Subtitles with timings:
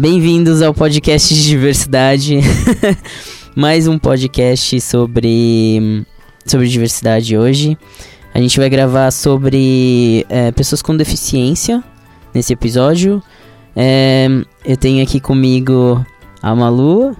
[0.00, 2.38] Bem-vindos ao podcast de diversidade.
[3.54, 6.06] Mais um podcast sobre,
[6.46, 7.76] sobre diversidade hoje.
[8.32, 11.84] A gente vai gravar sobre é, pessoas com deficiência
[12.32, 13.22] nesse episódio.
[13.76, 14.26] É,
[14.64, 16.02] eu tenho aqui comigo
[16.40, 17.14] a Malu.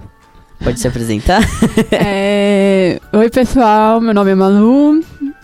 [0.63, 1.43] Pode se apresentar?
[1.93, 4.01] É, Oi, pessoal.
[4.01, 5.03] Meu nome é Malu.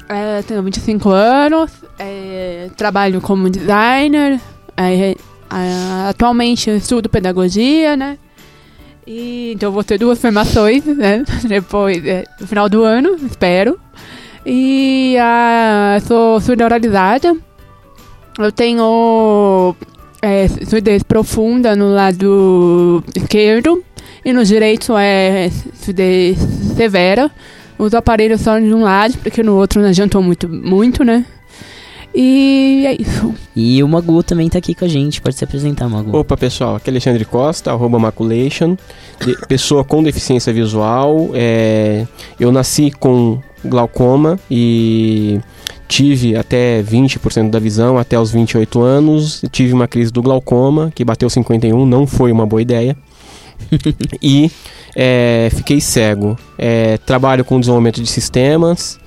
[0.09, 1.71] É, tenho 25 anos.
[1.99, 4.41] É, trabalho como designer.
[5.51, 8.17] É, atualmente eu estudo pedagogia, né?
[9.05, 11.23] E, então vou ter duas formações, né?
[11.47, 13.79] Depois, é, no final do ano, espero.
[14.45, 17.35] E ah, sou surda oralizada.
[18.37, 19.75] Eu tenho
[20.21, 23.83] é, surdez profunda no lado esquerdo
[24.23, 26.37] e no direito é surdez
[26.75, 27.31] severa.
[27.79, 31.25] Uso aparelho só de um lado, porque no outro não adiantou muito, muito, né?
[32.19, 33.31] E é isso.
[33.55, 35.21] E o Magu também tá aqui com a gente.
[35.21, 36.17] Pode se apresentar, Magu.
[36.17, 38.75] Opa, pessoal, aqui é Alexandre Costa, arroba Maculation,
[39.23, 41.29] de- pessoa com deficiência visual.
[41.35, 42.07] é,
[42.39, 45.39] eu nasci com glaucoma e
[45.87, 49.43] tive até 20% da visão até os 28 anos.
[49.51, 52.97] Tive uma crise do glaucoma, que bateu 51, não foi uma boa ideia.
[54.23, 54.49] e
[54.95, 56.35] é, fiquei cego.
[56.57, 58.99] É, trabalho com desenvolvimento de sistemas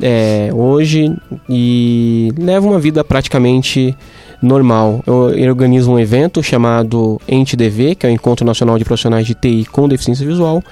[0.00, 1.14] é, hoje
[1.48, 3.96] e levo uma vida praticamente
[4.42, 5.02] normal.
[5.06, 9.66] Eu, organizo um evento chamado ENTDV, que é o Encontro Nacional de Profissionais de TI
[9.70, 10.62] com Deficiência Visual,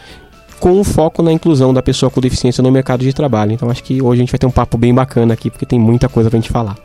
[0.58, 3.52] com foco na inclusão da pessoa com deficiência no mercado de trabalho.
[3.52, 5.78] Então acho que hoje a gente vai ter um papo bem bacana aqui, porque tem
[5.78, 6.76] muita coisa pra gente falar.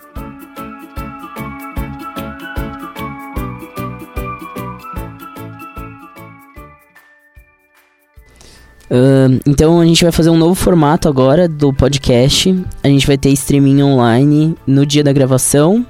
[8.90, 12.54] Ahn, então a gente vai fazer um novo formato agora do podcast.
[12.82, 15.86] A gente vai ter streaming online no dia da gravação.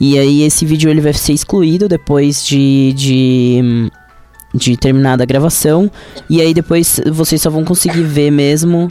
[0.00, 3.88] E aí esse vídeo ele vai ser excluído depois de, de,
[4.54, 5.90] de terminada a gravação.
[6.28, 8.90] E aí depois vocês só vão conseguir ver mesmo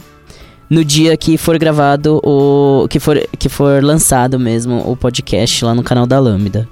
[0.68, 2.86] no dia que for gravado o.
[2.88, 6.68] que for, que for lançado mesmo o podcast lá no canal da Lambda.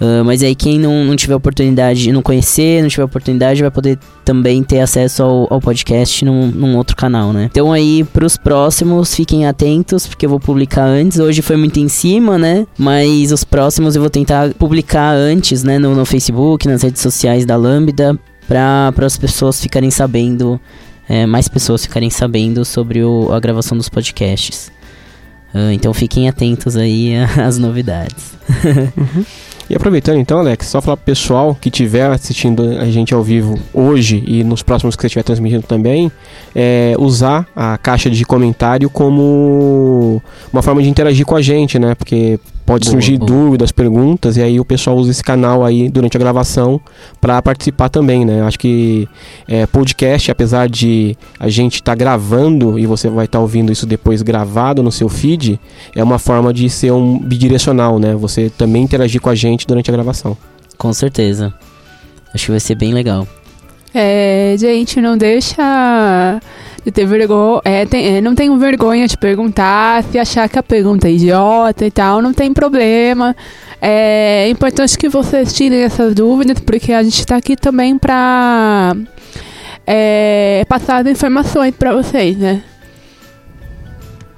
[0.00, 3.98] Ah, mas aí quem não, não tiver oportunidade, não conhecer, não tiver oportunidade, vai poder
[4.24, 7.48] também ter acesso ao, ao podcast num, num outro canal, né?
[7.50, 11.18] Então aí, pros próximos, fiquem atentos, porque eu vou publicar antes.
[11.18, 12.66] Hoje foi muito em cima, né?
[12.76, 15.78] Mas os próximos eu vou tentar publicar antes, né?
[15.78, 18.18] No, no Facebook, nas redes sociais da Lambda,
[18.48, 20.60] para as pessoas ficarem sabendo,
[21.08, 24.70] é, mais pessoas ficarem sabendo sobre o- a gravação dos podcasts.
[25.52, 28.34] Ah, então fiquem atentos aí às novidades.
[29.70, 33.58] E aproveitando então, Alex, só falar pro pessoal que estiver assistindo a gente ao vivo
[33.72, 36.12] hoje e nos próximos que você estiver transmitindo também,
[36.54, 40.20] é, usar a caixa de comentário como
[40.52, 41.94] uma forma de interagir com a gente, né?
[41.94, 43.30] Porque pode Boa, surgir boa.
[43.30, 46.80] dúvidas, perguntas, e aí o pessoal usa esse canal aí durante a gravação
[47.20, 48.42] para participar também, né?
[48.42, 49.08] Acho que
[49.46, 54.22] é, podcast, apesar de a gente estar gravando e você vai estar ouvindo isso depois
[54.22, 55.60] gravado no seu feed,
[55.94, 58.14] é uma forma de ser um bidirecional, né?
[58.14, 60.36] Você também interagir com a gente durante a gravação.
[60.78, 61.52] Com certeza.
[62.34, 63.26] Acho que vai ser bem legal.
[63.94, 66.40] É, gente, não deixa
[66.84, 67.60] de ter vergonha.
[67.64, 70.02] É, tem- é, não tenho vergonha de perguntar.
[70.04, 73.34] Se achar que a pergunta é idiota e tal, não tem problema.
[73.80, 78.94] É importante que vocês tirem essas dúvidas, porque a gente tá aqui também pra
[79.86, 82.62] é, passar as informações pra vocês, né?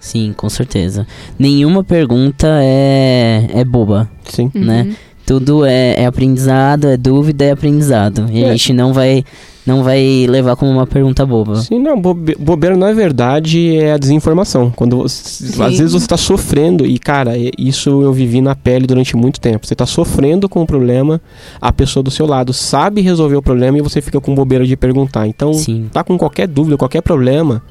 [0.00, 1.06] Sim, com certeza.
[1.38, 4.50] Nenhuma pergunta é, é boba, Sim.
[4.54, 4.82] né?
[4.88, 4.94] Uhum.
[5.26, 8.26] Tudo é, é aprendizado, é dúvida, é aprendizado.
[8.30, 8.50] E a É.
[8.52, 9.24] gente não vai,
[9.66, 11.56] não vai levar como uma pergunta boba.
[11.56, 14.70] Sim, não, bobe- bobeira na verdade é a desinformação.
[14.74, 15.62] Quando você- Sim.
[15.62, 19.40] às vezes você está sofrendo e cara, é- isso eu vivi na pele durante muito
[19.40, 19.66] tempo.
[19.66, 21.20] Você está sofrendo com o problema,
[21.60, 24.76] a pessoa do seu lado sabe resolver o problema e você fica com bobeira de
[24.76, 25.26] perguntar.
[25.26, 27.62] Então, Sim, tá com qualquer dúvida, qualquer problema,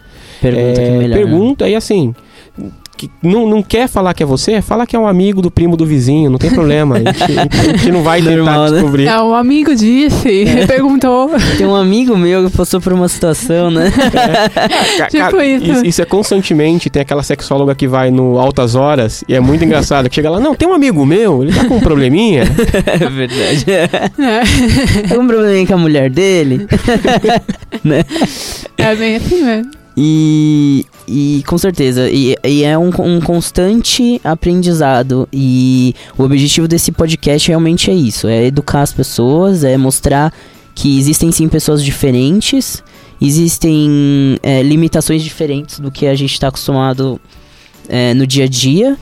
[0.41, 1.09] pergunta que é é, melhor.
[1.09, 1.15] né?
[1.15, 2.13] pergunta e assim,
[2.97, 5.75] que não, não quer falar que é você, fala que é um amigo do primo
[5.75, 6.95] do vizinho, não tem problema.
[6.95, 8.71] A gente, a gente não vai tentar Normal, né?
[8.71, 9.07] descobrir.
[9.07, 11.29] É, um amigo disse, perguntou.
[11.57, 13.91] Tem um amigo meu que passou por uma situação, né?
[14.97, 15.85] Ca- Tipo ca- isso.
[15.85, 16.89] isso é constantemente.
[16.89, 20.09] Tem aquela sexóloga que vai no Altas Horas e é muito engraçado.
[20.09, 22.43] Que chega lá, não, tem um amigo meu, ele tá com um probleminha.
[22.43, 23.65] é verdade.
[23.71, 26.67] É, Tem um probleminha com a mulher dele.
[28.77, 29.71] é bem assim mesmo.
[29.97, 35.27] E, e com certeza, e, e é um, um constante aprendizado.
[35.31, 40.33] E o objetivo desse podcast realmente é isso: é educar as pessoas, é mostrar
[40.73, 42.83] que existem sim pessoas diferentes,
[43.21, 47.19] existem é, limitações diferentes do que a gente está acostumado
[47.87, 48.97] é, no dia a dia.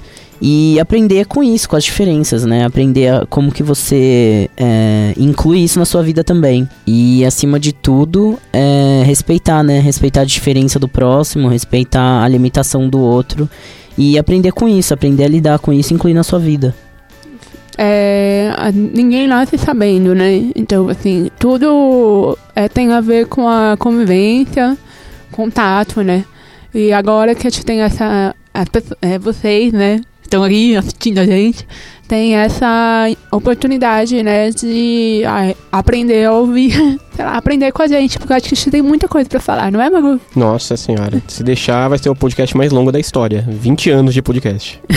[0.45, 2.65] E aprender com isso, com as diferenças, né?
[2.65, 6.67] Aprender a- como que você é, inclui isso na sua vida também.
[6.85, 9.79] E acima de tudo, é, respeitar, né?
[9.79, 13.49] Respeitar a diferença do próximo, respeitar a limitação do outro.
[13.97, 16.75] E aprender com isso, aprender a lidar com isso incluir na sua vida.
[17.77, 20.51] É, ninguém nasce sabendo, né?
[20.55, 24.77] Então, assim, tudo é, tem a ver com a convivência,
[25.31, 26.25] contato, né?
[26.73, 28.35] E agora que a gente tem essa.
[28.53, 28.67] As
[29.01, 30.01] é, vocês, né?
[30.33, 31.63] Estão aqui assistindo a gente,
[32.07, 34.49] tem essa oportunidade, né?
[34.49, 36.71] De ah, aprender a ouvir,
[37.15, 39.29] sei lá, aprender com a gente, porque eu acho que a gente tem muita coisa
[39.29, 40.19] pra falar, não é, Magu?
[40.35, 43.45] Nossa senhora, se deixar, vai ser o podcast mais longo da história.
[43.47, 44.81] 20 anos de podcast.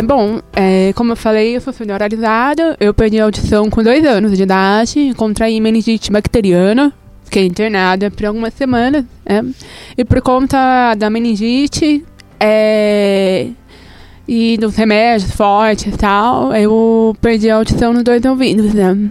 [0.00, 2.74] É, bom, é, como eu falei, eu sou familiarizada.
[2.80, 6.90] Eu perdi a audição com dois anos de idade, contraí meningite bacteriana,
[7.22, 9.04] fiquei internada por algumas semanas.
[9.26, 9.44] né?
[9.98, 12.02] E por conta da meningite
[12.40, 13.48] é,
[14.26, 18.72] e dos remédios fortes e tal, eu perdi a audição nos dois ouvidos.
[18.72, 19.10] Né?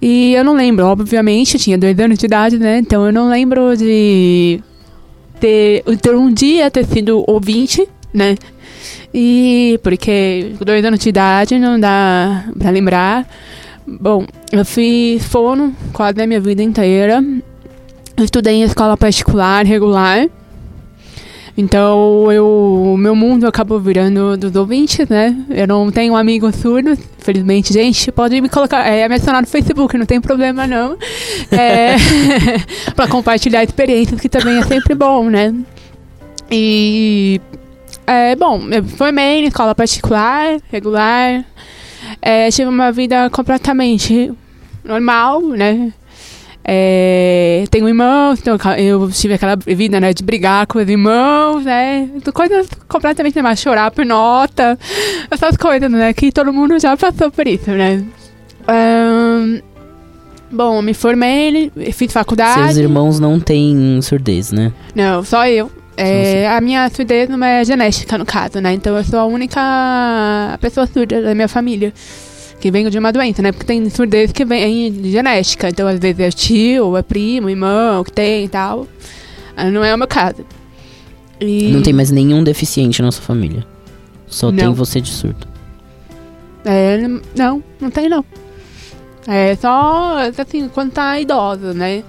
[0.00, 2.78] E eu não lembro, obviamente, eu tinha dois anos de idade, né?
[2.78, 4.62] Então eu não lembro de
[5.38, 8.34] ter, ter um dia ter sido ouvinte, né?
[9.18, 13.26] E porque dois anos de idade não dá pra lembrar.
[13.86, 17.24] Bom, eu fiz fono quase a minha vida inteira.
[18.18, 20.28] Estudei em escola particular regular.
[21.56, 25.34] Então, eu, meu mundo acabou virando dos ouvintes, né?
[25.48, 27.72] Eu não tenho amigos surdos, felizmente.
[27.72, 30.98] Gente, pode me colocar, é, me adicionar no Facebook, não tem problema não.
[31.50, 31.96] É,
[32.94, 35.54] pra compartilhar experiências, que também é sempre bom, né?
[36.50, 37.40] E
[38.06, 41.44] é, bom, eu formei em escola particular, regular.
[42.22, 44.32] É, tive uma vida completamente
[44.84, 45.92] normal, né?
[46.68, 52.08] É, tenho irmãos, então eu tive aquela vida né, de brigar com os irmãos, né?
[52.34, 54.76] Coisas completamente normais, chorar por nota,
[55.30, 56.12] essas coisas, né?
[56.12, 58.04] Que todo mundo já passou por isso, né?
[58.66, 59.60] Ahn,
[60.50, 62.64] bom, me formei, fiz faculdade.
[62.64, 64.72] Seus irmãos não têm surdez, né?
[64.92, 65.70] Não, só eu.
[65.96, 68.74] É, a minha surdez não é genética, no caso, né?
[68.74, 71.92] Então eu sou a única pessoa surda da minha família
[72.60, 73.52] que vem de uma doença, né?
[73.52, 75.68] Porque tem surdez que vem de genética.
[75.68, 78.86] Então, às vezes é tio, é primo, irmão que tem e tal.
[79.56, 80.44] Ah, Não é o meu caso.
[81.40, 81.70] E...
[81.70, 83.66] Não tem mais nenhum deficiente na sua família.
[84.26, 84.74] Só tem Não.
[84.74, 85.46] você de surdo.
[86.64, 86.98] É,
[87.36, 88.24] não, não tem não.
[89.26, 92.02] É só, assim, quando tá idosa, né?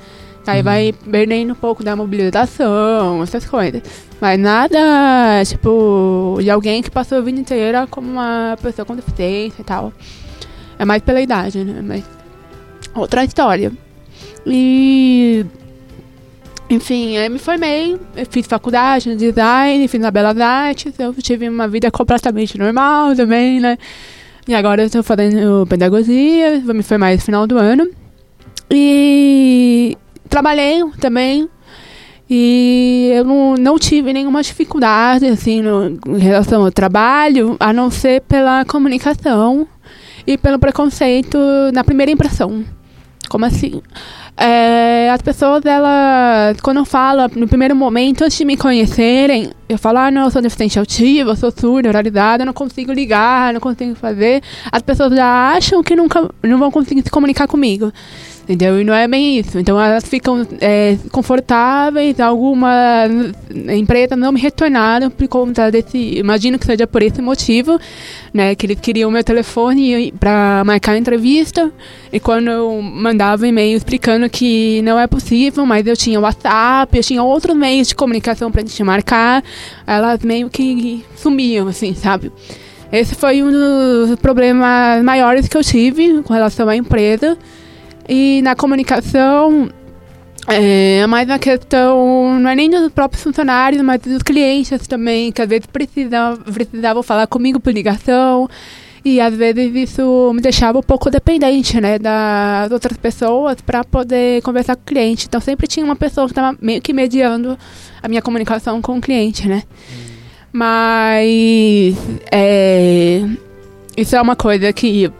[0.48, 3.82] Aí vai perdendo um pouco da mobilização, essas coisas.
[4.22, 9.62] Mas nada, tipo, de alguém que passou a vida inteira como uma pessoa com deficiência
[9.62, 9.92] e tal.
[10.80, 11.82] É mais pela idade, né?
[11.84, 12.04] Mas
[12.96, 13.72] outra história.
[14.46, 15.46] E...
[16.70, 17.98] Enfim, aí me formei,
[18.30, 23.60] fiz faculdade de design, fiz na Belas Artes, eu tive uma vida completamente normal também,
[23.60, 23.78] né?
[24.48, 27.90] E agora eu tô fazendo pedagogia, vou me formar no final do ano.
[28.70, 29.98] E
[30.28, 31.50] trabalhei também.
[32.30, 37.90] E eu não, não tive nenhuma dificuldade, assim, no, em relação ao trabalho, a não
[37.90, 39.66] ser pela comunicação
[40.26, 41.38] e pelo preconceito
[41.74, 42.66] na primeira impressão.
[43.30, 43.82] Como assim?
[44.38, 49.78] É, as pessoas, elas, quando eu falo, no primeiro momento, antes de me conhecerem, eu
[49.78, 53.52] falo, ah, não, eu sou deficiente autivo, eu sou surda, oralizada, eu não consigo ligar,
[53.54, 54.44] não consigo fazer.
[54.72, 57.92] As pessoas já acham que nunca não vão conseguir se comunicar comigo.
[58.48, 58.80] Entendeu?
[58.80, 59.60] E não é bem isso.
[59.60, 62.18] Então elas ficam é, confortáveis.
[62.18, 63.12] Algumas
[63.76, 66.18] empresas não me retornaram por conta desse.
[66.18, 67.78] Imagino que seja por esse motivo,
[68.34, 68.56] né?
[68.56, 71.70] Que eles queriam meu telefone para marcar a entrevista.
[72.12, 77.04] E quando eu mandava e-mail explicando que não é possível, mas eu tinha WhatsApp, eu
[77.04, 79.44] tinha outros meios de comunicação pra gente marcar,
[79.86, 82.32] elas meio que sumiam, assim, sabe?
[82.90, 87.38] esse foi um dos problemas maiores que eu tive com relação à empresa.
[88.08, 89.70] E na comunicação,
[90.48, 95.42] é mais uma questão, não é nem dos próprios funcionários, mas dos clientes também, que
[95.42, 98.50] às vezes precisavam, precisavam falar comigo por ligação.
[99.04, 104.42] E às vezes isso me deixava um pouco dependente, né, das outras pessoas para poder
[104.42, 105.28] conversar com o cliente.
[105.28, 107.58] Então sempre tinha uma pessoa que estava meio que mediando
[108.02, 109.64] a minha comunicação com o cliente, né.
[110.52, 111.96] Mas
[112.32, 113.22] é,
[113.96, 115.12] isso é uma coisa que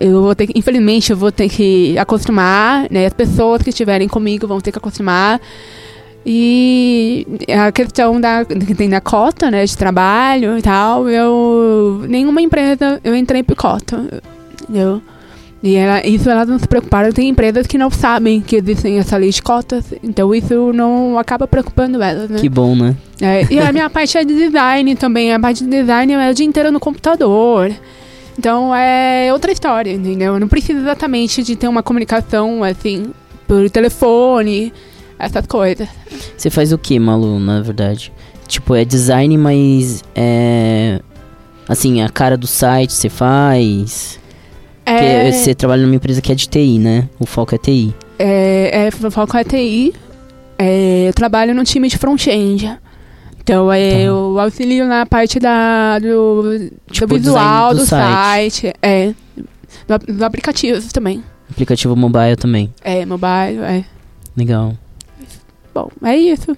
[0.00, 3.06] eu vou ter que, infelizmente, eu vou ter que acostumar, né?
[3.06, 5.40] As pessoas que estiverem comigo vão ter que acostumar.
[6.24, 12.40] E a questão da que tem da cota, né, de trabalho e tal, eu nenhuma
[12.40, 14.22] empresa eu entrei por cota,
[14.62, 15.02] entendeu?
[15.62, 17.12] E ela, isso elas não se preocuparam.
[17.12, 21.46] Tem empresas que não sabem que existem essa lei de cotas, então isso não acaba
[21.46, 22.38] preocupando elas, né?
[22.40, 22.96] Que bom, né?
[23.20, 25.32] É, e a minha parte é de design também.
[25.32, 27.72] A parte de design é o dia inteiro no computador.
[28.38, 30.38] Então é outra história, entendeu?
[30.40, 33.12] Não precisa exatamente de ter uma comunicação assim
[33.46, 34.72] por telefone,
[35.18, 35.88] essas coisas.
[36.36, 38.12] Você faz o que, Malu, na verdade?
[38.48, 41.00] Tipo, é design, mas é.
[41.68, 44.18] Assim, a cara do site você faz.
[44.84, 47.08] Porque É, você trabalha numa empresa que é de TI, né?
[47.20, 47.94] O foco é TI.
[48.18, 49.94] é, é foco é TI.
[50.58, 52.78] É, eu trabalho no time de front-end.
[53.42, 53.96] Então é, Tá.
[53.98, 58.52] eu auxilio na parte da, do, Tipo, do visual do do, site.
[58.62, 58.74] site.
[58.82, 59.12] É.
[59.88, 61.22] Do, dos aplicativos também.
[61.50, 62.72] Aplicativo mobile também.
[62.82, 63.84] É, mobile, é.
[64.36, 64.74] Legal.
[65.74, 66.56] Bom, é isso.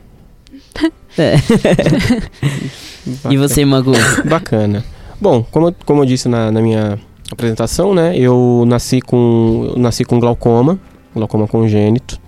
[1.17, 1.35] É.
[3.31, 3.93] E você, Magu?
[4.29, 4.85] Bacana.
[5.21, 6.99] Bom, como, eu- como eu disse na, na minha
[7.31, 8.17] apresentação, né?
[8.19, 10.79] Eu nasci com, eu nasci com glaucoma,
[11.15, 12.19] glaucoma congênito.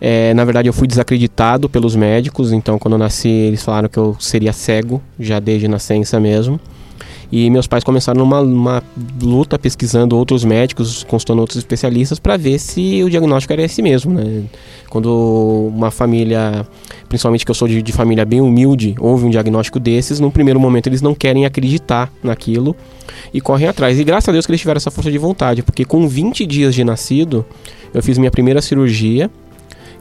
[0.00, 3.98] É, na verdade, eu fui desacreditado pelos médicos, então quando eu nasci, eles falaram que
[3.98, 6.60] eu seria cego, já desde nascença mesmo.
[7.32, 8.82] E meus pais começaram uma, uma
[9.22, 14.12] luta pesquisando outros médicos, consultando outros especialistas para ver se o diagnóstico era esse mesmo,
[14.12, 14.42] né?
[14.90, 16.66] Quando uma família,
[17.08, 20.60] principalmente que eu sou de, de família bem humilde, houve um diagnóstico desses, num primeiro
[20.60, 22.76] momento eles não querem acreditar naquilo
[23.32, 23.98] e correm atrás.
[23.98, 26.74] E graças a Deus que eles tiveram essa força de vontade, porque com 20 dias
[26.74, 27.46] de nascido,
[27.94, 29.30] eu fiz minha primeira cirurgia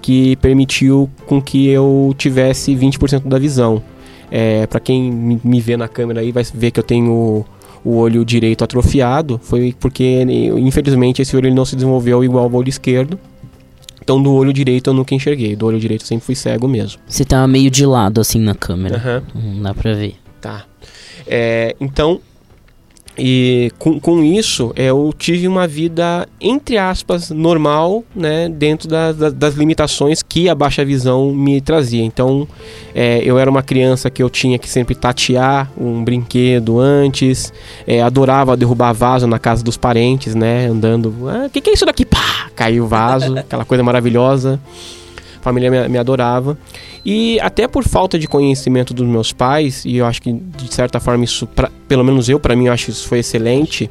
[0.01, 3.81] que permitiu com que eu tivesse 20% da visão.
[4.29, 7.45] É, para quem me, vê na câmera aí vai ver que eu tenho
[7.83, 10.23] o olho direito atrofiado, foi porque
[10.57, 13.19] infelizmente esse olho não se desenvolveu igual ao olho esquerdo.
[14.01, 16.99] Então do olho direito eu nunca enxerguei, do olho direito eu sempre fui cego mesmo.
[17.07, 18.97] Você tá meio de lado, assim, na câmera.
[18.97, 19.23] Aham.
[19.35, 20.15] Não dá pra ver.
[20.39, 20.65] Tá.
[21.27, 22.19] É, então,
[23.17, 28.47] e com, com isso, eu tive uma vida, entre aspas, normal, né?
[28.49, 32.03] Dentro da- da- das limitações que a baixa visão me trazia.
[32.03, 32.47] Então,
[32.95, 37.51] é, eu era uma criança que eu tinha que sempre tatear um brinquedo antes,
[37.85, 40.67] é, adorava derrubar vaso na casa dos parentes, né?
[40.67, 41.09] Andando,
[41.45, 42.05] o que, que é isso daqui?
[42.05, 42.49] Pá!
[42.55, 44.59] Caiu o vaso, aquela coisa maravilhosa.
[45.41, 46.55] A família me, me adorava.
[47.03, 50.99] E até por falta de conhecimento dos meus pais, e eu acho que de certa
[50.99, 53.89] forma isso, pra- pelo menos eu, para mim, eu acho que isso foi excelente.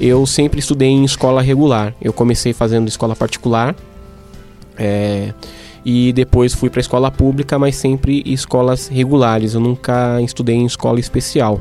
[0.00, 1.94] Eu sempre estudei em escola regular.
[2.00, 3.76] Eu comecei fazendo escola particular.
[4.78, 5.32] é,
[5.84, 9.54] e depois fui para escola pública, mas sempre escolas regulares.
[9.54, 11.60] Eu nunca estudei em escola especial.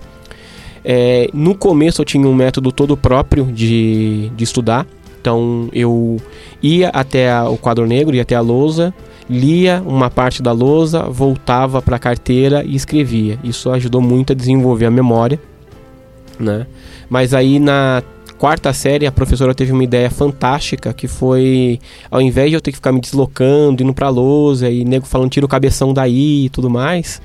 [0.83, 4.85] É, no começo eu tinha um método todo próprio de, de estudar.
[5.19, 6.17] Então eu
[6.61, 8.93] ia até o quadro negro, ia até a lousa,
[9.29, 13.37] lia uma parte da lousa, voltava para a carteira e escrevia.
[13.43, 15.39] Isso ajudou muito a desenvolver a memória,
[16.39, 16.65] né?
[17.09, 18.01] Mas aí na
[18.37, 21.77] quarta série a professora teve uma ideia fantástica que foi
[22.09, 25.29] ao invés de eu ter que ficar me deslocando, indo pra lousa e nego falando
[25.29, 27.21] tira o cabeção daí e tudo mais,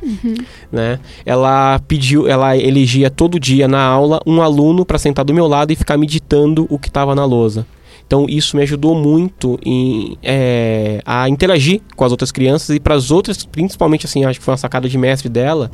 [0.72, 0.98] né?
[1.24, 5.72] Ela pediu, ela elegia todo dia na aula um aluno para sentar do meu lado
[5.72, 7.64] e ficar meditando o que estava na lousa.
[8.06, 12.94] Então isso me ajudou muito em, é, a interagir com as outras crianças e para
[12.94, 15.70] as outras, principalmente assim, acho que foi uma sacada de mestre dela,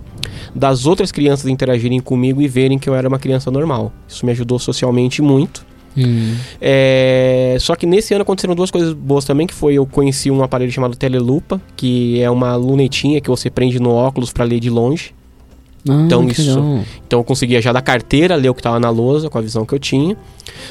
[0.54, 3.92] das outras crianças interagirem comigo e verem que eu era uma criança normal.
[4.08, 5.66] Isso me ajudou socialmente muito.
[5.96, 6.36] Hum.
[6.60, 10.42] É, Só que nesse ano aconteceram duas coisas boas também, que foi eu conheci um
[10.42, 14.70] aparelho chamado Telelupa, que é uma lunetinha que você prende no óculos para ler de
[14.70, 15.12] longe.
[15.88, 16.84] Ah, Então isso legal.
[17.06, 19.64] Então eu conseguia já da carteira ler o que estava na lousa, com a visão
[19.64, 20.16] que eu tinha.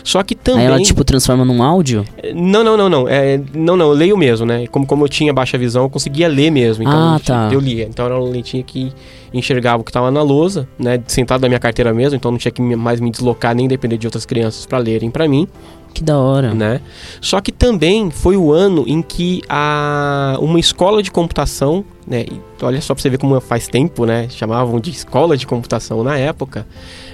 [0.04, 2.06] Só que também Aí ela, tipo, transforma num áudio?
[2.36, 3.08] não, não, não, não.
[3.08, 4.68] É, não, não, eu leio mesmo, né?
[4.68, 6.84] Como, como eu tinha baixa visão, eu conseguia ler mesmo.
[6.84, 7.50] Então Ah, eu, tá.
[7.52, 7.86] eu lia.
[7.90, 8.92] Então era uma lentinha que
[9.34, 11.00] enxergava o que estava na lousa, né?
[11.08, 14.08] Sentado na minha carteira mesmo, então não tinha que mais me deslocar nem depender de
[14.08, 15.48] outras crianças para lerem para mim,
[15.94, 16.54] Que da hora.
[16.54, 16.82] né?
[17.20, 22.26] Só que também foi o ano em que a, uma escola de computação né?
[22.64, 24.28] Olha só pra você ver como faz tempo, né?
[24.30, 26.66] Chamavam de escola de computação na época.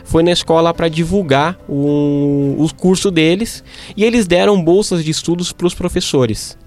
[0.05, 3.61] Foi na escola para divulgar o, o curso deles
[3.97, 6.57] e eles deram bolsas de estudos para os professores.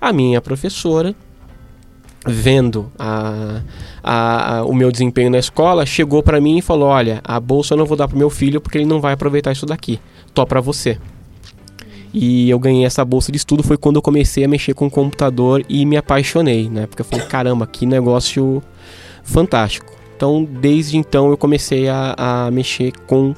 [0.00, 1.14] A minha professora,
[2.26, 3.60] vendo a,
[4.02, 7.74] a, a, o meu desempenho na escola, chegou para mim e falou: Olha, a bolsa
[7.74, 10.00] eu não vou dar pro meu filho porque ele não vai aproveitar isso daqui.
[10.32, 10.98] Tó para você.
[12.14, 14.90] E eu ganhei essa bolsa de estudo foi quando eu comecei a mexer com o
[14.90, 16.86] computador e me apaixonei, né?
[16.86, 18.62] Porque eu falei, caramba, que negócio
[19.24, 19.92] fantástico.
[20.16, 23.34] Então, desde então eu comecei a, a mexer com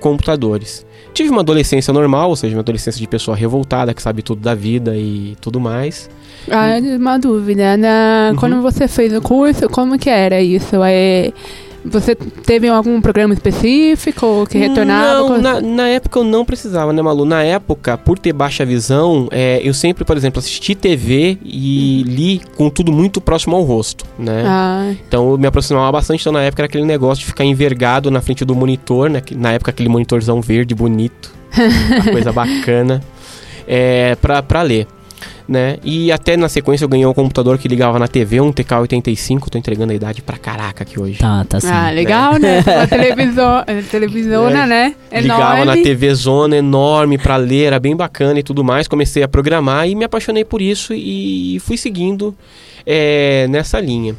[0.00, 0.86] computadores.
[1.12, 4.54] Tive uma adolescência normal, ou seja, uma adolescência de pessoa revoltada, que sabe tudo da
[4.54, 6.08] vida e tudo mais.
[6.50, 8.30] Ah, uma dúvida, né?
[8.30, 8.36] Uhum.
[8.36, 10.76] Quando você fez o curso, como que era isso?
[10.84, 11.32] É,
[11.90, 15.38] você teve algum programa específico que retornava?
[15.38, 17.24] Não, na, na época eu não precisava, né, Malu?
[17.24, 22.40] Na época, por ter baixa visão, é, eu sempre, por exemplo, assisti TV e li
[22.56, 24.44] com tudo muito próximo ao rosto, né?
[24.46, 28.10] Ah, Então eu me aproximava bastante, então na época era aquele negócio de ficar envergado
[28.10, 29.22] na frente do monitor, né?
[29.32, 33.02] Na época aquele monitorzão verde bonito, uma coisa bacana,
[33.66, 34.86] é, pra, pra ler.
[35.48, 35.78] Né?
[35.84, 39.56] E até na sequência eu ganhei um computador que ligava na TV, um TK85, tô
[39.56, 41.18] entregando a idade pra caraca aqui hoje.
[41.18, 41.68] Tá, tá sim.
[41.70, 42.64] ah legal, né?
[42.66, 44.94] Uma televisão, eh, televisona, né?
[45.12, 45.82] Ligava na Enorme.
[45.82, 48.88] TV Zona enorme pra ler, era bem bacana e tudo mais.
[48.88, 52.34] Comecei a programar e me apaixonei por isso e fui seguindo
[52.84, 54.16] é, nessa linha.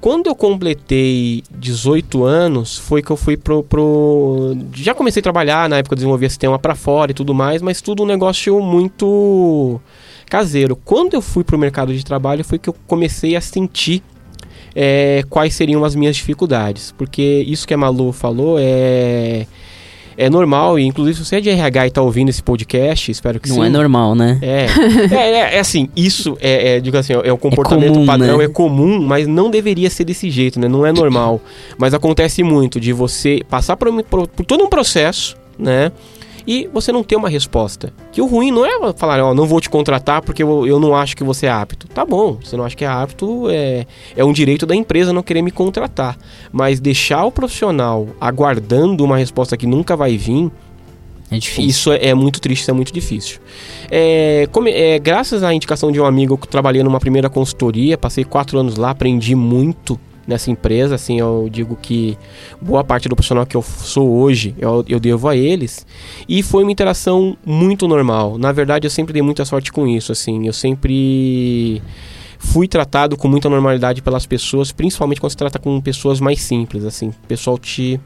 [0.00, 4.56] Quando eu completei 18 anos, foi que eu fui pro, pro.
[4.72, 7.80] Já comecei a trabalhar, na época eu desenvolvia sistema pra fora e tudo mais, mas
[7.80, 9.80] tudo um negócio muito
[10.28, 10.76] caseiro.
[10.84, 14.02] Quando eu fui pro mercado de trabalho, foi que eu comecei a sentir
[14.74, 16.94] é, quais seriam as minhas dificuldades.
[16.96, 19.46] Porque isso que a Malu falou é.
[20.20, 23.38] É normal, e inclusive se você é de RH e tá ouvindo esse podcast, espero
[23.38, 23.66] que Não sim.
[23.66, 24.36] é normal, né?
[24.42, 24.66] É,
[25.14, 28.44] é, é, é assim, isso é, é, digo assim, é um comportamento comum, padrão, né?
[28.44, 30.66] é comum, mas não deveria ser desse jeito, né?
[30.66, 31.40] Não é normal.
[31.78, 35.92] Mas acontece muito de você passar por, por- por todo um processo, né?
[36.50, 37.92] E você não ter uma resposta.
[38.10, 40.96] Que o ruim não é falar, ó, não vou te contratar porque eu, eu não
[40.96, 41.86] acho que você é apto.
[41.88, 45.22] Tá bom, você não acha que é apto, é, é um direito da empresa não
[45.22, 46.16] querer me contratar.
[46.50, 50.50] Mas deixar o profissional aguardando uma resposta que nunca vai vir,
[51.30, 51.64] É difícil.
[51.68, 53.38] isso é, é muito triste, isso é muito difícil.
[53.90, 58.24] É, come- é, graças à indicação de um amigo que trabalhei numa primeira consultoria, passei
[58.24, 60.94] quatro anos lá, aprendi muito nessa empresa.
[60.94, 62.16] Assim, eu digo que
[62.60, 65.86] boa parte do profissional que eu sou hoje eu, eu devo a eles.
[66.28, 68.38] E foi uma interação muito normal.
[68.38, 70.12] Na verdade, eu sempre dei muita sorte com isso.
[70.12, 71.82] Assim, eu sempre
[72.38, 76.84] fui tratado com muita normalidade pelas pessoas, principalmente quando se trata com pessoas mais simples.
[76.84, 77.98] Assim, o pessoal te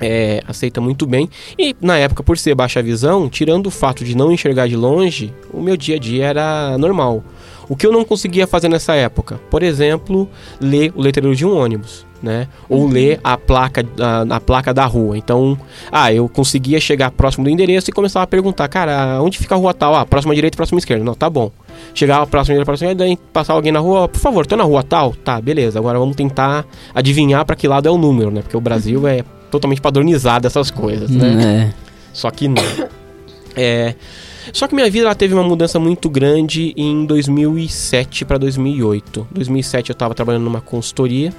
[0.00, 1.28] é, aceita muito bem.
[1.58, 5.32] E na época, por ser baixa visão, tirando o fato de não enxergar de longe,
[5.52, 7.24] o meu dia a dia era normal.
[7.68, 9.40] O que eu não conseguia fazer nessa época?
[9.50, 10.28] Por exemplo,
[10.60, 12.48] ler o letreiro de um ônibus, né?
[12.68, 15.18] Ou ler a placa, a, a placa da rua.
[15.18, 15.58] Então,
[15.92, 19.58] ah, eu conseguia chegar próximo do endereço e começava a perguntar, cara, onde fica a
[19.58, 19.94] rua tal?
[19.94, 21.04] Ah, próxima direita, próxima esquerda.
[21.04, 21.50] Não, tá bom.
[21.94, 24.82] Chegava próxima direita, próxima esquerda, daí passava alguém na rua, por favor, tô na rua
[24.82, 25.14] tal?
[25.14, 25.78] Tá, beleza.
[25.78, 28.40] Agora vamos tentar adivinhar para que lado é o número, né?
[28.40, 31.72] Porque o Brasil é totalmente padronizado essas coisas, né?
[31.74, 31.88] É.
[32.12, 32.62] Só que não.
[33.60, 33.94] É,
[34.52, 39.28] só que minha vida ela teve uma mudança muito grande em 2007 para 2008.
[39.30, 41.32] 2007 eu estava trabalhando numa consultoria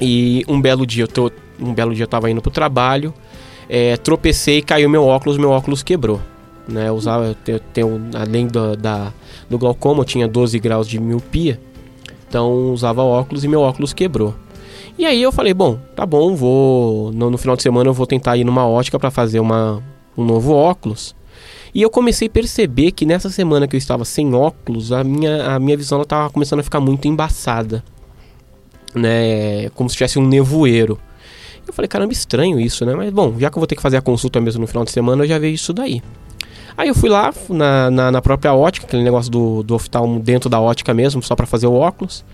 [0.00, 3.14] e um belo dia eu tô, um belo dia eu tava indo pro trabalho,
[3.68, 6.20] é, tropecei, caiu meu óculos, meu óculos quebrou.
[6.68, 9.12] Né, eu usava, eu tenho- além do, da,
[9.50, 11.60] do glaucoma, eu tinha 12 graus de miopia,
[12.28, 14.32] então usava óculos e meu óculos quebrou.
[14.96, 18.06] E aí eu falei, bom, tá bom, vou no, no final de semana eu vou
[18.06, 19.82] tentar ir numa ótica para fazer uma,
[20.16, 21.16] um novo óculos.
[21.74, 25.54] E eu comecei a perceber que nessa semana que eu estava sem óculos, a minha,
[25.54, 27.82] a minha visão estava começando a ficar muito embaçada.
[28.94, 29.70] Né?
[29.70, 30.98] Como se tivesse um nevoeiro.
[31.66, 32.94] Eu falei, caramba, estranho isso, né?
[32.94, 34.90] Mas bom, já que eu vou ter que fazer a consulta mesmo no final de
[34.90, 36.02] semana, eu já vejo isso daí.
[36.76, 40.50] Aí eu fui lá na, na, na própria ótica, aquele negócio do, do oftalmo dentro
[40.50, 42.24] da ótica mesmo, só para fazer o óculos.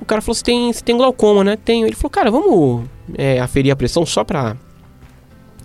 [0.00, 1.56] O cara falou: Você tem, tem glaucoma, né?
[1.56, 1.86] Tenho.
[1.86, 2.84] Ele falou: Cara, vamos
[3.16, 4.56] é, aferir a pressão só pra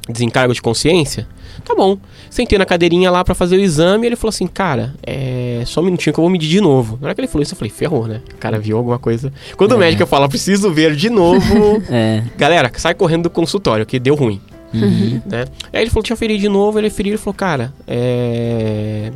[0.09, 1.27] desencargo de consciência?
[1.65, 1.97] Tá bom.
[2.29, 5.81] Sentei na cadeirinha lá pra fazer o exame e ele falou assim: Cara, é só
[5.81, 6.97] um minutinho que eu vou medir de novo.
[7.01, 8.21] Na hora que ele falou isso, eu falei: Ferrou, né?
[8.33, 9.31] O cara viu alguma coisa.
[9.57, 9.79] Quando o É.
[9.79, 11.39] médico fala: Preciso ver de novo.
[11.89, 12.23] É.
[12.37, 14.39] Galera, sai correndo do consultório, que deu ruim
[14.73, 15.21] Uhum.
[15.25, 15.45] né?
[15.73, 19.11] Aí ele falou, eu ferir de novo, ele feriu e falou, cara, é...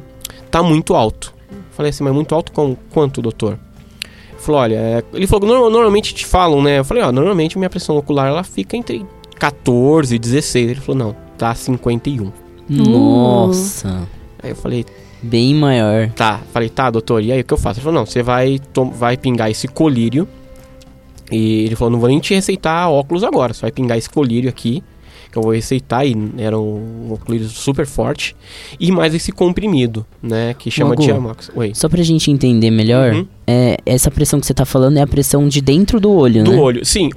[0.49, 1.33] tá muito alto.
[1.71, 3.59] Falei assim, mas muito alto com quanto, doutor?
[4.31, 5.03] Ele falou, olha, é...
[5.13, 6.79] ele falou, "Norma- normalmente te falam, né?
[6.79, 10.69] Eu falei, ó, normalmente minha pressão ocular, ela fica entre 14 e 16.
[10.71, 12.31] Ele falou, não, tá 51.
[12.69, 14.07] Nossa.
[14.41, 14.85] Aí eu falei,
[15.21, 16.09] Bem maior.
[16.09, 17.79] Tá, falei, tá, doutor, e aí o que eu faço?
[17.79, 18.59] Ele falou, não, você vai,
[18.93, 20.27] vai pingar esse colírio.
[21.31, 24.49] E ele falou, não vou nem te receitar óculos agora, você vai pingar esse colírio
[24.49, 24.83] aqui,
[25.31, 28.35] que eu vou receitar, e era um, um colírio super forte.
[28.77, 31.03] E mais esse comprimido, né, que chama Magu.
[31.03, 31.51] Diamox.
[31.55, 31.71] Oi.
[31.73, 33.25] Só pra gente entender melhor, Uhum.
[33.47, 36.51] é, essa pressão que você tá falando é a pressão de dentro do olho, Do
[36.51, 36.57] né?
[36.57, 37.09] olho, sim.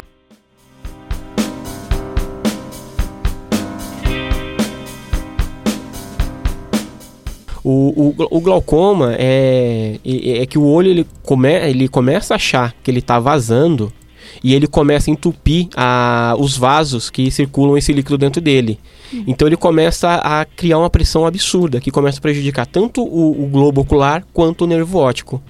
[7.68, 12.36] O, o, o glaucoma é, é, é que o olho ele, come, ele começa a
[12.36, 13.92] achar que ele está vazando
[14.40, 18.78] e ele começa a entupir a, os vasos que circulam esse líquido dentro dele.
[19.26, 23.48] Então ele começa a criar uma pressão absurda que começa a prejudicar tanto o, o
[23.48, 25.42] globo ocular quanto o nervo óptico.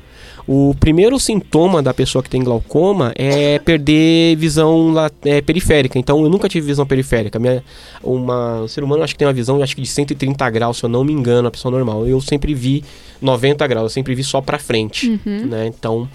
[0.48, 5.98] O primeiro sintoma da pessoa que tem glaucoma é perder visão é, periférica.
[5.98, 7.38] Então eu nunca tive visão periférica.
[7.38, 7.64] Minha,
[8.02, 10.84] uma, o ser humano acho que tem uma visão acho que de 130 graus, se
[10.84, 12.06] eu não me engano, a pessoa normal.
[12.06, 12.84] Eu sempre vi
[13.20, 15.10] 90 graus, eu sempre vi só pra frente.
[15.26, 15.46] Uhum.
[15.46, 15.66] Né?
[15.66, 16.08] Então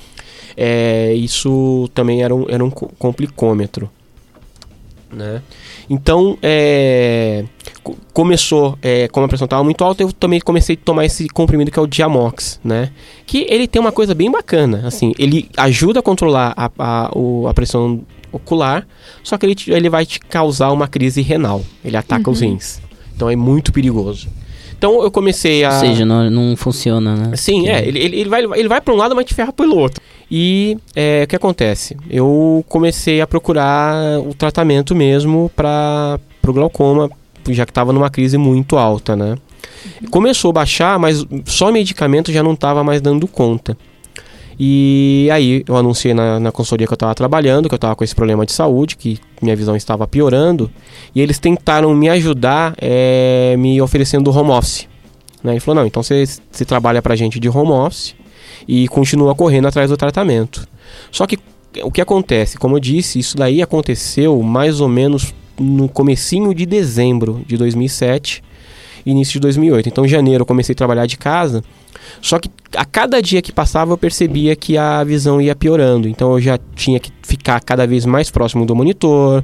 [0.56, 3.90] é, isso também era um, era um co- complicômetro.
[5.12, 5.42] Né?
[5.90, 7.44] Então, é,
[8.14, 11.72] começou, é, como a pressão estava muito alta, eu também comecei a tomar esse comprimido
[11.72, 12.92] que é o Diamox, né?
[13.26, 17.48] Que ele tem uma coisa bem bacana, assim, ele ajuda a controlar a, a, o-
[17.48, 18.88] a pressão ocular,
[19.24, 22.82] só que ele, te- ele vai te causar uma crise renal, ele ataca os rins.
[23.16, 24.28] Então é muito perigoso.
[24.78, 25.74] Então eu comecei a...
[25.74, 27.36] Ou seja, não, não funciona, né?
[27.36, 29.78] Sim, é, ele, ele, ele vai, ele vai para um lado, mas te ferra pelo
[29.78, 30.02] outro.
[30.30, 31.96] E é, o que acontece?
[32.10, 37.12] Eu comecei a procurar o tratamento mesmo para o glaucoma,
[37.50, 39.38] já que estava numa crise muito alta, né?
[40.10, 43.78] Começou a baixar, mas só medicamento já não estava mais dando conta.
[44.60, 48.04] E aí eu anunciei na, na consultoria que eu estava trabalhando, que eu estava com
[48.04, 50.70] esse problema de saúde, que minha visão estava piorando.
[51.16, 54.88] E eles tentaram me ajudar é, me oferecendo home office.
[55.44, 55.54] Né?
[55.54, 58.14] Ele falou, não, então você, você trabalha pra gente de home office
[58.68, 60.68] e continua correndo atrás do tratamento.
[61.12, 61.40] Só que
[61.84, 62.58] o que acontece?
[62.58, 68.44] Como eu disse, isso daí aconteceu mais ou menos no comecinho de dezembro de 2007,
[69.06, 69.90] início de 2008.
[69.90, 71.64] Então, em janeiro eu comecei a trabalhar de casa.
[72.22, 76.08] Só que a cada dia que passava eu percebia que a visão ia piorando.
[76.08, 79.44] Então eu já tinha que ficar cada vez mais próximo do monitor.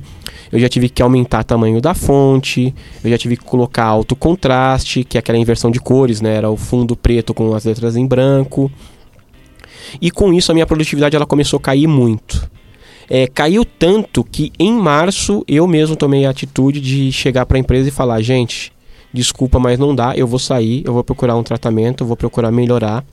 [0.52, 2.74] Eu já tive que aumentar o tamanho da fonte.
[3.04, 6.36] Eu já tive que colocar alto contraste, que é aquela inversão de cores, né?
[6.36, 8.72] Era o fundo preto com as letras em branco.
[10.02, 12.50] E com isso a minha produtividade ela começou a cair muito.
[13.10, 17.60] É, caiu tanto que em março eu mesmo tomei a atitude de chegar para a
[17.60, 18.72] empresa e falar: gente,
[19.14, 22.52] desculpa, mas não dá, eu vou sair, eu vou procurar um tratamento, eu vou procurar
[22.52, 23.04] melhorar.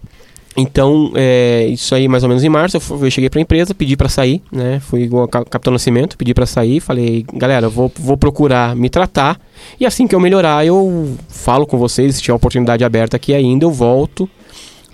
[0.57, 3.74] Então, é, isso aí mais ou menos em março, eu, eu cheguei para a empresa,
[3.74, 4.78] pedi para sair, né?
[4.78, 8.88] Fui igual a Ca- Capitão Nascimento, pedi para sair, falei, galera, vou, vou procurar me
[8.88, 9.40] tratar
[9.80, 13.64] e assim que eu melhorar, eu falo com vocês, se tiver oportunidade aberta aqui ainda,
[13.64, 14.30] eu volto,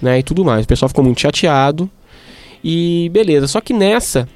[0.01, 0.19] né?
[0.19, 0.65] E tudo mais.
[0.65, 1.91] O pessoal ficou muito chateado
[2.65, 3.47] e beleza.
[3.47, 4.27] Só que nessa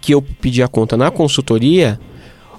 [0.00, 1.98] que eu pedi a conta na consultoria,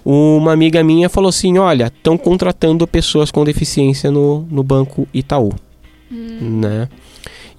[0.06, 5.54] uma amiga minha falou assim: Olha, estão contratando pessoas com deficiência no, no banco Itaú.
[6.12, 6.90] Né?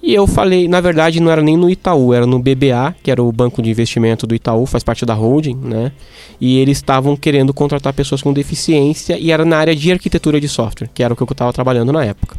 [0.01, 3.23] E eu falei, na verdade, não era nem no Itaú, era no BBA, que era
[3.23, 5.91] o banco de investimento do Itaú, faz parte da holding, né?
[6.39, 10.47] E eles estavam querendo contratar pessoas com deficiência e era na área de arquitetura de
[10.47, 12.37] software, que era o que eu estava trabalhando na época.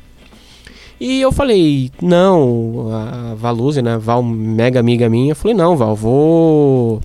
[1.01, 5.97] E eu falei, não, a Valuze, né, Val, mega amiga minha, eu falei, não, Val,
[5.97, 7.01] vou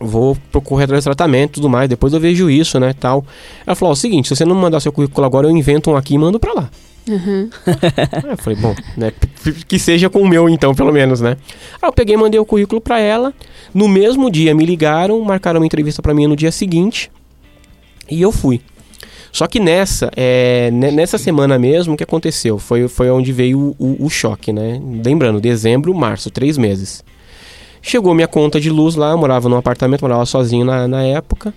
[0.00, 3.24] vou procurar atrás de tratamento e tudo mais, depois eu vejo isso, né, tal.
[3.66, 5.96] Ela falou, ó, o seguinte, se você não mandar seu currículo agora, eu invento um
[5.96, 6.70] aqui e mando pra lá.
[7.08, 7.48] Uhum.
[8.30, 9.10] Eu falei, bom, né,
[9.66, 11.36] que seja com o meu então, pelo menos, né.
[11.82, 13.32] Aí eu peguei e mandei o currículo pra ela,
[13.74, 17.10] no mesmo dia me ligaram, marcaram uma entrevista pra mim no dia seguinte,
[18.08, 18.60] e eu fui.
[19.32, 22.58] Só que nessa, é, ne- nessa semana mesmo, o que aconteceu?
[22.58, 24.80] Foi, foi onde veio o, o- o choque, né?
[25.04, 27.02] Lembrando, dezembro, março, três meses.
[27.82, 31.54] Chegou minha conta de luz lá, eu morava num apartamento, morava sozinho na, na época.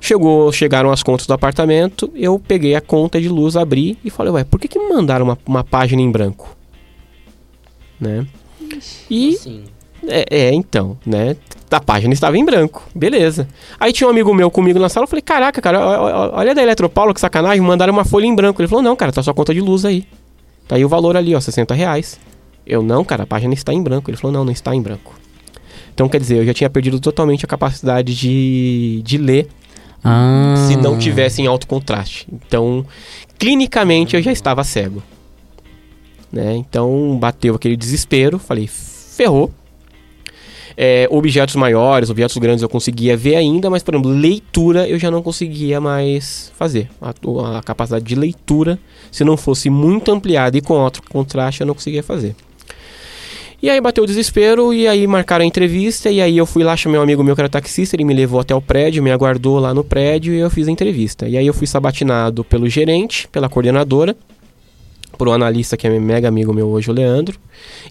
[0.00, 4.32] Chegou, chegaram as contas do apartamento, eu peguei a conta de luz, abri e falei,
[4.32, 6.56] ué, por que, que me mandaram uma, uma página em branco?
[8.00, 8.26] Né?
[9.10, 9.64] E Sim.
[10.06, 11.36] é, é, então, né?
[11.70, 13.48] A página estava em branco, beleza.
[13.78, 15.80] Aí tinha um amigo meu comigo na sala, eu falei, caraca, cara,
[16.32, 18.60] olha da Eletropaulo, que sacanagem, mandaram uma folha em branco.
[18.60, 20.06] Ele falou, não, cara, tá sua conta de luz aí.
[20.66, 22.18] Tá aí o valor ali, ó, 60 reais.
[22.66, 24.10] Eu, não, cara, a página está em branco.
[24.10, 25.14] Ele falou, não, não está em branco.
[25.98, 29.48] Então, quer dizer, eu já tinha perdido totalmente a capacidade de, de ler
[30.04, 30.54] Ah.
[30.68, 32.24] se não tivesse em alto contraste.
[32.32, 32.86] Então,
[33.36, 35.02] clinicamente eu já estava cego.
[36.30, 36.54] Né?
[36.54, 39.50] Então, bateu aquele desespero, falei, ferrou.
[40.76, 45.10] É, objetos maiores, objetos grandes eu conseguia ver ainda, mas, por exemplo, leitura eu já
[45.10, 46.88] não conseguia mais fazer.
[47.02, 47.12] A,
[47.58, 48.78] a capacidade de leitura,
[49.10, 52.36] se não fosse muito ampliada e com alto contraste, eu não conseguia fazer.
[53.60, 56.76] E aí bateu o desespero e aí marcaram a entrevista e aí eu fui lá,
[56.76, 59.58] chamei um amigo meu que era taxista, ele me levou até o prédio, me aguardou
[59.58, 61.28] lá no prédio e eu fiz a entrevista.
[61.28, 64.16] E aí eu fui sabatinado pelo gerente, pela coordenadora,
[65.16, 67.36] por um analista que é mega amigo meu hoje, o Leandro,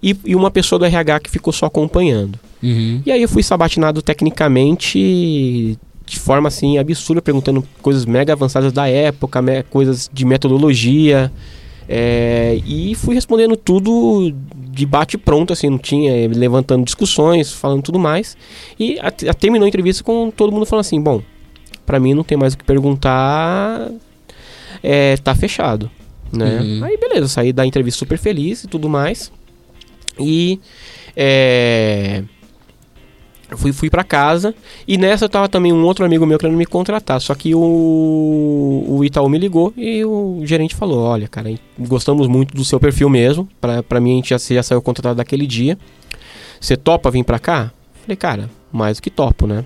[0.01, 2.39] e, e uma pessoa do RH que ficou só acompanhando.
[2.63, 3.01] Uhum.
[3.05, 8.87] E aí eu fui sabatinado tecnicamente de forma assim absurda, perguntando coisas mega avançadas da
[8.87, 11.29] época, me- coisas de metodologia.
[11.89, 14.33] é, e fui respondendo tudo
[14.77, 18.37] de bate pronto, assim, não tinha, eh, levantando discussões, falando tudo mais.
[18.79, 21.21] E a, a- terminou a entrevista com todo mundo falando assim: bom,
[21.85, 23.89] pra mim não tem mais o que perguntar,
[24.83, 25.89] é, tá fechado.
[26.31, 26.59] Né?
[26.59, 26.83] Uhum.
[26.83, 29.31] Aí beleza, saí da entrevista super feliz e tudo mais.
[30.19, 30.59] E
[31.15, 32.23] é,
[33.55, 34.53] fui, fui para casa
[34.87, 37.21] e nessa tava também um outro amigo meu querendo me contratar.
[37.21, 42.55] Só que o, o Itaú me ligou e o gerente falou: Olha, cara, gostamos muito
[42.55, 43.47] do seu perfil mesmo.
[43.87, 45.77] Pra mim, a gente já, já saiu contratado daquele dia.
[46.59, 47.71] Você topa vir pra cá?
[48.01, 49.63] Falei, cara, mais do que topo, né?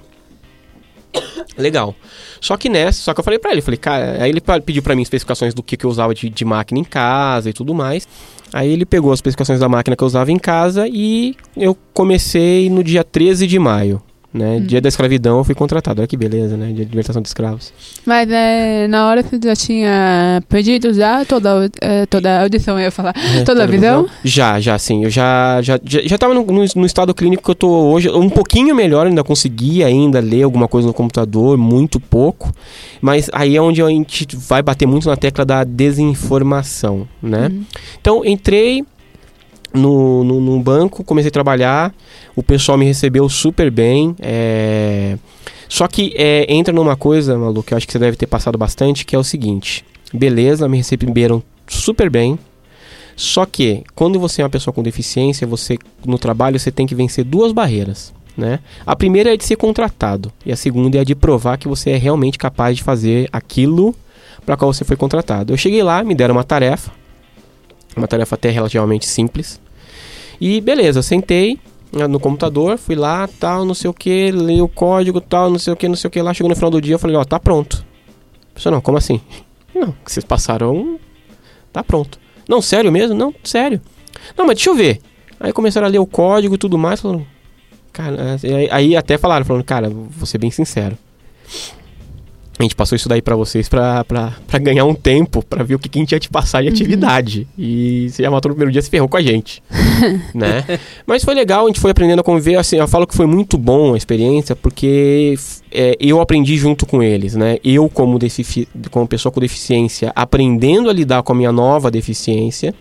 [1.58, 1.96] Legal.
[2.40, 4.96] Só que nessa, só que eu falei pra ele, falei, cara, aí ele pediu pra
[4.96, 8.08] mim especificações do que, que eu usava de, de máquina em casa e tudo mais.
[8.54, 12.70] Aí ele pegou as especificações da máquina que eu usava em casa e eu comecei
[12.70, 14.02] no dia 13 de maio.
[14.34, 14.62] Né?
[14.62, 16.00] Dia da escravidão eu fui contratado.
[16.00, 16.68] Olha que beleza, né?
[16.68, 17.74] Dia de libertação de escravos.
[18.06, 22.86] Mas é, na hora você já tinha pedido já toda, é, toda a audição, eu
[22.86, 23.14] ia falar.
[23.46, 24.08] Toda a visão?
[24.24, 25.04] Já, já, sim.
[25.04, 28.10] Eu já, já, já, já tava no, no, no estado clínico que eu tô hoje.
[28.10, 32.54] Um pouquinho melhor, ainda consegui ainda ler alguma coisa no computador, muito pouco.
[33.02, 37.50] Mas aí é onde a gente vai bater muito na tecla da desinformação, né?
[37.52, 37.66] Uhum.
[38.00, 38.86] Então, entrei
[39.74, 41.94] no, no, no banco, comecei a trabalhar,
[42.36, 44.16] o pessoal me recebeu super bem.
[44.22, 45.18] é,
[45.70, 48.58] Só que é, entra numa coisa, Malu, que eu acho que você deve ter passado
[48.58, 49.86] bastante, que é o seguinte.
[50.14, 52.38] Beleza, me receberam super bem.
[53.16, 56.96] Só que, quando você é uma pessoa com deficiência, você no trabalho você tem que
[56.96, 58.14] vencer duas barreiras.
[58.36, 58.60] Né?
[58.86, 61.98] A primeira é de ser contratado e a segunda é de provar que você é
[61.98, 63.94] realmente capaz de fazer aquilo
[64.46, 65.54] para qual você foi contratado.
[65.54, 66.92] Eu cheguei lá, me deram uma tarefa,
[67.96, 69.60] uma tarefa até relativamente simples.
[70.40, 71.60] E beleza, sentei
[71.92, 75.60] né, no computador, fui lá, tal, não sei o que, li o código, tal, não
[75.60, 76.34] sei o que, não sei o que lá.
[76.34, 77.86] Chegou no final do dia, eu falei, ó, tá pronto.
[78.52, 79.20] A pessoa, não, como assim?
[79.74, 81.00] Não, que vocês passaram,
[81.72, 82.20] tá pronto.
[82.48, 83.16] Não, sério mesmo?
[83.16, 83.80] Não, sério.
[84.38, 85.00] Não, mas deixa eu ver.
[85.40, 87.26] Aí começaram a ler o código e tudo mais, falando,
[87.94, 90.98] cara, aí, aí até falaram, falando, cara, vou ser bem sincero.
[92.62, 94.06] A gente passou isso daí pra vocês pra
[94.62, 97.48] ganhar um tempo, pra ver o que, que a gente ia te passar de atividade.
[97.58, 99.64] E você já matou no primeiro dia, se ferrou com a gente.
[100.32, 100.80] né?
[101.08, 102.58] Mas foi legal, a gente foi aprendendo a conviver.
[102.58, 105.34] Assim, eu falo que foi muito bom a experiência, porque
[105.72, 107.58] é, eu aprendi junto com eles, né?
[107.64, 112.76] Eu, como, defici como pessoa com deficiência, aprendendo a lidar com a minha nova deficiência.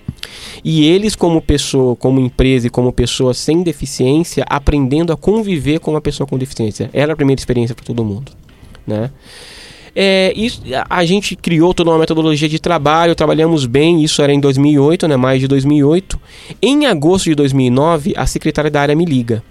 [0.63, 5.93] E eles, como pessoa, como empresa e como pessoa sem deficiência, aprendendo a conviver com
[5.93, 6.91] uma pessoa com deficiência.
[6.93, 8.31] Era a primeira experiência para todo mundo,
[8.87, 9.11] né?
[9.95, 14.41] É, isso, a- gente criou toda uma metodologia de trabalho, trabalhamos bem, isso era em
[14.41, 16.21] 2008, né, mais de 2008.
[16.63, 19.43] Em agosto de 2009, a secretária da área me liga.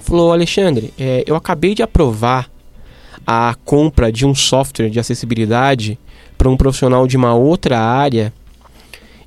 [0.00, 2.48] Falou, Alexandre, é, eu acabei de aprovar
[3.26, 5.98] a compra de um software de acessibilidade
[6.38, 8.32] para um profissional de uma outra área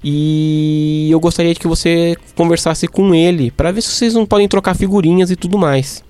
[0.04, 4.48] e eu gostaria de que você conversasse com ele para ver se vocês não podem
[4.48, 6.04] trocar figurinhas e tudo mais.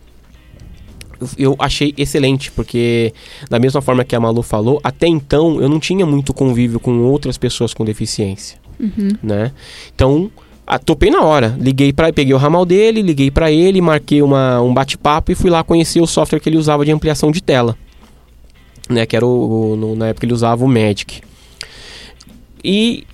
[1.38, 3.14] Eu- achei excelente, porque
[3.50, 6.98] da mesma forma que a Malu falou, até então eu não tinha muito convívio com
[7.04, 9.10] outras pessoas com deficiência, Uhum.
[9.22, 9.52] né?
[9.94, 10.32] Então,
[10.66, 11.56] a, topei na hora.
[11.60, 15.50] Liguei para, peguei o ramal dele, liguei para ele, marquei uma, um bate-papo e fui
[15.50, 17.78] lá conhecer o software que ele usava de ampliação de tela,
[18.90, 19.06] né?
[19.06, 21.22] Que era o, o- no- na época ele usava o Magic.
[22.64, 23.06] E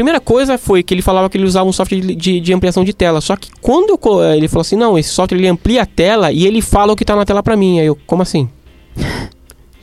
[0.00, 2.82] primeira coisa foi que ele falava que ele usava um software de, de- de ampliação
[2.84, 3.20] de tela.
[3.20, 6.32] Só que quando eu co- ele falou assim, não, esse software ele amplia a tela
[6.32, 7.78] e ele fala o que tá na tela pra mim.
[7.80, 8.48] Aí eu, como assim?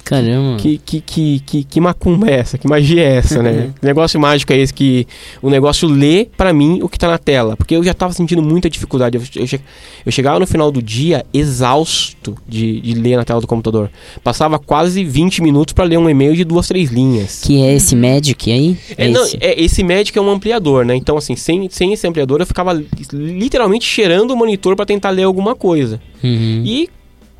[0.08, 0.58] Caramba.
[0.58, 2.58] Que, que, que, que, que macumba é essa?
[2.58, 3.72] Que magia é essa, né?
[3.80, 5.08] que negócio mágico é esse que
[5.41, 7.56] o negócio lê pra mim o que tá na tela.
[7.58, 9.17] Porque eu já tava sentindo muita dificuldade.
[9.17, 9.60] Eu, eu,
[10.06, 13.89] eu chegava no final do dia exausto de, de ler na tela do computador.
[14.24, 17.41] Passava quase 20 minutos pra ler um e-mail de duas, três linhas.
[17.43, 18.78] Que é esse Magic aí?
[18.98, 19.38] É, não, esse.
[19.41, 20.96] é, esse Magic é um ampliador, né?
[20.96, 25.10] Então, assim, sem, sem esse ampliador, eu ficava li- literalmente cheirando o monitor pra tentar
[25.10, 26.00] ler alguma coisa.
[26.24, 26.63] Uhum.
[26.65, 26.89] E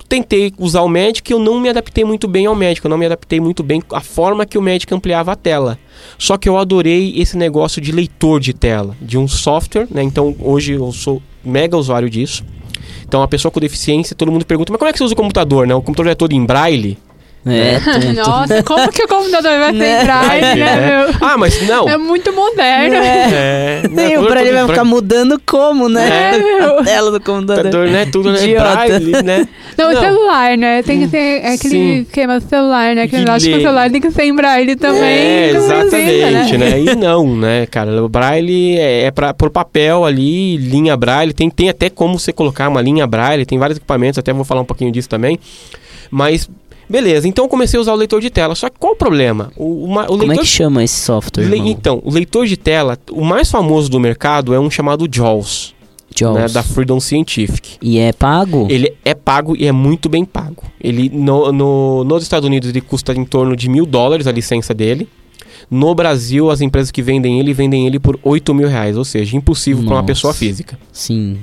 [0.08, 3.06] tentei usar o Magic, eu não me adaptei muito bem ao Magic, eu não me
[3.06, 5.78] adaptei muito bem à forma que o Magic ampliava a tela.
[6.17, 10.04] Só que eu adorei esse negócio de leitor de tela, de um software, né?
[10.04, 12.43] Então, hoje eu sou mega usuário disso.
[13.08, 15.17] Então a pessoa com deficiência, todo mundo pergunta, mas como é que você usa o
[15.17, 15.74] computador, né?
[15.74, 16.98] O computador é todo em braille?
[17.45, 18.13] É, tum.
[18.13, 20.04] Nossa, como que o computador vai ser Né?
[20.04, 21.06] braille, né, É.
[21.08, 21.15] meu?
[21.21, 21.88] Ah, mas não.
[21.88, 22.95] É muito moderno.
[22.95, 23.82] É.
[23.84, 26.36] É, né, o Braille vai ficar mudando como, né?
[26.36, 26.80] É, meu.
[26.80, 27.63] A tela do computador.
[27.63, 28.06] computador, né?
[28.12, 28.47] Tudo né?
[28.54, 29.47] Braille, né?
[29.78, 30.02] Não, Não.
[30.02, 30.84] celular, né?
[30.84, 32.00] Tem que ter aquele Sim.
[32.02, 33.08] esquema do celular, né?
[33.08, 35.02] Que Que eu acho que o celular tem que ser em braille também.
[35.04, 36.80] É, precisa, exatamente, né?
[36.82, 38.04] E não, né, cara?
[38.04, 41.32] O braille é, é para pro papel ali, linha braille.
[41.34, 44.62] Tem, tem até como você colocar uma linha braille, tem vários equipamentos, até vou falar
[44.62, 45.39] um pouquinho disso também.
[46.10, 46.50] Mas,
[46.89, 48.56] beleza, então eu comecei a usar o leitor de tela.
[48.56, 49.52] Só que qual o problema?
[49.56, 52.58] O, uma- o Como é leitor que chama esse software, Le- então, o leitor de
[52.58, 55.73] tela, o mais famoso do mercado é um chamado JAWS,
[56.34, 57.78] né, da Freedom Scientific.
[57.82, 58.67] E é pago?
[58.69, 60.63] Ele é pago e é muito bem pago.
[60.82, 64.73] Ele no, no- nos Estados Unidos ele custa em torno de mil dólares a licença
[64.73, 65.08] dele.
[65.69, 69.36] No Brasil, as empresas que vendem ele vendem ele por 8 mil reais, ou seja,
[69.36, 70.80] impossível para uma pessoa física.
[70.93, 71.39] Sim.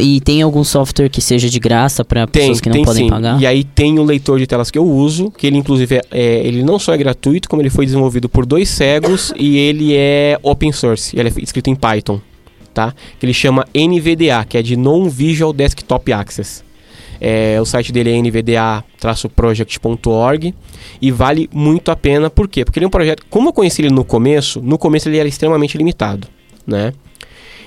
[0.00, 3.10] E tem algum software que seja de graça Tem, pessoas que não tem podem sim.
[3.10, 3.40] pagar?
[3.40, 6.46] E aí tem o leitor de telas que eu uso, que ele inclusive é, é-
[6.46, 10.38] ele não só é gratuito, como ele foi desenvolvido por dois cegos e ele é
[10.42, 11.18] open source.
[11.18, 12.20] Ele é escrito em Python,
[12.72, 12.94] tá?
[13.18, 16.62] Que ele chama NVDA, que é de Non-Visual Desktop Access.
[17.20, 20.54] É, o site dele é nvda-project.org
[21.00, 22.28] e vale muito a pena.
[22.28, 22.64] Por quê?
[22.64, 23.24] Porque ele é um projeto.
[23.30, 26.26] Como eu conheci ele no começo, no começo ele era extremamente limitado,
[26.66, 26.92] né?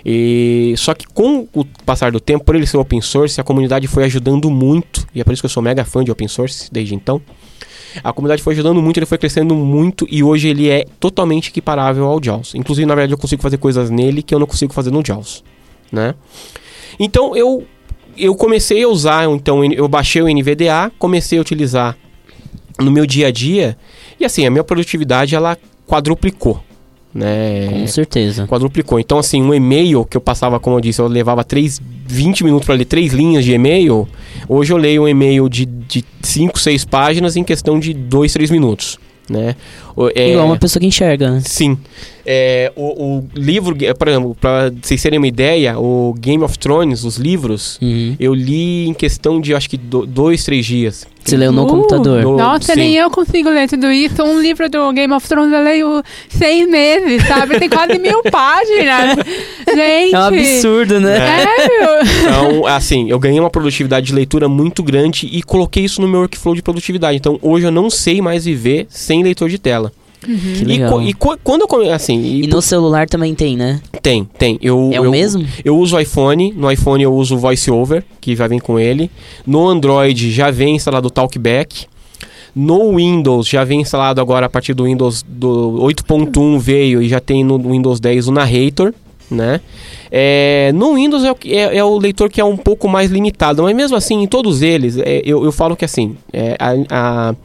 [0.06, 3.88] E só que com o passar do tempo, por ele ser open source, a comunidade
[3.88, 6.70] foi ajudando muito, e é por isso que eu sou mega fã de open source
[6.72, 7.22] desde então.
[8.04, 12.06] A comunidade foi ajudando muito, ele foi crescendo muito e hoje ele é totalmente equiparável
[12.06, 12.54] ao JAWS.
[12.56, 15.44] Inclusive, na verdade, eu consigo fazer coisas nele que eu não consigo fazer no JAWS,
[15.92, 16.14] né?
[17.00, 17.66] Então, eu
[18.18, 21.96] eu comecei a usar, então eu baixei o NVDA, comecei a utilizar
[22.80, 23.78] no meu dia a dia,
[24.20, 26.62] e assim, a minha produtividade ela quadruplicou,
[27.14, 27.70] né?
[27.70, 28.46] Com certeza.
[28.48, 29.00] quadruplicou.
[29.00, 32.66] Então, assim, um e-mail que eu passava, como eu disse, eu levava 3, 20 minutos
[32.66, 34.08] para ler três linhas de e-mail.
[34.48, 35.68] Hoje eu leio um e-mail de
[36.22, 39.00] 5, 6 páginas em questão de 2, 3 minutos.
[39.30, 39.56] Né?
[40.16, 41.42] É- Igual uma pessoa que enxerga, né?
[41.46, 41.78] Sim.
[42.30, 47.06] É, o, o livro, por exemplo, para vocês terem uma ideia, o Game of Thrones,
[47.06, 48.18] os livros, Uhum.
[48.20, 51.08] eu li em questão de acho que do, dois, três dias.
[51.24, 52.22] Você leu no Uh, computador.
[52.24, 52.80] no- Nossa, sim.
[52.80, 54.22] nem eu consigo ler tudo isso.
[54.24, 57.58] Um livro do Game of Thrones eu leio seis meses, sabe?
[57.60, 59.18] Tem quase mil páginas.
[59.74, 60.14] Gente.
[60.16, 61.18] É um absurdo, né?
[61.18, 61.90] É, meu.
[62.22, 66.22] Então, assim, eu ganhei uma produtividade de leitura muito grande e coloquei isso no meu
[66.22, 67.18] workflow de produtividade.
[67.18, 69.87] Então, hoje eu não sei mais viver sem leitor de tela.
[70.28, 70.92] Que E, legal.
[70.92, 73.80] co- e co- quando eu come- assim, e E no celular também tem, né?
[74.02, 74.60] tem, tem.
[74.62, 75.46] Eu, É eu, o mesmo?
[75.64, 79.10] Eu uso o iPhone, no iPhone eu uso o VoiceOver, que já vem com ele.
[79.46, 81.86] No Android já vem instalado o Talkback.
[82.56, 87.20] No Windows já vem instalado agora a partir do Windows do 8.1 veio e já
[87.20, 88.94] tem no Windows 10 o Narrator,
[89.30, 89.62] né?
[90.12, 93.12] É, no Windows é o, que- é- é o leitor que é um pouco mais
[93.12, 96.74] limitado, mas mesmo assim, em todos eles, é, eu, eu falo que assim, é, a,
[96.90, 97.36] a,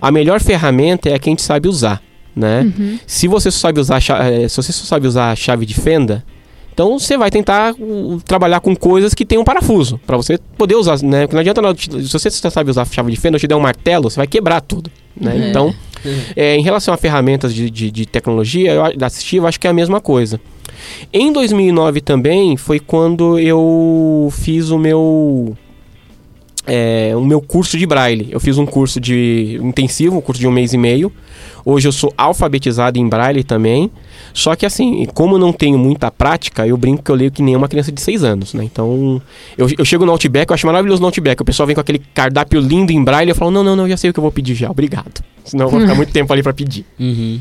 [0.00, 2.02] a melhor ferramenta é a que a gente sabe usar,
[2.36, 2.70] né?
[3.06, 5.64] Se você só sabe usar, a cha- eh, se você só sabe usar a chave
[5.64, 6.22] de fenda,
[6.74, 10.74] então você vai tentar uh, trabalhar com coisas que tem um parafuso para você poder
[10.74, 11.22] usar, né?
[11.22, 13.46] Porque não adianta te- se você só sabe usar a chave de fenda, eu te
[13.48, 15.46] der um martelo, você vai quebrar tudo, né?
[15.46, 15.48] É.
[15.50, 15.74] Então,
[16.36, 19.66] é, em relação a ferramentas de, de, de tecnologia, eu, a- assistiva, eu acho que
[19.66, 20.38] é a mesma coisa.
[21.10, 25.56] Em 2009 também foi quando eu fiz o meu
[26.66, 28.28] é, o meu curso de braille.
[28.30, 31.12] Eu fiz um curso de intensivo, um curso de um mês e meio.
[31.64, 33.90] Hoje eu sou alfabetizado em braille também.
[34.32, 37.42] Só que assim, como eu não tenho muita prática, eu brinco que eu leio que
[37.42, 38.64] nem uma criança de 6 anos, né?
[38.64, 39.20] Então,
[39.56, 41.40] eu, eu chego no Outback, eu acho maravilhoso no Outback.
[41.40, 43.96] O pessoal vem com aquele cardápio lindo em braille, eu falo, não, não, não, já
[43.96, 45.24] sei o que eu vou pedir já, obrigado.
[45.44, 47.38] Senão eu vou ficar muito tempo ali para pedir Uhum.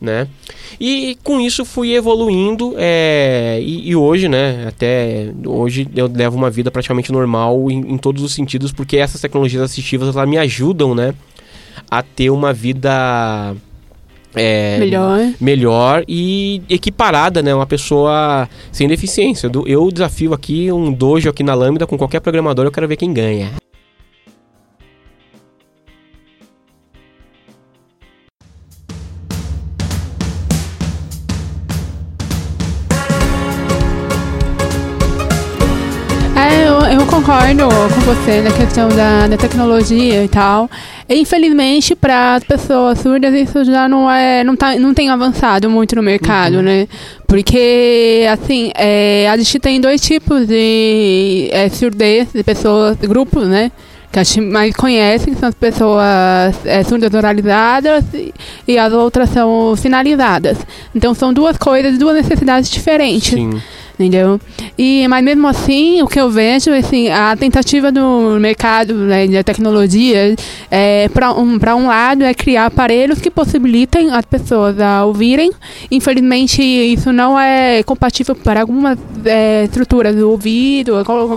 [0.00, 0.28] Né?
[0.80, 4.66] E com isso fui evoluindo é, e, e hoje, né?
[4.68, 9.20] Até hoje eu levo uma vida praticamente normal em, em todos os sentidos, porque essas
[9.20, 11.14] tecnologias assistivas elas me ajudam, né?
[11.90, 13.54] A ter uma vida
[14.34, 15.20] é, Melhor.
[15.40, 17.54] melhor e equiparada, né?
[17.54, 19.50] Uma pessoa sem deficiência.
[19.66, 23.12] Eu desafio aqui um dojo aqui na Lambda com qualquer programador, eu quero ver quem
[23.12, 23.52] ganha.
[37.28, 40.70] Concordo com você na questão da, da tecnologia e tal.
[41.06, 45.94] Infelizmente, para as pessoas surdas, isso já não é, não, tá, não tem avançado muito
[45.94, 46.88] no mercado, né?
[47.26, 53.70] Porque, assim, é, a gente tem dois tipos de é, surdez, de pessoas, grupos, né?
[54.10, 58.32] Que a gente mais conhece, que são as pessoas é, surdas oralizadas e,
[58.66, 60.56] e as outras são sinalizadas.
[60.94, 63.34] Então, são duas coisas, duas necessidades diferentes.
[63.34, 63.60] Sim.
[63.98, 64.40] Entendeu?
[64.78, 69.42] E, mas mesmo assim, o que eu vejo, assim, a tentativa do mercado né, da
[69.42, 70.36] tecnologia,
[70.70, 75.50] é, para um, pra um lado, é criar aparelhos que possibilitem as pessoas a ouvirem.
[75.90, 80.92] Infelizmente, isso não é compatível para algumas é, estruturas do ouvido,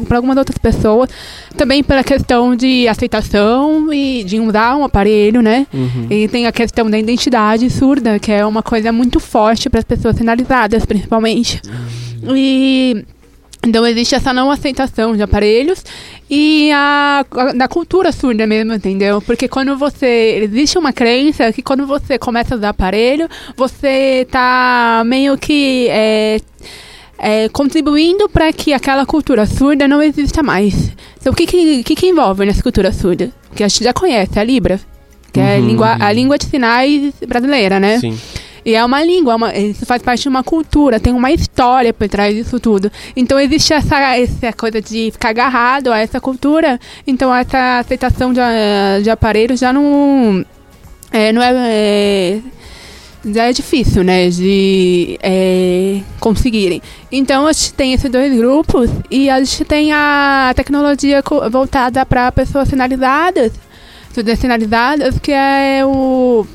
[0.08, 1.10] para algumas outras pessoas.
[1.58, 5.66] Também pela questão de aceitação e de usar um aparelho, né?
[5.74, 6.06] Uhum.
[6.12, 9.86] E tem a questão da identidade surda, que é uma coisa muito forte para as
[9.86, 11.60] pessoas sinalizadas, principalmente.
[12.36, 13.06] E
[13.66, 15.84] então existe essa não aceitação de aparelhos
[16.30, 19.22] e a, a- da cultura surda mesmo, entendeu?
[19.22, 20.40] Porque quando você.
[20.44, 25.88] Existe uma crença que quando você começa a usar aparelho, você tá meio que.
[25.90, 26.40] é,
[27.24, 30.92] é, contribuindo para que aquela cultura surda não exista mais.
[31.20, 33.30] Então, o que, que, que, que envolve nessa cultura surda?
[33.56, 34.80] Que a gente já conhece, a Libra,
[35.32, 35.68] que é a Uhum.
[35.68, 38.00] língua, a língua de sinais brasileira, né?
[38.00, 38.18] Sim.
[38.64, 41.94] E é uma língua, é uma- isso faz parte de uma cultura, tem uma história
[41.94, 42.92] por trás disso tudo.
[43.16, 48.40] Então existe essa, essa coisa de ficar agarrado a essa cultura, então essa aceitação de,
[49.04, 50.46] de aparelhos já não
[51.12, 52.40] é, não é, é-
[53.24, 56.82] já é difícil, né, de é, conseguirem.
[57.12, 62.32] Então a gente tem esses dois grupos e a gente tem a tecnologia voltada para
[62.32, 63.52] pessoas sinalizadas,
[64.14, 66.46] surdas sinalizadas, que é o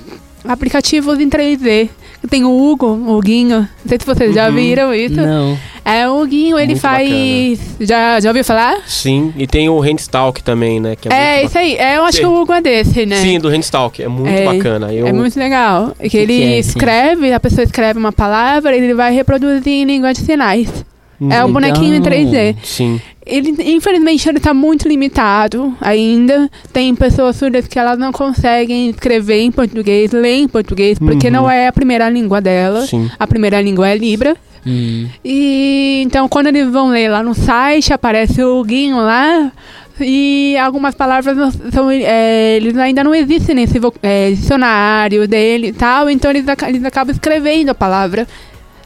[0.49, 1.89] aplicativos em 3D.
[2.29, 3.61] Tem o Hugo, o Huguinho.
[3.61, 4.55] Não sei se vocês já Uhum.
[4.57, 5.15] viram isso.
[5.15, 5.57] Não.
[5.85, 7.61] É o Huguinho, ele Muito faz.
[7.79, 8.79] Já, já ouviu falar?
[8.87, 9.33] Sim.
[9.37, 10.97] E tem o Handstalk também, né?
[10.97, 11.75] Que É, muito isso aí.
[11.77, 12.23] É, eu acho Sim.
[12.25, 13.17] que o Hugo é desse, né?
[13.17, 14.03] Sim, do Handstalk.
[14.03, 14.93] É muito É, bacana.
[14.93, 15.07] Eu...
[15.07, 15.95] É muito legal.
[16.01, 16.71] Que, que ele é esse?
[16.71, 20.69] escreve, a pessoa escreve uma palavra e ele vai reproduzir em língua de sinais.
[21.31, 22.57] É o bonequinho em 3D.
[22.63, 23.01] Sim.
[23.25, 26.49] Ele, infelizmente, ele tá muito limitado ainda.
[26.73, 31.33] Tem pessoas surdas que elas não conseguem escrever em português, ler em português, porque Uhum.
[31.33, 32.87] não é a primeira língua dela.
[32.87, 33.11] Sim.
[33.19, 34.37] A primeira língua é Libra.
[34.65, 35.07] Hum.
[35.25, 39.51] E então quando eles vão ler lá no site, aparece o guinho lá.
[40.01, 46.11] E algumas palavras são, é, eles ainda não existem nesse é, dicionário dele e tal,
[46.11, 48.29] então eles, eles acabam escrevendo a palavra,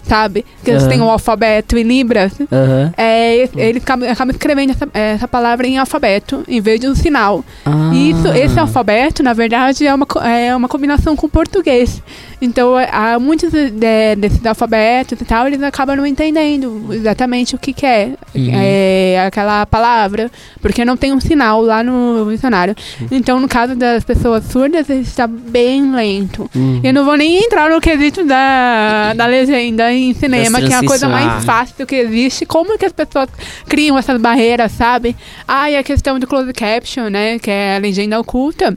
[0.02, 0.44] sabe?
[0.56, 0.90] Porque eles Aham.
[0.90, 2.32] têm o alfabeto em Libras.
[2.50, 2.92] Aham.
[2.96, 7.44] É, eles acabam, acabam escrevendo essa, essa palavra em alfabeto, em vez de um sinal.
[7.64, 7.90] Ah.
[7.92, 12.02] E Isso, esse alfabeto, na verdade, é uma, é uma combinação com o português.
[12.40, 17.58] Então, é, há muitos de- desses alfabetos e tal, eles acabam não entendendo exatamente o
[17.58, 18.50] que, que é, Uhum.
[18.54, 20.30] é aquela palavra,
[20.60, 22.74] porque não tem um sinal lá no dicionário.
[23.10, 26.50] Então, no caso das pessoas surdas, está bem lento.
[26.54, 26.80] Uhum.
[26.82, 30.82] Eu não vou nem entrar no quesito da, da legenda em cinema, que é a
[30.84, 32.46] coisa mais fácil que existe.
[32.46, 33.28] Como que as pessoas
[33.68, 35.14] criam essas barreiras, sabe?
[35.46, 37.38] Ah, e a questão do closed caption, né?
[37.38, 38.76] Que é a legenda oculta.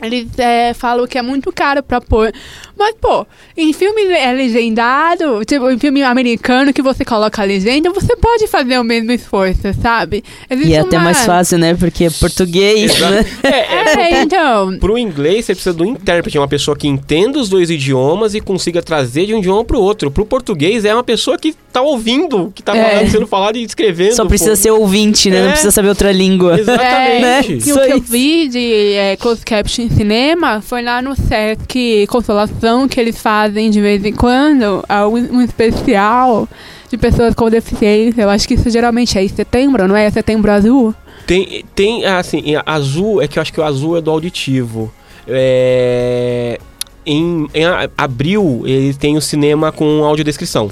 [0.00, 2.32] Eles é, falam que é muito caro pra pôr.
[2.78, 7.90] Mas, pô, em filme é legendado, tipo, em filme americano que você coloca a legenda,
[7.90, 10.24] você pode fazer o mesmo esforço, sabe?
[10.50, 11.74] Existe E é até uma- mais fácil, né?
[11.74, 13.24] Porque é português, né?
[13.42, 14.78] É, é, É, então.
[14.78, 18.82] Pro inglês, você precisa do intérprete, uma pessoa que entenda os dois idiomas e consiga
[18.82, 20.10] trazer de um idioma pro outro.
[20.10, 22.90] Pro português, é uma pessoa que tá ouvindo, que tá É.
[22.90, 24.14] falando, sendo falado e escrevendo.
[24.14, 24.56] Só precisa pô.
[24.56, 25.38] ser ouvinte, né?
[25.38, 25.42] É.
[25.42, 26.58] Não precisa saber outra língua.
[26.60, 27.20] Exatamente.
[27.22, 27.42] né?
[27.48, 31.14] E Isso o que eu vi de é, closed caption em cinema foi lá no
[31.14, 36.48] Sesc Consolação, que eles fazem de vez em quando, algum- um especial
[36.88, 38.22] de pessoas com deficiência.
[38.22, 40.08] Eu acho que isso geralmente é em setembro, não é?
[40.10, 40.94] Setembro azul?
[41.26, 44.92] Tem, tem, assim, em azul, é que eu acho que o azul é do auditivo.
[45.26, 46.58] É,
[47.06, 47.64] em, em
[47.96, 50.70] abril, ele tem o cinema com audiodescrição.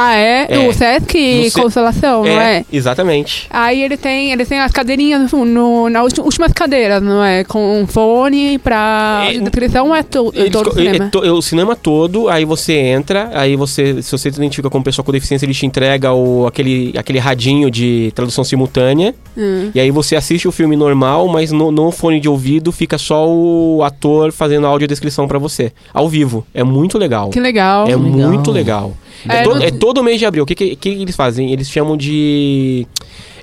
[0.00, 0.46] Ah, é?
[0.48, 0.68] É.
[0.68, 2.64] O Sesc No Se- Consolação, não é?
[2.72, 3.46] exatamente.
[3.50, 7.42] Aí ele tem, ele tem as cadeirinhas no, no, nas últimas cadeiras, não é?
[7.42, 11.04] Com um fone pra É, descrição é, to, é todo o co- é- cinema.
[11.04, 14.70] é to- é o cinema todo, aí você entra, aí você, se você se identifica
[14.70, 19.14] como pessoa com deficiência, ele te entrega o, aquele, aquele radinho de tradução simultânea.
[19.36, 19.70] Hum.
[19.74, 23.28] E aí você assiste o filme normal, mas no, no fone de ouvido fica só
[23.28, 25.72] o ator fazendo a audiodescrição pra você.
[25.92, 26.46] Ao vivo.
[26.54, 27.30] É muito legal.
[27.30, 27.82] Que legal.
[27.88, 28.00] É legal.
[28.30, 28.92] muito legal.
[29.28, 30.42] É, É, to- no- é todo mês de abril.
[30.44, 31.50] O que, que, que eles fazem?
[31.52, 32.86] Eles chamam de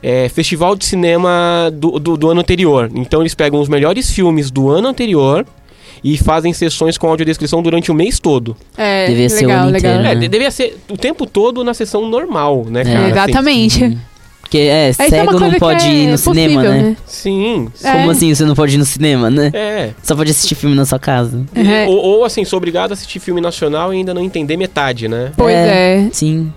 [0.04, 2.92] é, Festival de Cinema do, do, do ano anterior.
[2.94, 5.46] Então eles pegam os melhores filmes do ano anterior
[6.04, 8.56] e fazem sessões com audiodescrição durante o mês todo.
[8.78, 9.78] É, Devia ser o legal, legal.
[9.94, 10.22] inteiro, É, né?
[10.22, 13.00] de- devia ser o tempo todo na sessão normal, né, É, cara?
[13.00, 13.98] Assim, Exatamente.
[14.56, 16.98] Porque, é, é uma cego não coisa que pode é ir no cinema, possível, né?
[17.06, 17.68] sim.
[17.84, 17.92] É.
[17.92, 19.52] Como assim você não pode ir no cinema, né?
[19.54, 19.90] É.
[20.02, 21.44] Só pode assistir filme na sua casa.
[21.54, 21.86] É.
[21.88, 25.32] Ou, ou, assim, sou obrigado a assistir filme nacional e ainda não entender metade, né?
[25.36, 26.08] Pois é.
[26.12, 26.52] Sim.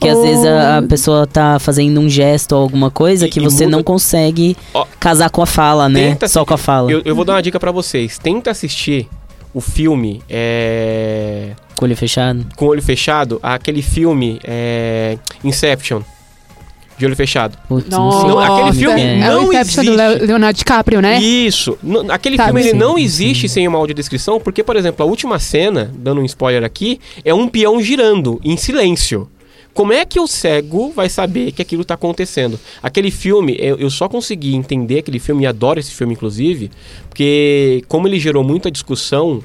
[0.00, 3.28] Que às Ou- vezes a, a pessoa tá fazendo um gesto ou alguma coisa E-
[3.28, 6.10] que e você muda- não consegue Ó, casar com a fala, né?
[6.10, 6.92] tenta Só com a fala.
[6.92, 8.16] Eu, eu vou dar uma dica pra vocês.
[8.16, 9.08] Tenta assistir
[9.52, 12.46] o filme é, Com o olho fechado?
[12.54, 16.02] Com o olho fechado, aquele filme é, Inception.
[16.98, 17.56] De olho fechado.
[17.68, 19.80] Putz, Nossa, Não, aquele filme é, não do existe.
[19.88, 21.20] Le- Leonardo DiCaprio, né?
[21.20, 21.78] Isso.
[21.82, 23.02] N- aquele Sabe, filme ele sim, não sim.
[23.02, 27.32] existe sem uma audiodescrição, porque, por exemplo, a última cena, dando um spoiler aqui, é
[27.32, 29.28] um peão girando em silêncio.
[29.72, 32.58] Como é que o cego vai saber que aquilo está acontecendo?
[32.82, 36.68] Aquele filme, eu, eu só consegui entender aquele filme, e adoro esse filme, inclusive,
[37.08, 39.40] porque como ele gerou muita discussão,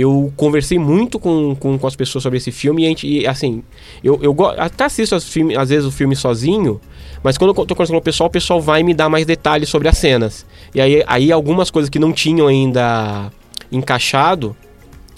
[0.00, 3.26] eu conversei muito com, com, com as pessoas sobre esse filme e, a gente, e,
[3.26, 3.62] assim,
[4.02, 6.80] eu, eu até assisto as filme, às vezes o filme sozinho,
[7.22, 9.68] mas quando eu tô conversando com o pessoal, o pessoal vai me dar mais detalhes
[9.68, 10.46] sobre as cenas.
[10.74, 13.30] E aí, aí algumas coisas que não tinham ainda
[13.70, 14.56] encaixado,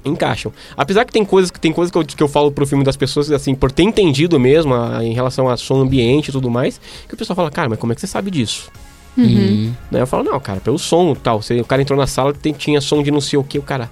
[0.05, 0.53] encaixam.
[0.77, 2.97] Apesar que tem coisas que tem coisas que eu, que eu falo pro filme das
[2.97, 6.81] pessoas, assim, por ter entendido mesmo a- em relação a som ambiente e tudo mais,
[7.09, 8.69] que o pessoal fala, cara, mas como é que você sabe disso?
[9.17, 9.73] Uhum.
[9.91, 10.01] Né?
[10.01, 11.41] Eu falo, não, cara, pelo som e tal.
[11.43, 13.63] Você, o cara entrou na sala, tem- tinha som de não sei o que, o
[13.63, 13.91] cara.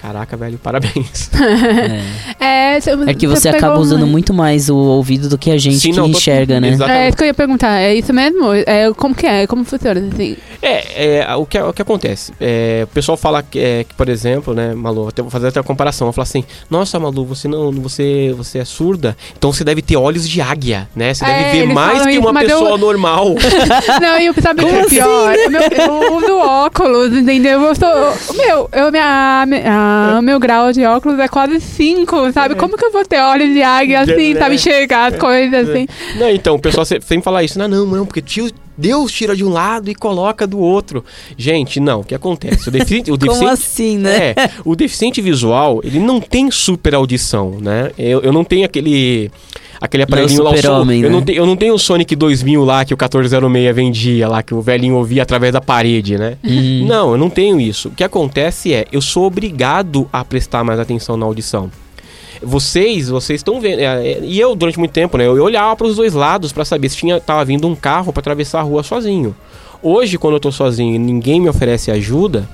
[0.00, 1.30] Caraca, velho, parabéns.
[2.40, 2.76] É.
[2.76, 5.58] É, cê- É que você acaba usando uma- muito mais o ouvido do que a
[5.58, 6.68] gente Sim, que não, tô- enxerga, né?
[6.70, 7.02] Exatamente.
[7.02, 8.52] É isso que eu ia perguntar, é isso mesmo?
[8.52, 9.46] É, como que é?
[9.46, 10.36] Como funciona assim?
[10.62, 12.32] É, é, o, que, o que acontece?
[12.40, 15.58] É, o pessoal fala que, é, que, por exemplo, né, Malu, até vou fazer até
[15.60, 16.06] uma comparação.
[16.06, 17.70] Vou falar assim, nossa, Malu, você não.
[17.72, 21.12] Você, você é surda, então você deve ter olhos de águia, né?
[21.14, 23.34] Você É, deve ver eles mais que isso, uma mas eu- pessoa normal.
[24.00, 25.34] Não, e o que sabe o que é Como pior?
[25.34, 27.60] Eu, meu- eu uso óculos, entendeu?
[27.62, 28.36] Eu sou.
[28.36, 32.54] Meu, eu, minha, a- o meu grau de óculos é quase 5, sabe?
[32.54, 34.38] Como que eu vou ter olhos de águia assim, É.
[34.38, 34.54] sabe?
[34.54, 35.86] Enxergar as coisas assim.
[36.18, 37.58] não, então, o pessoal se- sempre fala isso.
[37.58, 41.04] Não, não, não, porque tio, Deus tira de um lado e coloca do outro.
[41.36, 42.68] Gente, não, o que acontece?
[42.68, 43.52] O, defici o Como deficiente.
[43.52, 44.30] assim, né?
[44.30, 47.90] É, o deficiente visual, ele não tem super audição, né?
[47.98, 49.30] Eu, eu não tenho aquele
[49.80, 51.08] aquele aparelhinho lá, Son- eu, né?
[51.08, 54.54] não tenho, eu não tenho o Sonic 2000 lá que o 1406 vendia lá, que
[54.54, 56.36] o velhinho ouvia através da parede, né?
[56.86, 57.88] Não, eu não tenho isso.
[57.88, 61.70] O que acontece é, eu sou obrigado a prestar mais atenção na audição.
[62.42, 63.80] Vocês, vocês estão vendo.
[63.80, 65.26] é, é, e eu, durante muito tempo, né?
[65.26, 68.20] Eu olhava para os dois lados para saber se tinha, tava vindo um carro para
[68.20, 69.34] atravessar a rua sozinho.
[69.82, 72.48] Hoje, quando eu tô sozinho e ninguém me oferece ajuda,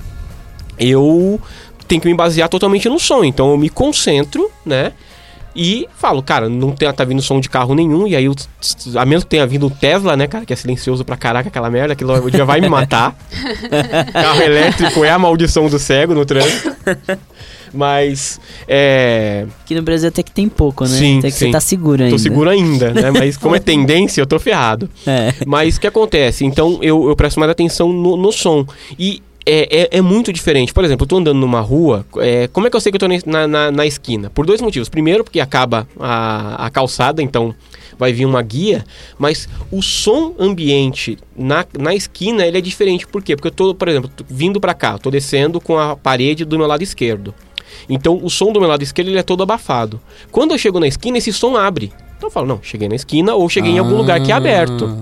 [0.79, 1.39] eu
[1.87, 3.23] tenho que me basear totalmente no som.
[3.23, 4.91] Então eu me concentro, né?
[5.57, 8.05] E falo, cara, não tem, tá vindo som de carro nenhum.
[8.07, 8.35] E aí, eu-
[8.95, 11.67] a menos que tenha vindo o Tesla, né, cara, que é silencioso pra caraca aquela
[11.69, 13.15] merda, aquilo já vai me matar.
[14.13, 16.75] Carro elétrico é a maldição do cego no trânsito.
[17.73, 19.45] Mas, é.
[19.63, 20.89] Aqui no Brasil até que tem pouco, né?
[20.89, 21.45] Sim, até que sim.
[21.47, 22.15] você tá seguro ainda.
[22.15, 23.11] Tô seguro ainda, né?
[23.11, 24.89] Mas como é tendência, eu tô ferrado.
[25.05, 25.33] É.
[25.45, 26.45] Mas o que acontece?
[26.45, 28.65] Então eu, eu presto mais atenção no, no som.
[28.97, 30.73] E é, é, é muito diferente.
[30.73, 32.05] Por exemplo, eu tô andando numa rua.
[32.17, 34.29] é, como é que eu sei que eu tô na, na, na esquina?
[34.29, 34.89] Por dois motivos.
[34.89, 37.55] Primeiro, porque acaba a, a calçada, então
[37.97, 38.85] vai vir uma guia.
[39.17, 43.07] Mas o som ambiente na, na esquina ele é diferente.
[43.07, 43.35] Por quê?
[43.35, 46.67] Porque eu tô, por exemplo, vindo pra cá, tô descendo com a parede do meu
[46.67, 47.33] lado esquerdo.
[47.89, 49.99] Então o som do meu lado esquerdo ele é todo abafado.
[50.31, 51.91] Quando eu chego na esquina, esse som abre.
[52.17, 54.97] Então eu falo, não, cheguei na esquina ou cheguei em algum lugar que é aberto.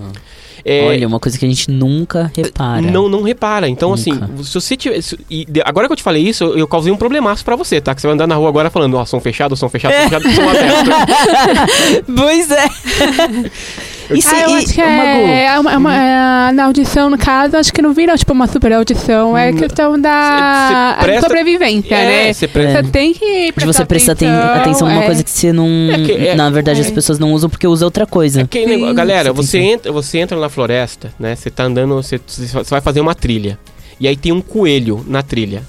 [0.67, 2.81] É, Olha, uma coisa que a gente nunca repara.
[2.81, 3.69] não, não repara.
[3.69, 4.01] Então, Nunca.
[4.01, 4.99] assim, se você tiver.
[4.99, 7.79] se- e agora que eu te falei isso, eu, eu causei um problemaço pra você,
[7.79, 7.93] tá?
[7.93, 10.33] Que você vai andar na rua agora falando, ó, som fechado, som fechado, som fechado,
[10.33, 12.05] som aberto.
[12.17, 12.65] pois é.
[14.11, 17.17] Isso ah, eu e- acho que é, é uma, é uma- é, na audição, no
[17.17, 19.57] caso, acho que não vira tipo uma super audição, é Não.
[19.59, 22.33] questão da Cê- cê presta- sobrevivência, É, né?
[22.33, 25.05] você presta- Você tem que de você prestar aten- atenção numa é.
[25.05, 25.67] coisa que você não.
[25.91, 26.91] É que- é- na verdade, as é.
[26.91, 28.47] pessoas não usam porque usa outra coisa.
[28.53, 28.93] Negócio- Sim.
[28.93, 31.35] galera, Você você que- entra, você entra na floresta, né?
[31.35, 33.57] Você tá andando, você, você vai fazer uma trilha.
[33.99, 35.63] E aí tem um coelho na trilha.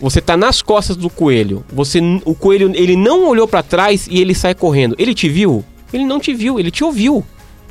[0.00, 1.64] Você tá nas costas do coelho.
[1.72, 4.94] Você, o coelho, ele não olhou pra trás e ele sai correndo.
[4.98, 5.64] Ele te viu?
[5.92, 7.24] Ele não te viu, ele te ouviu.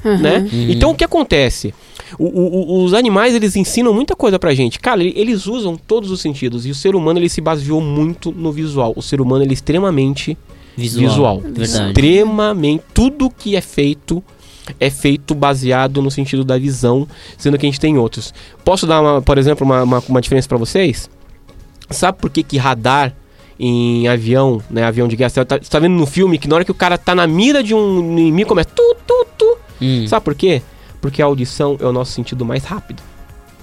[0.05, 0.17] Uhum.
[0.19, 0.47] né?
[0.51, 0.67] Uhum.
[0.69, 1.73] Então o que acontece?
[2.19, 4.79] O- o- o- os animais eles ensinam muita coisa pra gente.
[4.79, 8.31] Cara, ele- eles usam todos os sentidos e o ser humano ele se baseou muito
[8.31, 8.93] no visual.
[8.95, 10.37] O ser humano ele é extremamente
[10.77, 11.39] visual.
[11.41, 11.87] Verdade.
[11.89, 14.23] Extremamente tudo que é feito
[14.79, 18.33] é feito baseado no sentido da visão, sendo que a gente tem outros.
[18.63, 21.09] Posso dar, uma, por exemplo, uma, uma, uma diferença pra vocês?
[21.89, 23.15] Sabe por que, que radar
[23.59, 26.55] em avião, né, avião de guerra, você tá, você tá vendo no filme que na
[26.55, 30.07] hora que o cara tá na mira de um inimigo começa tu, tu, tu, Hum,
[30.07, 30.61] Sabe por quê?
[31.01, 33.01] Porque a audição é o nosso sentido mais rápido.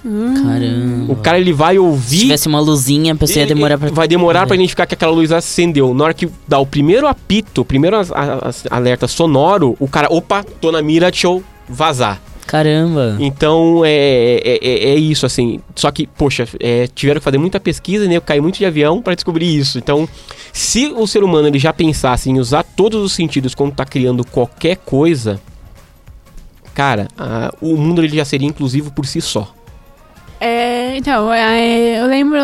[0.03, 1.13] Caramba.
[1.13, 2.19] O cara ele vai Se ouvir.
[2.19, 3.89] tivesse uma luzinha, a pessoa ia ele- demorar pra.
[3.89, 5.93] Vai demorar pra identificar que aquela luz acendeu.
[5.93, 10.07] Na hora que dá o primeiro apito, o primeiro as- as- alerta sonoro, o cara,
[10.11, 12.21] opa, tô na mira, deixa eu vazar.
[12.45, 13.15] Caramba.
[13.19, 15.61] Então é, é, é- é isso, assim.
[15.73, 18.17] Só que, poxa, é, tiveram que fazer muita pesquisa, né?
[18.17, 19.77] Eu caí muito de avião pra descobrir isso.
[19.77, 20.07] Então,
[20.51, 24.25] se o ser humano ele já pensasse em usar todos os sentidos quando tá criando
[24.25, 25.39] qualquer coisa,
[26.73, 29.53] cara, a- o mundo ele já seria inclusivo por si só.
[30.39, 32.37] É, então, é, eu lembro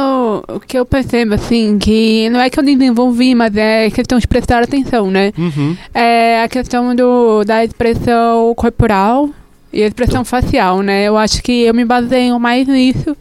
[0.48, 4.26] o que eu percebo, assim, que não é que eu desenvolvi, mas é questão de
[4.28, 5.34] prestar atenção, né?
[5.38, 5.76] Uhum.
[5.94, 9.30] É a questão do, da expressão corporal
[9.74, 11.04] e a expressão facial, né?
[11.10, 13.18] Eu acho que eu me baseio mais nisso.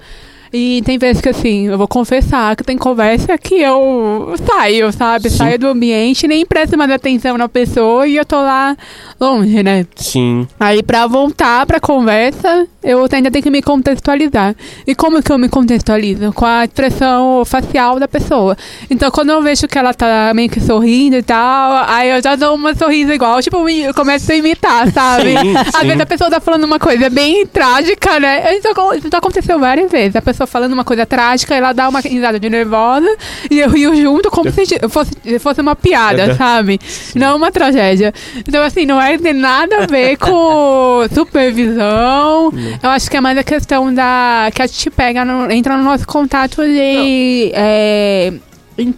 [0.53, 5.29] E tem vezes que, assim, eu vou confessar que tem conversa que eu saio, sabe?
[5.31, 5.37] Sim.
[5.37, 8.77] Saio do ambiente, nem presto mais atenção na pessoa e eu tô lá
[9.21, 9.87] longe, né?
[9.97, 10.47] Sim.
[10.59, 14.55] Aí, pra voltar pra conversa, eu ainda tenho que me contextualizar.
[14.87, 16.33] E como que eu me contextualizo?
[16.33, 18.57] Com a expressão facial da pessoa.
[18.91, 22.37] Então, quando eu vejo que ela tá meio que sorrindo e tal, aí eu já
[22.37, 25.37] dou uma sorriso igual, tipo, eu começo a imitar, sabe?
[25.37, 25.87] Sim, Às sim.
[25.87, 28.57] vezes a pessoa tá falando uma coisa bem trágica, né?
[28.57, 28.69] Isso,
[29.17, 30.17] aconteceu várias vezes.
[30.17, 33.09] A pessoa falando uma coisa trágica, ela dá uma risada de nervosa
[33.51, 36.79] e eu rio junto como se fosse, fosse uma piada, sabe?
[37.15, 38.13] Não uma tragédia.
[38.37, 42.53] Então, assim, não é tem nada a ver com supervisão.
[42.83, 44.51] Eu acho que é mais a questão da.
[44.55, 47.51] que a gente pega, no- entra no nosso contato de.
[47.55, 48.33] É,
[48.79, 48.95] in-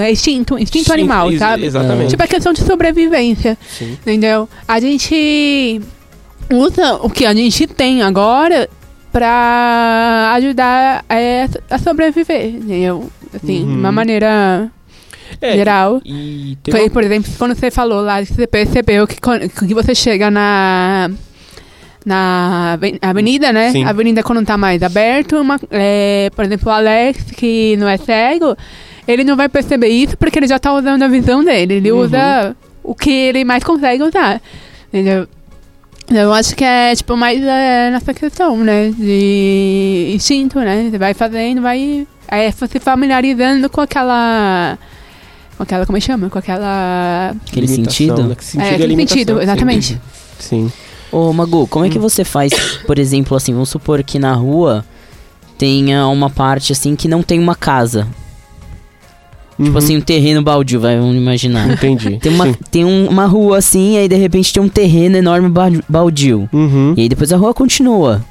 [0.00, 1.64] é instinto, instinto Sim, animal, sabe?
[1.66, 2.10] Exatamente.
[2.10, 3.56] Tipo, é questão de sobrevivência.
[3.68, 3.92] Sim.
[3.92, 4.48] Entendeu?
[4.66, 5.80] A gente
[6.50, 8.68] usa o que a gente tem agora
[9.18, 13.10] pra ajudar é, a sobreviver, entendeu?
[13.34, 13.94] Assim, de uma Uhum.
[13.94, 14.70] maneira
[15.42, 16.00] É, geral.
[16.04, 19.94] E Foi, uma- por exemplo, quando você falou lá, você percebeu que, quando- que você
[19.94, 21.10] chega na
[22.06, 23.70] na aven- avenida, né?
[23.70, 23.84] Sim.
[23.84, 27.98] A avenida quando tá mais aberto, uma, é, por exemplo, o Alex, que não é
[27.98, 28.56] cego,
[29.06, 31.74] ele não vai perceber isso porque ele já tá usando a visão dele.
[31.74, 32.00] Ele Uhum.
[32.00, 34.40] usa o que ele mais consegue usar.
[34.88, 35.26] Entendeu?
[36.10, 38.90] Eu acho que é, tipo, mais é, nessa questão, né?
[38.90, 40.88] De instinto, né?
[40.90, 42.06] Você vai fazendo, vai...
[42.26, 44.78] É, se familiarizando com aquela...
[45.56, 46.30] Com aquela, como é que chama?
[46.30, 47.34] Com aquela...
[47.46, 48.22] Aquele limitação, sentido?
[48.24, 48.36] né?
[48.38, 49.42] Sentido é, aquele sentido, sim.
[49.42, 50.00] exatamente.
[50.38, 50.72] Sim.
[51.10, 52.52] Ô, Magu, como é que você faz,
[52.86, 54.84] por exemplo, assim, vamos supor que na rua
[55.56, 58.06] tenha uma parte assim que não tem uma casa.
[59.58, 59.76] Tipo Uhum.
[59.78, 61.68] assim, um terreno baldio, vai, vamos imaginar.
[61.72, 62.16] Entendi.
[62.22, 62.54] Tem uma, Sim.
[62.70, 66.48] tem um- uma rua assim, aí de repente tem um terreno enorme ba- baldio.
[66.52, 66.94] Uhum.
[66.96, 68.24] E aí depois a rua continua.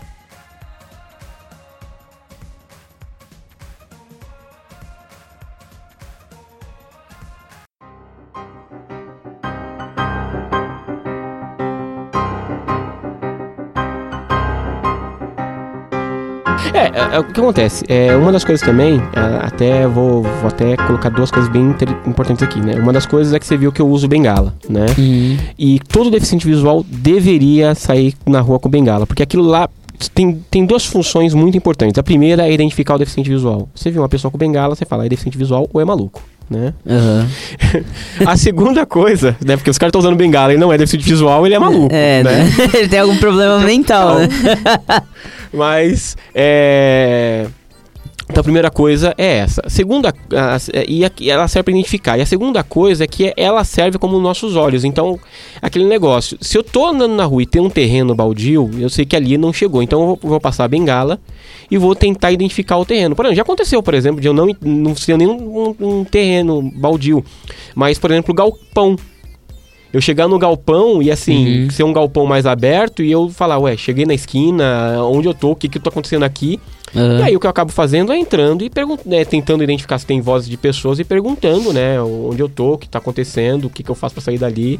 [16.77, 17.83] É, é, é, o que acontece?
[17.87, 21.75] É, uma das coisas também, a- até vou, vou até colocar duas coisas bem
[22.05, 22.75] importantes aqui, né?
[22.75, 24.85] Uma das coisas é que você viu que eu uso bengala, né?
[24.97, 25.37] Uhum.
[25.57, 29.67] E todo deficiente visual deveria sair na rua com bengala, porque aquilo lá
[30.13, 31.97] tem, tem duas funções muito importantes.
[31.97, 33.67] A primeira é identificar o deficiente visual.
[33.73, 36.73] Você viu uma pessoa com bengala, você fala, é deficiente visual ou é maluco, né?
[36.89, 37.27] Aham.
[38.25, 39.57] A segunda coisa, né?
[39.57, 42.23] Porque os caras estão usando bengala e não é deficiente visual, ele é maluco, É,
[42.23, 42.49] né?
[42.73, 44.29] Ele tem algum problema mental, né?
[45.53, 47.47] Mas, é...
[48.29, 49.61] Então a primeira coisa é essa.
[49.67, 50.13] Segunda,
[50.87, 52.17] e ela serve para identificar.
[52.17, 54.83] E a segunda coisa é que ela serve como nossos olhos.
[54.83, 55.17] Então,
[55.61, 56.37] aquele negócio.
[56.41, 59.37] Se eu tô andando na rua e tem um terreno baldio, eu sei que ali
[59.37, 59.81] não chegou.
[59.81, 61.19] Então eu vou, vou passar a bengala
[61.71, 63.15] e vou tentar identificar o terreno.
[63.15, 66.61] Por exemplo, já aconteceu, por exemplo, de eu não, não ser nenhum um, um terreno
[66.61, 67.23] baldio.
[67.73, 68.97] Mas, por exemplo, galpão.
[69.93, 71.69] Eu chegar no galpão e assim, Uhum.
[71.69, 75.51] ser um galpão mais aberto e eu falar, ué, cheguei na esquina, onde eu tô,
[75.51, 76.59] o que que tá acontecendo aqui?
[76.95, 77.19] Aham.
[77.19, 78.71] E aí o que eu acabo fazendo é entrando e
[79.05, 82.77] né, tentando identificar se tem vozes de pessoas e perguntando, né, onde eu tô, o
[82.77, 84.79] que tá acontecendo, o que que eu faço pra sair dali.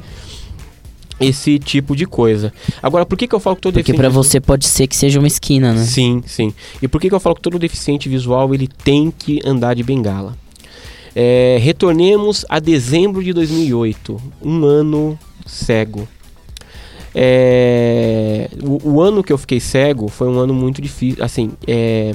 [1.20, 2.54] Esse tipo de coisa.
[2.82, 5.18] Agora, por que que eu falo que todo Porque pra você pode ser que seja
[5.18, 5.84] uma esquina, né?
[5.84, 6.54] Sim, sim.
[6.80, 9.82] E por que, que eu falo que todo deficiente visual ele tem que andar de
[9.82, 10.38] bengala?
[11.20, 16.08] É, retornemos a dezembro de 2008, um ano cego.
[17.16, 21.24] É, o, o ano que eu fiquei cego foi um ano muito difícil.
[21.24, 22.14] Assim, é,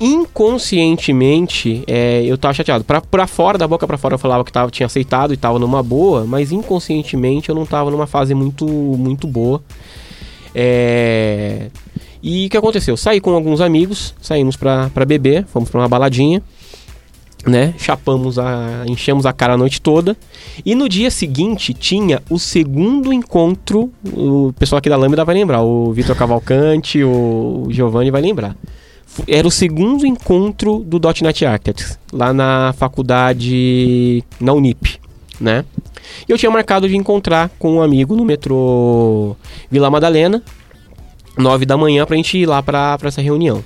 [0.00, 2.82] inconscientemente é, eu tava chateado.
[2.82, 5.60] Pra, pra fora, da boca pra fora, eu falava que tava, tinha aceitado e tava
[5.60, 9.62] numa boa, mas inconscientemente eu não tava numa fase muito, muito boa.
[10.52, 11.70] É,
[12.20, 12.96] e o que aconteceu?
[12.96, 16.42] Saí com alguns amigos, saímos pra, pra beber, fomos pra uma baladinha,
[17.46, 17.74] né?
[17.78, 18.84] Chapamos a.
[18.86, 20.16] enchemos a cara a noite toda.
[20.64, 23.90] E no dia seguinte tinha o segundo encontro.
[24.12, 28.56] O pessoal aqui da Lambda vai lembrar, o Vitor Cavalcante, o Giovanni vai lembrar.
[29.26, 35.00] Era o segundo encontro do .NET Architects, lá na faculdade, na Unip,
[35.40, 35.64] né?
[36.28, 39.34] E eu tinha marcado de encontrar com um amigo no metrô
[39.70, 40.42] Vila Madalena,
[41.38, 43.64] 9 da manhã, pra gente ir lá pra, pra essa reunião.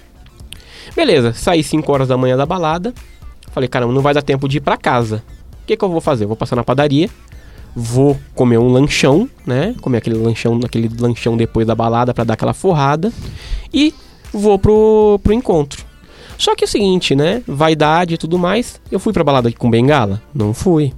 [0.95, 2.95] Beleza, saí 5 horas da manhã da balada.
[3.53, 5.23] Falei, caramba, não vai dar tempo de ir pra casa.
[5.63, 6.25] O que, que eu vou fazer?
[6.25, 7.09] Eu vou passar na padaria,
[7.75, 9.75] vou comer um lanchão, né?
[9.81, 13.13] Comer aquele lanchão, aquele lanchão depois da balada pra dar aquela forrada.
[13.73, 13.95] E
[14.33, 15.85] vou pro, pro encontro.
[16.39, 17.43] Só que é o seguinte, né?
[17.47, 18.81] Vaidade e tudo mais.
[18.91, 20.23] Eu fui pra balada com bengala?
[20.35, 20.93] Não fui.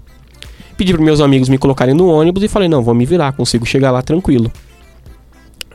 [0.77, 3.67] Pedi pros meus amigos me colocarem no ônibus e falei, não, vou me virar, consigo
[3.67, 4.51] chegar lá tranquilo.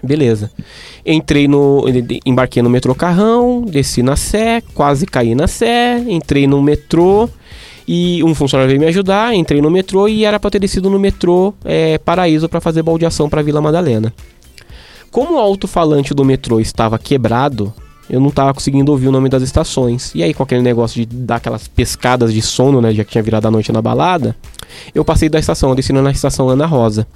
[0.03, 0.51] Beleza.
[1.05, 1.85] Entrei no.
[2.25, 7.29] Embarquei no metrô Carrão, desci na Sé, quase caí na Sé, entrei no metrô
[7.87, 10.99] e um funcionário veio me ajudar, entrei no metrô e era pra ter descido no
[10.99, 14.13] metrô é, Paraíso para fazer baldeação pra Vila Madalena.
[15.09, 17.73] Como o alto-falante do metrô estava quebrado,
[18.09, 20.13] eu não tava conseguindo ouvir o nome das estações.
[20.13, 22.93] E aí, com aquele negócio de dar aquelas pescadas de sono, né?
[22.93, 24.35] Já que tinha virado a noite na balada,
[24.93, 27.07] eu passei da estação, eu desci na estação Ana Rosa.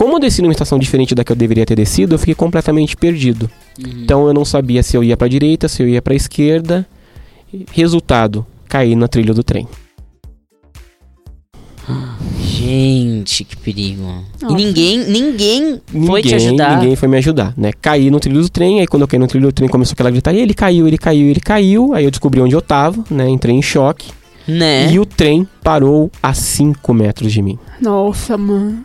[0.00, 2.96] Como eu desci numa estação diferente da que eu deveria ter descido, eu fiquei completamente
[2.96, 3.50] perdido.
[3.78, 6.86] Então eu não sabia se eu ia pra direita, se eu ia pra esquerda.
[7.70, 9.68] Resultado, caí na trilha do trem.
[12.42, 14.00] Gente, que perigo.
[14.40, 14.54] Nossa.
[14.54, 16.78] E ninguém, ninguém, foi te Ninguém- ajudar.
[16.78, 17.70] Ninguém foi me ajudar, né?
[17.82, 20.10] Caí no trilho do trem, aí quando eu caí no trilho do trem começou aquela
[20.10, 21.92] gritaria, ele caiu, ele caiu, ele caiu.
[21.92, 23.28] Aí eu descobri onde eu tava, né?
[23.28, 24.08] Entrei em choque.
[24.48, 24.90] Né?
[24.90, 27.58] E o trem parou a 5 metros de mim.
[27.80, 28.82] Nossa, mano.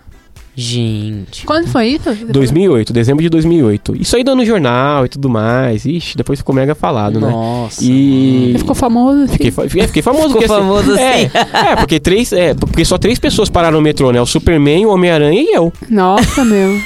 [0.56, 1.45] Gente.
[1.45, 2.10] Quando foi isso?
[2.30, 3.95] 2008, dezembro de 2008.
[3.99, 5.86] Isso aí dando no jornal e tudo mais.
[5.86, 7.28] Ixi, depois ficou mega falado, né?
[7.30, 7.84] Nossa.
[7.84, 8.51] E.
[8.53, 9.34] Você ficou famoso assim?
[9.34, 10.28] Fiquei, fa- é, fiquei famoso.
[10.30, 11.01] Ficou porque, assim, famoso assim.
[11.03, 12.32] É, é, porque três.
[12.32, 14.22] É, porque só três pessoas pararam no metrô, né?
[14.22, 15.74] O Superman, o Homem-Aranha e eu.
[15.89, 16.80] Nossa, meu.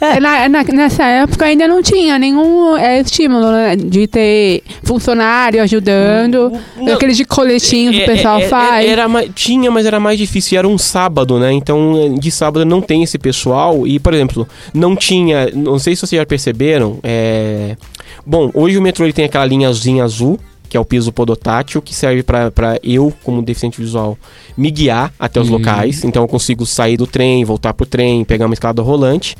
[0.00, 5.62] É, na- na- nessa época ainda não tinha nenhum é, estímulo né, de ter funcionário
[5.62, 6.94] ajudando, Não.
[6.94, 8.88] aqueles de coletinho que o É, pessoal é, é, faz.
[8.88, 10.54] Era, tinha, mas era mais difícil.
[10.54, 11.52] e Era um sábado, né?
[11.52, 13.86] Então, de sábado não tem esse pessoal.
[13.86, 15.50] E, por exemplo, não tinha.
[15.54, 16.98] Não sei se vocês já perceberam.
[17.02, 17.76] É...
[18.26, 20.38] Bom, hoje o metrô ele tem aquela linhazinha azul.
[20.74, 24.18] Que é o piso podotátil, que serve pra pra eu, como deficiente visual,
[24.56, 25.58] me guiar até os Uhum.
[25.58, 26.02] locais.
[26.02, 29.36] Então eu consigo sair do trem, voltar pro trem, pegar uma escada rolante.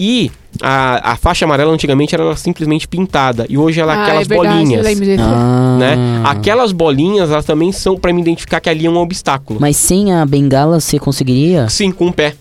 [0.00, 0.30] E
[0.62, 3.44] a, a faixa amarela antigamente era simplesmente pintada.
[3.50, 5.20] E hoje ela é Ah, aquelas é verdade, bolinhas disso.
[5.22, 5.76] Ah.
[5.78, 6.22] né?
[6.24, 9.60] Aquelas bolinhas, elas também são pra me identificar que ali é um obstáculo.
[9.60, 11.68] Mas sem a bengala você conseguiria?
[11.68, 12.34] Sim, com o pé.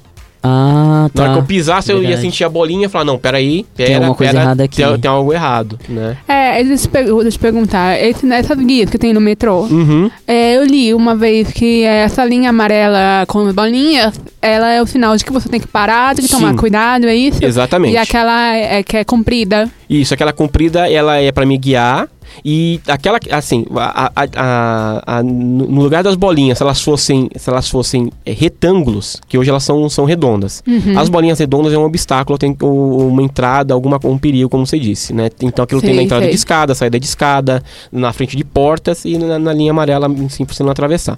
[0.44, 1.48] Ah, Na hora que eu tá.
[1.48, 2.22] pisasse, eu ia Verdade.
[2.22, 4.78] sentir a bolinha e falar, não, peraí, pera, alguma coisa pera, errada aqui.
[4.84, 6.18] Tem, tem algo errado, né?
[6.28, 10.10] É, deixa eu te perguntar, esse, nessas guias que tem no metrô, Uhum.
[10.28, 14.86] é, eu li uma vez que essa linha amarela com as bolinhas, ela é o
[14.86, 16.58] sinal de que você tem que parar, tem que tomar Sim.
[16.58, 17.44] cuidado, é isso?
[17.44, 17.94] Exatamente.
[17.94, 19.70] E aquela é, que é comprida.
[19.90, 22.08] Isso, aquela comprida, ela é pra me guiar.
[22.44, 27.70] E aquela, assim, a, a- a- no lugar das bolinhas, se elas fossem, se elas
[27.70, 30.64] fossem é, retângulos, que hoje elas são, são redondas.
[30.68, 30.98] Uhum.
[30.98, 35.14] As bolinhas redondas é um obstáculo, tem uma entrada, alguma, um perigo, como você disse,
[35.14, 35.30] né?
[35.42, 36.32] Então aquilo tem Sei, na entrada sei.
[36.32, 40.46] de escada, saída de escada, na frente de portas e na, na linha amarela, sim,
[40.46, 41.18] pra você não atravessar.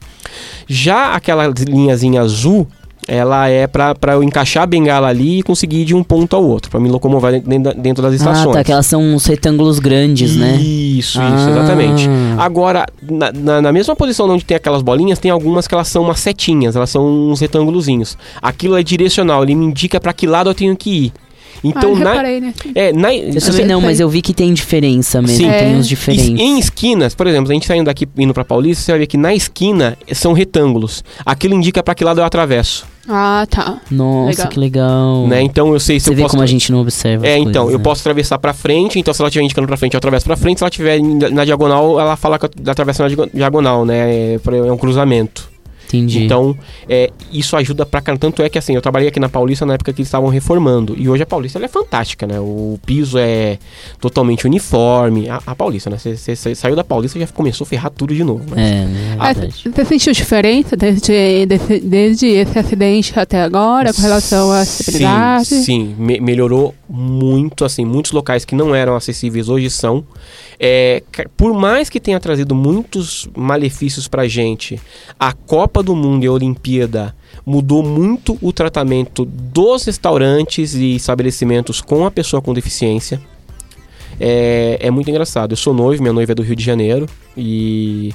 [0.67, 2.67] Já aquela linhazinha azul,
[3.09, 6.35] ela é pra, pra eu encaixar a bengala ali e conseguir ir de um ponto
[6.35, 8.55] ao outro, pra me locomover dentro, dentro das Ah, estações.
[8.55, 8.63] tá.
[8.63, 10.55] Que elas são uns retângulos grandes, né?
[10.57, 11.49] Isso, isso, Ah.
[11.49, 12.07] exatamente.
[12.37, 16.03] Agora, na, na- na mesma posição onde tem aquelas bolinhas, tem algumas que elas são
[16.03, 18.17] umas setinhas, elas são uns retângulozinhos.
[18.41, 21.13] Aquilo é direcional, ele me indica pra que lado eu tenho que ir.
[21.63, 22.53] Então, ah, eu na, reparei, né?
[22.75, 25.37] é, na, Eu também não, mas eu vi que tem diferença mesmo.
[25.37, 25.49] Sim.
[25.49, 25.75] Tem É.
[25.75, 26.27] uns es- diferentes.
[26.39, 29.17] em esquinas, por exemplo, a gente saindo daqui indo pra Paulista, você vai ver que
[29.17, 31.03] na esquina são retângulos.
[31.25, 33.79] Aquilo indica pra que lado eu atravesso, Ah, tá.
[33.89, 34.47] Nossa, Legal.
[34.49, 35.27] que legal.
[35.27, 35.41] né?
[35.41, 37.25] Então eu sei se Você eu vê posso como a gente não observa.
[37.25, 37.83] É, as então, coisas, eu né?
[37.83, 40.59] posso atravessar pra frente, então se ela estiver indicando pra frente, eu atravesso pra frente,
[40.59, 44.35] se ela estiver na na diagonal, ela fala que eu atravesso na diago- diagonal, né?
[44.35, 45.49] É, é um cruzamento.
[45.89, 46.23] Entendi.
[46.23, 46.55] Então,
[46.87, 48.19] é, isso ajuda pra caramba.
[48.21, 50.95] Tanto é que assim, eu trabalhei aqui na Paulista na época que eles estavam reformando.
[50.97, 52.39] E hoje a Paulista ela é fantástica, né?
[52.39, 53.57] O piso é
[53.99, 55.29] totalmente uniforme.
[55.29, 55.97] A, a Paulista, né?
[55.97, 58.55] Você saiu da Paulista e já começou a ferrar tudo de novo.
[58.55, 58.61] né?
[58.61, 59.63] É, é Ah, verdade.
[59.73, 65.45] Você sentiu diferença desde, desse- desde esse acidente até agora com relação à acessibilidade?
[65.45, 65.95] Sim, sim.
[65.97, 70.03] Me- melhorou muito, assim, muitos locais que não eram acessíveis hoje são.
[70.61, 71.01] É,
[71.37, 74.77] por mais que tenha trazido muitos malefícios pra gente,
[75.17, 81.79] a Copa do Mundo e a Olimpíada mudou muito o tratamento dos restaurantes e estabelecimentos
[81.79, 83.21] com a pessoa com deficiência.
[84.19, 85.53] É, é muito engraçado.
[85.53, 87.07] Eu sou noivo, minha noiva é do Rio de Janeiro
[87.37, 88.13] e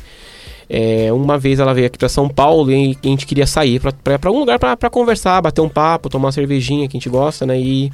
[0.69, 4.19] é, uma vez ela veio aqui para São Paulo e a gente queria sair para
[4.25, 7.59] algum lugar para conversar, bater um papo, tomar uma cervejinha que a gente gosta, né?
[7.59, 7.91] E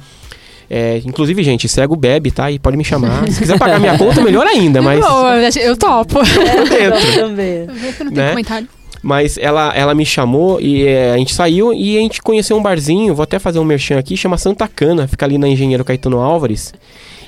[0.73, 2.49] é, inclusive, gente, cego bebe, tá?
[2.49, 3.27] E pode me chamar.
[3.29, 6.19] Se quiser pagar minha conta, melhor ainda, mas Boa, eu topo.
[7.13, 7.67] também.
[7.67, 8.29] Vê se não tem Né?
[8.29, 8.67] comentário.
[9.03, 12.61] Mas ela, ela me chamou e é, a gente saiu e a gente conheceu um
[12.61, 16.19] barzinho, vou até fazer um merchan aqui, chama Santa Cana, fica ali na Engenheiro Caetano
[16.19, 16.73] Álvares.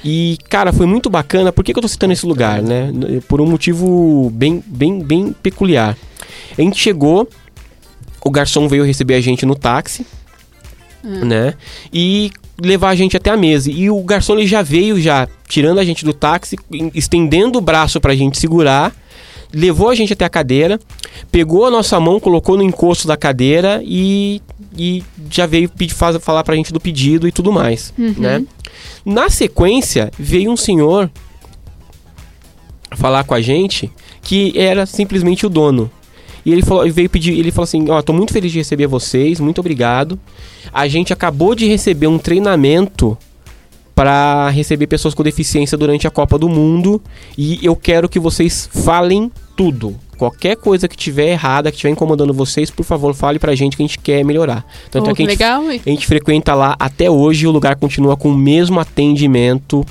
[0.05, 1.51] E, cara, foi muito bacana.
[1.51, 2.91] Por que, que eu tô citando esse lugar, né?
[3.27, 5.97] Por um motivo bem, bem, bem peculiar.
[6.57, 7.27] A gente chegou,
[8.23, 10.05] o garçom veio receber a gente no táxi,
[11.03, 11.25] Hum.
[11.25, 11.53] né?
[11.91, 12.31] E
[12.61, 13.71] levar a gente até a mesa.
[13.71, 16.57] E o garçom ele já veio, já tirando a gente do táxi,
[16.93, 18.95] estendendo o braço pra gente segurar,
[19.53, 20.79] levou a gente até a cadeira,
[21.31, 24.41] pegou a nossa mão, colocou no encosto da cadeira e,
[24.77, 28.43] e já veio pedir, faz, falar pra gente do pedido e tudo mais, né?
[29.05, 31.11] Na sequência, veio um senhor
[32.95, 33.91] falar com a gente
[34.21, 35.91] que era simplesmente o dono.
[36.45, 39.39] E ele falou, veio pedir, ele falou assim: "Ó, tô muito feliz de receber vocês,
[39.39, 40.19] muito obrigado.
[40.71, 43.17] A gente acabou de receber um treinamento
[43.95, 47.01] para receber pessoas com deficiência durante a Copa do Mundo
[47.37, 49.95] e eu quero que vocês falem tudo.
[50.17, 53.83] Qualquer coisa que tiver errada, que estiver incomodando vocês, por favor, fale pra gente que
[53.83, 54.65] a gente quer melhorar.
[54.89, 57.47] Tanto Oh, é que a que gente legal, a gente frequenta lá até hoje e
[57.47, 59.85] o lugar continua com o mesmo atendimento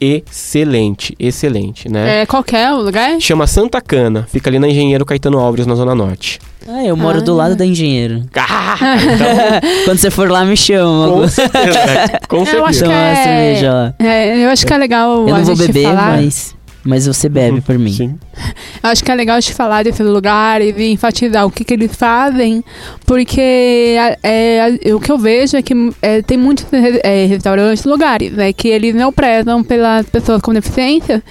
[0.00, 2.22] excelente, excelente, né?
[2.22, 3.20] É, qual que é o lugar?
[3.20, 6.38] Chama Santa Cana, fica ali na Engenheiro Caetano Alves, na Zona Norte.
[6.68, 7.22] Ah, eu moro Ah.
[7.22, 8.22] do lado da engenheiro.
[8.36, 11.08] Ah, então, Quando você for lá, me chama.
[11.08, 13.94] com certeza, com Eu acho certeza.
[13.98, 14.28] que é-.
[14.38, 16.16] É, eu acho que é legal Eu a não vou beber, falar.
[16.16, 16.54] mas,
[16.84, 17.92] mas você bebe por mim.
[17.92, 18.18] Sim.
[18.82, 22.64] Acho que é legal de falar desses lugares e enfatizar o que, que eles fazem,
[23.06, 24.60] porque é,
[24.90, 28.52] a- o que eu vejo é que é, tem muitos re- é, restaurantes, lugares, né,
[28.52, 31.22] que eles não prezam pelas pessoas com deficiência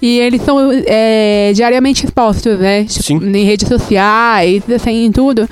[0.00, 3.16] e eles são é, diariamente expostos, né, tipo, Sim.
[3.22, 5.48] em redes sociais, assim, em tudo.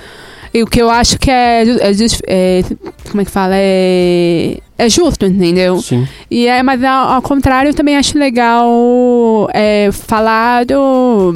[0.55, 1.92] E o que eu acho que é, é,
[2.26, 2.62] é,
[3.11, 5.80] como é que fala, é, é justo, entendeu?
[5.80, 6.07] Sim.
[6.30, 11.32] E é, mas ao, ao contrário, eu também acho legal é, falar do,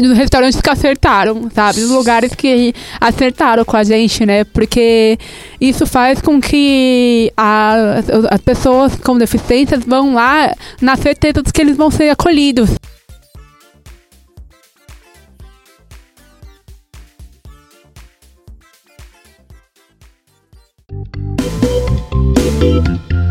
[0.00, 1.80] dos restaurantes que acertaram, sabe?
[1.80, 4.44] Dos lugares que acertaram com a gente, né?
[4.44, 5.18] Porque
[5.60, 11.52] isso faz com que a- as, as pessoas com deficiências vão lá na certeza de
[11.52, 12.70] que eles vão ser acolhidos.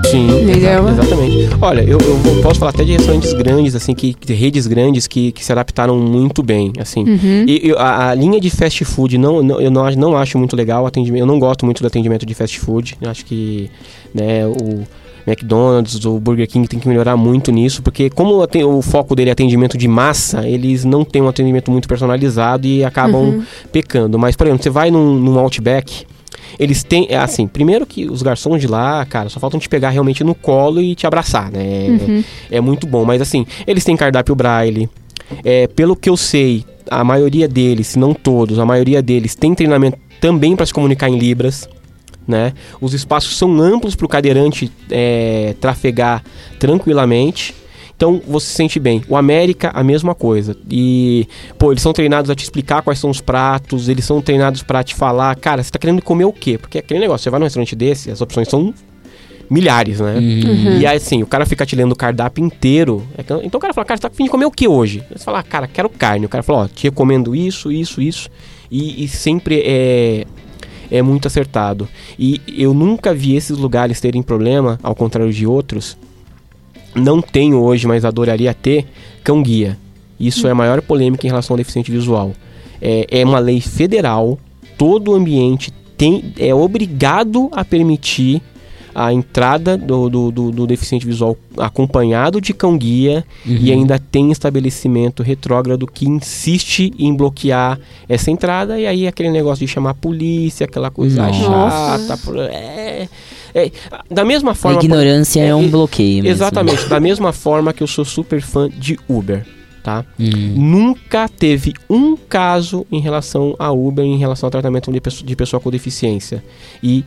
[0.09, 1.49] Sim, exa- exatamente.
[1.61, 5.31] Olha, eu, eu posso falar até de restaurantes grandes, assim, que, de redes grandes que,
[5.31, 7.01] que se adaptaram muito bem, assim.
[7.03, 7.45] Uhum.
[7.47, 10.55] E, a, a linha de fast food, não, não- eu não, acho- não acho muito
[10.55, 11.21] legal o atendimento.
[11.21, 12.97] Eu não gosto muito do atendimento de fast food.
[12.99, 13.69] Eu acho que
[14.11, 14.81] né, o
[15.27, 19.33] McDonald's, o Burger King tem que melhorar muito nisso, porque como o foco dele é
[19.33, 23.43] atendimento de massa, eles não têm um atendimento muito personalizado e acabam Uhum.
[23.71, 24.17] pecando.
[24.17, 26.07] Mas, por exemplo, você vai num, num Outback,
[26.59, 29.89] eles têm, é assim, primeiro que os garçons de lá, cara, só faltam te pegar
[29.89, 31.87] realmente no colo e te abraçar, né?
[31.89, 32.23] Uhum.
[32.51, 34.89] É muito bom, mas assim, eles têm cardápio braille.
[35.43, 39.53] É, pelo que eu sei, a maioria deles, se não todos, a maioria deles tem
[39.53, 41.69] treinamento também para se comunicar em libras,
[42.27, 42.53] né?
[42.79, 46.23] Os espaços são amplos para o cadeirante é, trafegar
[46.59, 47.55] tranquilamente.
[47.99, 49.03] Então você se sente bem.
[49.09, 50.55] O América, a mesma coisa.
[50.71, 51.27] E,
[51.57, 54.81] pô, eles são treinados a te explicar quais são os pratos, eles são treinados para
[54.81, 56.57] te falar, cara, você tá querendo comer o quê?
[56.57, 58.73] Porque é aquele negócio, você vai num restaurante desse, as opções são
[59.49, 60.15] milhares, né?
[60.15, 60.79] Uhum.
[60.79, 63.05] E aí, assim, o cara fica te lendo o cardápio inteiro.
[63.17, 65.03] É Então o cara fala, cara, você tá afim de comer o que hoje?
[65.11, 66.25] Você fala, ah, cara, quero carne.
[66.25, 68.29] O cara fala, ó, te recomendo isso, isso, isso.
[68.71, 70.25] E, e sempre é,
[70.89, 71.85] é muito acertado.
[72.17, 75.97] E eu nunca vi esses lugares terem problema, ao contrário de outros.
[76.95, 78.85] Não tenho hoje, mas adoraria ter
[79.23, 79.77] cão guia.
[80.19, 82.33] Isso é a maior polêmica em relação ao deficiente visual.
[82.81, 84.37] É, é uma lei federal,
[84.77, 88.41] todo o ambiente tem, é obrigado a permitir
[88.95, 94.31] a entrada do, do, do- do deficiente visual acompanhado de cão guia e ainda tem
[94.31, 97.79] estabelecimento retrógrado que insiste em bloquear
[98.09, 102.17] essa entrada e aí aquele negócio de chamar a polícia, aquela coisa Nossa.
[102.17, 102.41] chata.
[102.51, 103.07] É,
[103.53, 103.71] é,
[104.09, 104.79] da mesma A forma.
[104.79, 106.29] ignorância é, é, um bloqueio mesmo.
[106.29, 109.45] Exatamente, da mesma forma que eu sou super fã de Uber,
[109.83, 110.05] tá?
[110.19, 110.53] Hum.
[110.55, 115.35] Nunca teve um caso em relação a Uber, em relação ao tratamento de pessoa, de
[115.35, 116.43] pessoa com deficiência.
[116.81, 117.03] E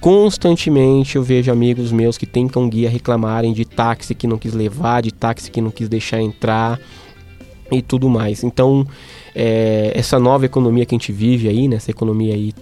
[0.00, 4.52] constantemente eu vejo amigos meus que têm cão guia reclamarem de táxi que não quis
[4.52, 6.78] levar, de táxi que não quis deixar entrar
[7.70, 8.44] e tudo mais.
[8.44, 8.86] Então,
[9.34, 12.52] é, essa nova economia que a gente vive aí, né, essa economia aí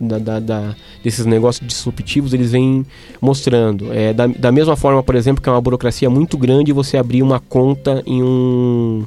[0.00, 2.84] da, da- da- desses negócios disruptivos, eles vêm
[3.20, 3.92] mostrando.
[3.92, 7.22] É, da, da mesma forma, por exemplo, que é uma burocracia muito grande você abrir
[7.22, 9.04] uma conta em um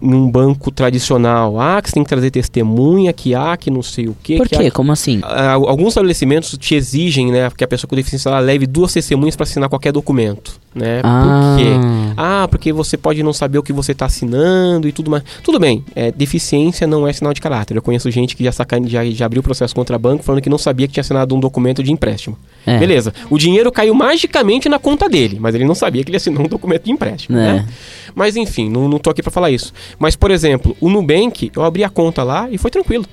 [0.00, 1.60] em um banco tradicional.
[1.60, 4.36] Ah, que você tem que trazer testemunha, que há, que não sei o quê.
[4.36, 4.66] Por que quê?
[4.66, 5.20] há- Como assim?
[5.22, 9.36] ah, alguns estabelecimentos te exigem, né, que a pessoa com deficiência ela leve duas testemunhas
[9.36, 11.00] para assinar qualquer documento, né?
[11.04, 11.70] Ah, Por quê?
[12.16, 15.22] Ah, porque você pode não saber o que você está assinando e tudo mais.
[15.42, 17.76] Tudo bem, é, deficiência não é sinal de caráter.
[17.76, 20.58] Eu conheço gente que já, sacane, já, já abriu processo contra banco falando que não
[20.58, 22.36] sabia que tinha assinado um documento de empréstimo.
[22.66, 22.78] é.
[22.78, 26.44] Beleza, o dinheiro caiu magicamente na conta dele, mas ele não sabia que ele assinou
[26.44, 27.52] um documento de empréstimo, É.
[27.54, 27.66] né?
[28.14, 29.73] Mas enfim, não, não tô aqui para falar isso.
[29.98, 33.04] Mas, por exemplo, o Nubank, eu abri a conta lá e foi tranquilo.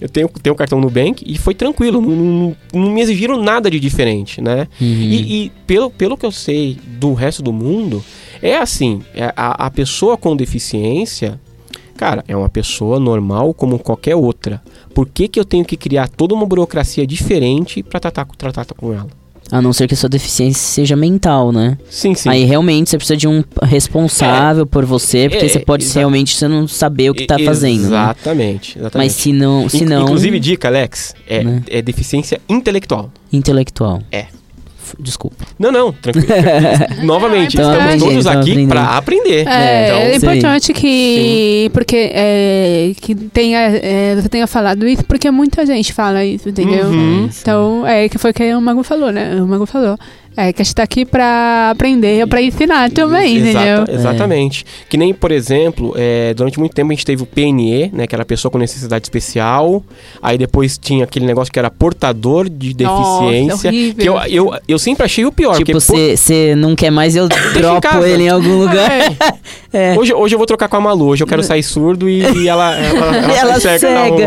[0.00, 3.80] Eu tenho, tenho cartão Nubank e foi tranquilo, não, não, não me exigiram nada de
[3.80, 4.68] diferente, né?
[4.80, 4.86] Uhum.
[4.86, 8.04] E, e pelo, pelo que eu sei do resto do mundo,
[8.42, 11.40] é assim, é a, a pessoa com deficiência,
[11.96, 14.62] cara, é uma pessoa normal como qualquer outra.
[14.94, 18.92] Por que, que eu tenho que criar toda uma burocracia diferente para tratar, tratar com
[18.92, 19.08] ela?
[19.50, 21.78] A não ser que a sua deficiência seja mental, né?
[21.88, 22.28] Sim, sim.
[22.28, 26.48] Aí realmente você precisa de um responsável por você, porque É, você pode realmente você
[26.48, 27.82] não saber o que tá E- fazendo.
[27.82, 27.86] né?
[27.86, 28.96] Exatamente, exatamente.
[29.06, 31.62] Mas se não, se In- não Inclusive, dica, Alex, é, Né?
[31.68, 33.10] é deficiência intelectual.
[33.32, 34.02] intelectual.
[34.10, 34.26] É.
[34.98, 35.44] Desculpa.
[35.58, 36.26] Não, não, tranquilo.
[37.04, 39.46] Novamente, Então, estamos todos então aqui para aprender.
[39.46, 40.16] É, Então, é sim.
[40.16, 41.70] importante que.
[41.72, 46.86] Porque é, que tenha, é, você tenha falado isso, porque muita gente fala isso, entendeu?
[46.86, 47.28] Uhum.
[47.40, 49.40] Então, é que foi o que o Mago falou, né?
[49.40, 49.98] O Mago falou.
[50.36, 53.94] É que a gente tá aqui pra aprender, pra ensinar também, Exata- entendeu?
[53.94, 54.66] Exatamente.
[54.88, 58.06] Que nem, por exemplo, é, durante muito tempo a gente teve o PNE, né?
[58.06, 59.82] Que era pessoa com necessidade especial.
[60.22, 63.46] Aí depois tinha aquele negócio que era portador de deficiência.
[63.48, 63.96] Nossa, horrível.
[63.96, 65.56] que eu, eu, eu sempre achei o pior.
[65.56, 68.90] Tipo, você não quer mais, eu dropo ele em algum lugar.
[69.72, 69.94] É.
[69.94, 71.06] pô, hoje, hoje eu vou trocar com a Malu.
[71.06, 73.78] Hoje eu quero sair surdo e, e ela, ela, ela, Ela cega.
[73.78, 74.26] cega.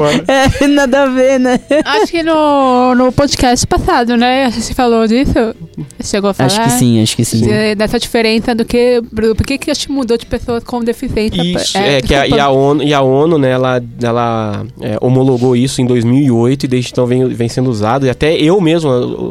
[0.62, 1.60] É, nada a ver, né?
[1.86, 4.50] Acho que no, no podcast passado, né?
[4.50, 5.56] Você falou disso?
[6.02, 6.48] Chegou a falar?
[6.48, 7.42] Acho que sim, acho que sim.
[7.42, 9.02] De- Dessa diferença do que.
[9.36, 11.42] Por que, que a gente mudou de pessoas com deficiência?
[11.42, 15.56] Isso, é, que a, e, a ONU, e a ONU, né, ela, ela é, homologou
[15.56, 18.06] isso em 2008 e desde então vem, vem sendo usado.
[18.06, 18.90] E até eu mesmo,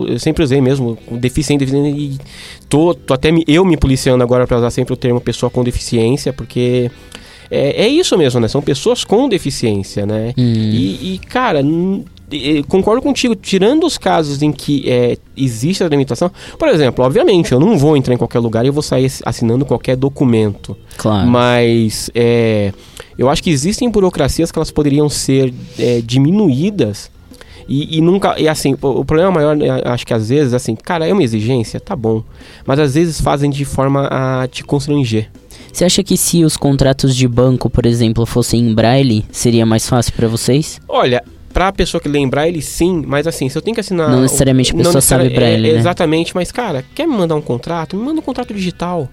[0.08, 2.18] eu, sempre usei mesmo, deficiente, deficiente, e
[2.68, 5.64] tô, tô até me- eu me policiando agora para usar sempre o termo pessoa com
[5.64, 6.90] deficiência, porque
[7.50, 10.34] é, é isso mesmo, né, são pessoas com deficiência, né.
[10.36, 10.42] Hum.
[10.52, 11.62] E, e, cara,
[12.68, 17.60] concordo contigo, tirando os casos em que é, existe a limitação, por exemplo, obviamente, eu
[17.60, 20.76] não vou entrar em qualquer lugar e eu vou sair assinando qualquer documento.
[20.96, 21.28] Claro.
[21.28, 22.72] Mas é,
[23.16, 27.10] eu acho que existem burocracias que elas poderiam ser é, diminuídas
[27.68, 28.38] e, e nunca.
[28.40, 31.22] E assim, o, o problema maior, né, acho que às vezes, assim, cara, é uma
[31.22, 32.22] exigência, tá bom.
[32.66, 35.30] Mas às vezes fazem de forma a te constranger.
[35.70, 39.88] Você acha que se os contratos de banco, por exemplo, fossem em braille, seria mais
[39.88, 40.80] fácil pra vocês?
[40.88, 41.22] Olha.
[41.58, 44.08] Pra pessoa que lembrar ele sim, mas assim, se eu tenho que assinar.
[44.08, 45.78] Não necessariamente a não pessoa sabe necessari- braille, é, né?
[45.80, 47.96] Exatamente, mas cara, quer me mandar um contrato?
[47.96, 49.08] Me manda um contrato digital.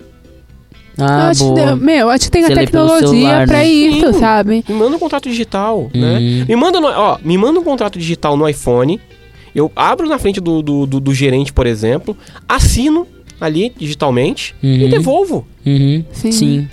[0.95, 1.75] Ah, acho, boa.
[1.75, 3.67] meu, acho que tem Você a tecnologia celular, pra né?
[3.67, 4.19] isso, Sim.
[4.19, 4.63] sabe?
[4.69, 5.99] Me manda um contrato digital, Hum.
[5.99, 6.19] né?
[6.47, 9.01] Me manda, no- ó, me manda um contrato digital no iPhone.
[9.55, 12.15] Eu abro na frente do, do, do- do gerente, por exemplo,
[12.47, 13.07] assino
[13.41, 14.89] ali digitalmente e Uhum.
[14.91, 15.47] devolvo.
[15.65, 16.05] Uhum.
[16.11, 16.31] Sim.
[16.31, 16.69] Sim.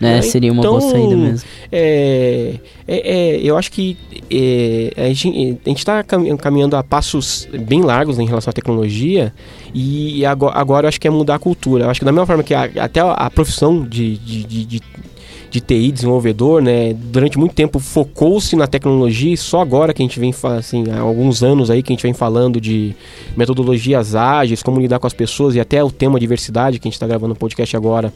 [0.00, 0.22] É, Né?
[0.22, 1.48] seria uma Então, boa saída mesmo.
[1.70, 2.54] É,
[2.86, 3.96] é- é, eu acho que
[4.30, 9.32] é, a gente a está caminhando a passos bem largos em relação à tecnologia
[9.72, 11.84] e agora, agora eu acho que é mudar a cultura.
[11.84, 14.80] Eu acho que da mesma forma que a- até a, profissão de, de, de, de,
[15.50, 20.04] de TI, desenvolvedor, né, durante muito tempo focou-se na tecnologia e só agora que a
[20.04, 22.94] gente vem, assim, há alguns anos aí que a gente vem falando de
[23.36, 26.94] metodologias ágeis, como lidar com as pessoas e até o tema diversidade que a gente
[26.96, 28.12] está gravando no podcast agora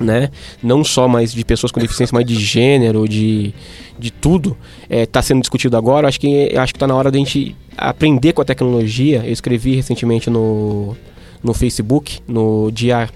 [0.00, 0.30] né?
[0.62, 3.52] Não só mais de pessoas com deficiência, mas de gênero, de,
[3.98, 4.56] de tudo,
[4.88, 6.08] está sendo discutido agora.
[6.08, 9.22] Acho que acho que está na hora da gente aprender com a tecnologia.
[9.24, 10.96] Eu escrevi recentemente no,
[11.42, 13.08] no Facebook, no dia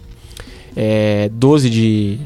[0.76, 2.18] é, 12 de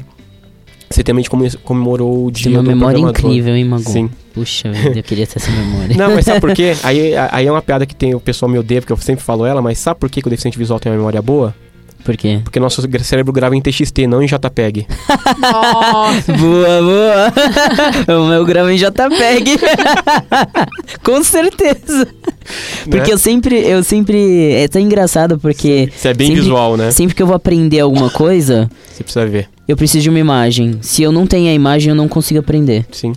[0.89, 3.89] setembro, a gente come- comemorou o Tem dia uma do memória incrível, hein, Magu?
[3.89, 4.09] Sim.
[4.33, 5.95] Puxa vida, eu queria ter essa memória.
[5.97, 6.73] Não, mas sabe por quê?
[6.83, 9.45] Aí, aí é uma piada que tem, o pessoal me odeia, porque eu sempre falo
[9.45, 11.53] ela, mas sabe por que, que o deficiente visual tem uma memória boa?
[12.07, 12.39] Por quê?
[12.41, 14.87] Porque nosso cérebro grava em TXT, não em JPEG.
[15.41, 16.31] Nossa.
[16.39, 17.33] boa, boa.
[18.23, 19.59] o meu grava em JPEG.
[21.03, 22.07] Com certeza.
[22.85, 23.13] Porque né?
[23.13, 24.53] eu sempre, eu sempre.
[24.53, 26.91] É tão engraçado porque Isso é bem sempre- visual, né?
[26.91, 29.49] sempre que eu vou aprender alguma coisa, Você precisa ver.
[29.67, 30.77] eu preciso de uma imagem.
[30.79, 32.85] Se eu não tenho a imagem, eu não consigo aprender.
[32.89, 33.11] Sim.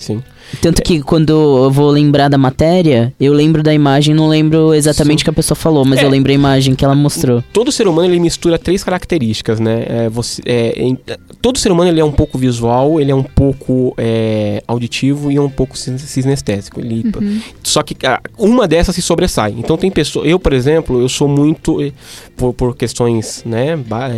[0.00, 0.22] Sim.
[0.62, 1.30] Tanto que quando
[1.64, 5.32] eu vou lembrar da matéria, eu lembro da imagem, não lembro exatamente o que a
[5.32, 6.04] pessoa falou, mas É.
[6.04, 7.44] eu lembro a imagem que ela mostrou.
[7.52, 9.84] Todo ser humano ele mistura três características, né?
[9.86, 10.98] É, você, é, em-
[11.42, 15.36] todo ser humano ele é um pouco visual, ele é um pouco é, auditivo e
[15.36, 16.80] é um pouco sin- sinestésico.
[16.80, 17.04] Ele,
[17.62, 19.54] Só que ah, uma dessas se sobressai.
[19.56, 20.26] Então tem pessoas.
[20.26, 21.80] Eu, por exemplo, eu sou muito.
[21.82, 21.92] eh,
[22.36, 23.76] Por, por questões, né?
[23.76, 24.08] ba-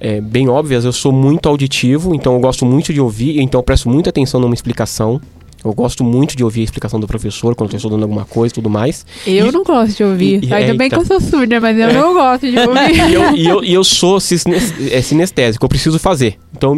[0.00, 3.58] é, é, bem óbvias, eu sou muito auditivo, então eu gosto muito de ouvir, então
[3.58, 5.20] eu presto muita atenção numa explicação.
[5.64, 8.54] Eu gosto muito de ouvir a explicação do professor quando estou estudando alguma coisa e
[8.54, 9.04] tudo mais.
[9.26, 10.44] Eu E- não gosto de ouvir.
[10.44, 10.96] e- Ainda bem eita.
[10.96, 13.10] que eu sou surda, mas eu não gosto de ouvir.
[13.10, 16.36] E eu, e eu, eu sou é, sinestésico, eu preciso fazer.
[16.56, 16.76] Então,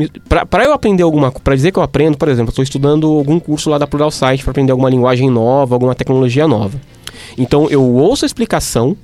[0.48, 3.38] pra eu aprender alguma coisa, pra dizer que eu aprendo, por exemplo, estou estudando algum
[3.38, 6.80] curso lá da Plural Site para aprender alguma linguagem nova, alguma tecnologia nova.
[7.36, 8.96] Então, eu ouço a explicação,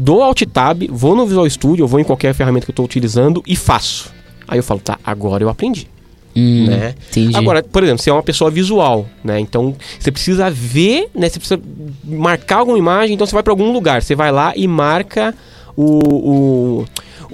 [0.00, 3.42] dou alt tab, vou no Visual Studio, vou em qualquer ferramenta que eu estou utilizando
[3.46, 4.12] e faço.
[4.46, 5.88] Aí eu falo, tá, agora eu aprendi.
[6.36, 6.94] Hum, né?
[7.10, 7.36] Entendi.
[7.36, 9.40] Agora, por exemplo, você é uma pessoa visual, né?
[9.40, 11.28] Então você precisa ver, né?
[11.28, 11.60] Você precisa
[12.04, 15.34] marcar alguma imagem, então você vai para algum lugar, você vai lá e marca
[15.76, 15.98] o,
[16.82, 16.84] o-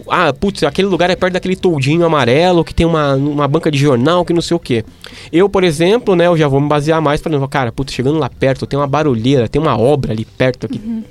[0.08, 3.78] ah, putz, aquele lugar é perto daquele toldinho amarelo que tem uma, uma banca de
[3.78, 4.84] jornal que não sei o quê.
[5.32, 8.28] Eu, por exemplo, né, eu já vou me basear mais para cara, putz, chegando lá
[8.28, 11.02] perto, tem uma barulheira, tem uma obra ali perto que Uhum.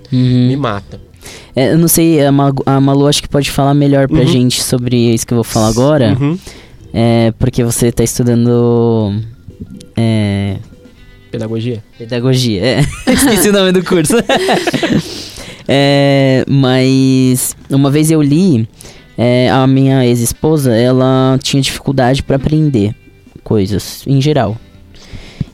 [0.48, 1.00] me mata.
[1.56, 4.28] É, eu não sei, a, Magu- a Malu acho que pode falar melhor pra Uhum.
[4.28, 6.18] gente sobre isso que eu vou falar agora.
[6.20, 6.38] Uhum.
[6.94, 9.14] É, porque você tá estudando.
[9.96, 10.58] É,
[11.32, 11.84] Pedagogia.
[11.98, 12.80] Pedagogia, é.
[13.12, 14.14] Esqueci o nome do curso.
[15.68, 18.68] É, mas uma vez eu li,
[19.18, 22.94] é, a minha ex-esposa, ela tinha dificuldade para aprender
[23.46, 24.58] coisas, em geral.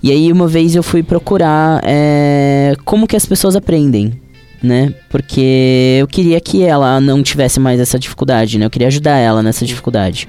[0.01, 4.13] E aí uma vez eu fui procurar é, como que as pessoas aprendem,
[4.61, 4.93] né?
[5.09, 8.65] Porque eu queria que ela não tivesse mais essa dificuldade, né?
[8.65, 10.27] Eu queria ajudar ela nessa dificuldade.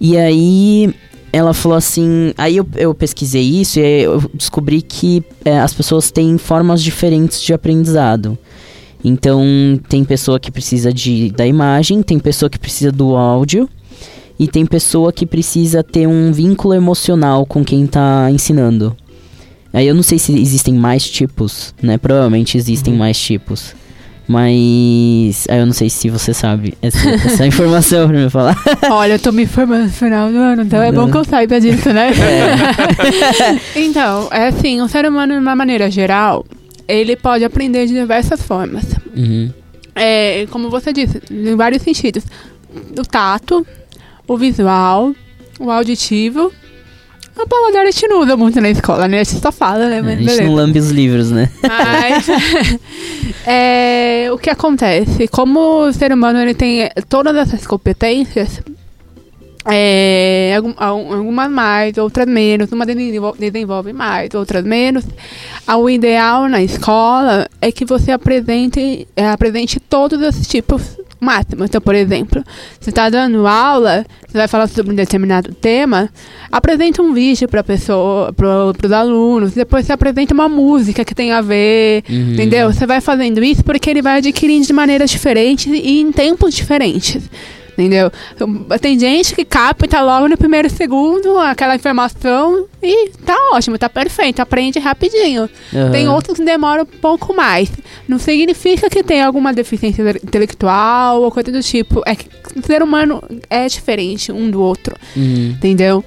[0.00, 0.94] E aí
[1.32, 2.32] ela falou assim.
[2.38, 7.42] Aí eu, eu pesquisei isso e eu descobri que é, as pessoas têm formas diferentes
[7.42, 8.38] de aprendizado.
[9.04, 9.44] Então,
[9.86, 13.68] tem pessoa que precisa de, da imagem, tem pessoa que precisa do áudio,
[14.38, 18.96] e tem pessoa que precisa ter um vínculo emocional com quem tá ensinando.
[19.74, 21.98] Aí eu não sei se existem mais tipos, né?
[21.98, 23.74] Provavelmente existem mais tipos.
[24.26, 25.46] Mas.
[25.50, 28.56] Aí eu não sei se você sabe essa, essa informação pra me falar.
[28.88, 31.60] Olha, eu tô me formando no final do ano, então é bom que eu saiba
[31.60, 32.10] disso, né?
[33.74, 36.46] então, é assim, o ser humano, de uma maneira geral,
[36.86, 38.84] ele pode aprender de diversas formas.
[39.14, 39.50] Uhum.
[39.94, 42.24] É, como você disse, em vários sentidos.
[42.96, 43.66] O tato,
[44.26, 45.12] o visual,
[45.58, 46.52] o auditivo.
[47.36, 49.20] A paladar a gente não usa muito na escola, né?
[49.20, 49.98] A gente só fala, né?
[49.98, 50.42] A Mas gente beleza.
[50.44, 51.50] não lambe os livros, né?
[51.62, 52.26] Mas
[53.46, 55.26] é, o que acontece?
[55.28, 58.60] Como o ser humano ele tem todas essas competências,
[59.66, 65.04] é, algum- al- algumas mais, outras menos, uma desenvol- desenvolve mais, outras menos.
[65.66, 70.82] Ah, O ideal na escola é que você apresente, é, apresente todos esses tipos
[71.24, 71.66] máximos.
[71.66, 72.44] Então, por exemplo,
[72.78, 76.08] você está dando aula, você vai falar sobre um determinado tema,
[76.52, 81.32] apresenta um vídeo para pessoa, para os alunos, depois você apresenta uma música que tem
[81.32, 82.32] a ver, Uhum.
[82.34, 82.72] entendeu?
[82.72, 87.28] Você vai fazendo isso porque ele vai adquirindo de maneiras diferentes e em tempos diferentes.
[87.76, 88.10] Entendeu?
[88.34, 93.88] Então, Tem gente que capta logo no primeiro segundo aquela informação e tá ótimo, tá
[93.88, 95.48] perfeito, aprende rapidinho.
[95.74, 95.90] Aham.
[95.90, 97.68] Tem outros que demoram um pouco mais.
[98.06, 102.02] Não significa que tem alguma deficiência intelectual ou coisa do tipo.
[102.06, 105.54] É que o ser humano é diferente um do outro, Uhum.
[105.56, 106.04] entendeu?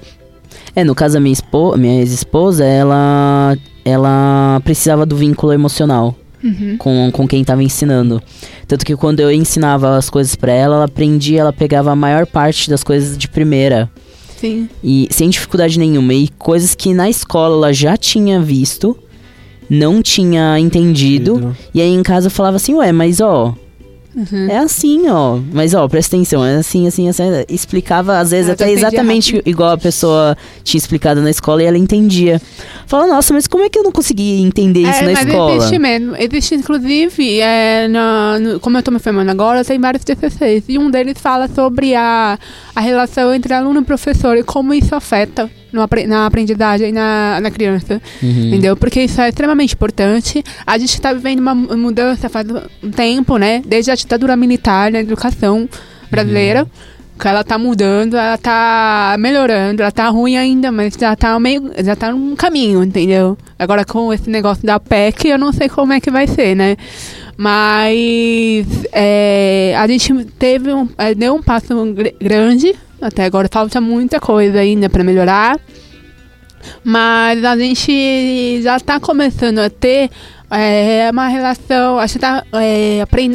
[0.74, 1.36] É, no caso, a minha,
[1.76, 6.76] minha ex-esposa, ela, ela precisava do vínculo emocional Uhum.
[6.78, 8.22] com, com quem tava ensinando.
[8.66, 12.26] Tanto que quando eu ensinava as coisas pra ela, ela aprendia, ela pegava a maior
[12.26, 13.90] parte das coisas de primeira.
[14.36, 14.68] Sim.
[14.82, 16.14] E sem dificuldade nenhuma.
[16.14, 18.96] E coisas que na escola ela já tinha visto,
[19.68, 21.56] não tinha entendido.
[21.74, 23.54] E aí em casa eu falava assim, ué, mas ó,
[24.18, 24.48] Uhum.
[24.50, 25.38] é assim, ó.
[25.52, 27.22] Mas ó, presta atenção, é assim, assim, assim.
[27.48, 29.48] Explicava, às vezes, Ah, até entendi exatamente rápido.
[29.48, 32.40] igual a pessoa tinha explicado na escola e ela entendia.
[32.86, 35.56] Fala, nossa, mas como é que eu não consegui entender isso é, na mas escola?
[35.56, 36.16] existe mesmo.
[36.16, 40.64] Existe, inclusive, é, na- no- como eu tô me formando agora, tem vários TCCs.
[40.68, 42.38] E um deles fala sobre a,
[42.74, 47.50] a relação entre aluno e professor e como isso afeta no na aprendizagem na, na
[47.50, 48.00] criança.
[48.22, 48.48] Uhum.
[48.48, 48.76] Entendeu?
[48.76, 50.42] Porque isso é extremamente importante.
[50.66, 52.46] A gente está vivendo uma mu- mudança faz
[52.82, 53.62] um tempo, né?
[53.66, 55.68] Desde a ditadura militar na educação
[56.10, 56.66] brasileira.
[57.20, 61.72] Que ela tá mudando, ela tá melhorando, ela tá ruim ainda, mas já tá meio.
[61.82, 63.36] já tá num caminho, entendeu?
[63.58, 66.76] Agora com esse negócio da PEC, eu não sei como é que vai ser, né?
[67.40, 70.88] Mas é, a gente teve um.
[70.98, 72.74] é, deu um passo gr- grande.
[73.00, 75.56] Até agora falta muita coisa ainda para melhorar.
[76.82, 80.10] Mas a gente já está começando a ter
[80.50, 82.42] é, uma relação, a gente está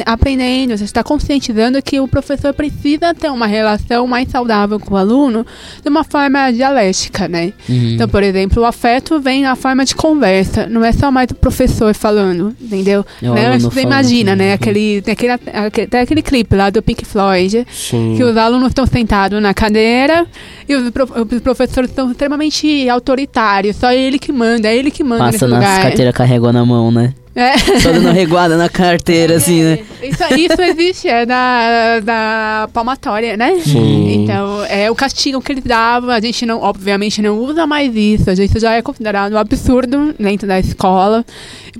[0.04, 4.94] aprendendo, a gente está conscientizando que o professor precisa ter uma relação mais saudável com
[4.94, 5.46] o aluno
[5.82, 7.52] de uma forma dialética, né?
[7.68, 7.90] Uhum.
[7.94, 11.34] Então, por exemplo, o afeto vem na forma de conversa, não é só mais o
[11.34, 13.04] professor falando, entendeu?
[13.22, 13.58] É né?
[13.60, 14.48] Você imagina, né?
[14.48, 14.54] Uhum.
[14.54, 18.14] Aquele, tem aquele, aquele, aquele clipe lá do Pink Floyd, Sim.
[18.16, 20.26] que os alunos estão sentados na cadeira
[20.68, 23.76] e os, os professores estão extremamente autoritários.
[23.76, 25.82] Só ele que manda, é ele que manda Passa nas lugar.
[25.82, 27.03] carteiras carregou na mão, né?
[27.34, 27.58] É.
[27.80, 29.78] Só dando reguada na carteira, assim, né?
[30.02, 33.58] Isso, isso existe, é da, da palmatória, né?
[33.60, 34.22] Sim.
[34.22, 38.30] Então, é o castigo que eles davam, a gente não, obviamente, não usa mais isso,
[38.30, 41.24] a gente já é considerado um absurdo dentro da escola,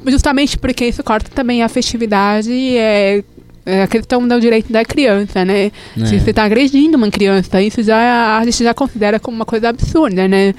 [0.07, 3.23] justamente porque isso corta também a festividade, é,
[3.67, 5.71] É a questão do direito da criança, né?
[5.97, 6.05] É.
[6.05, 9.71] Se você está agredindo uma criança, isso já a gente já considera como uma coisa
[9.71, 10.55] absurda, né?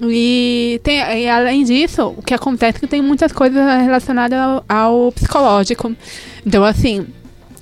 [0.00, 4.64] E, tem, e além disso, o que acontece é que tem muitas coisas relacionadas ao,
[4.68, 5.92] ao psicológico.
[6.46, 7.06] Então, assim,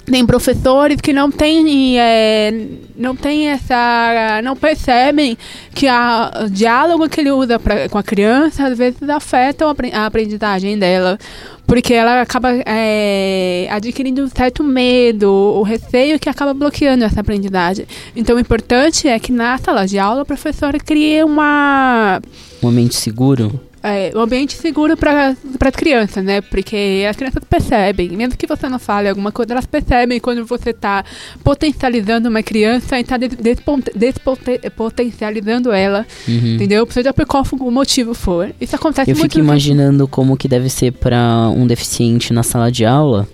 [0.07, 2.55] tem professores que não têm é,
[2.97, 5.37] não tem essa não percebem
[5.75, 9.71] que a, o diálogo que ele usa pra, com a criança às vezes afeta a
[9.71, 11.19] apren- a aprendizagem dela
[11.67, 17.85] porque ela acaba é, adquirindo um certo medo o receio que acaba bloqueando essa aprendizagem
[18.15, 22.21] então o importante é que na sala de aula a professora crie uma
[22.63, 23.61] Um ambiente seguro.
[23.89, 26.41] É, um ambiente seguro para as crianças, né?
[26.41, 30.71] Porque as crianças percebem, mesmo que você não fale alguma coisa, elas percebem quando você
[30.71, 31.05] está
[31.45, 33.17] potencializando uma criança e está
[33.95, 36.55] despotencializando ela, Uhum.
[36.55, 36.87] entendeu?
[36.91, 38.51] Seja por qual o motivo for.
[38.61, 39.33] Isso acontece Eu muito.
[39.33, 43.29] fico imaginando como que deve ser pra um deficiente na sala de aula,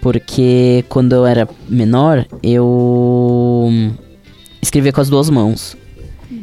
[0.00, 3.70] porque quando eu era menor, eu
[4.62, 5.76] escrevia com as duas mãos.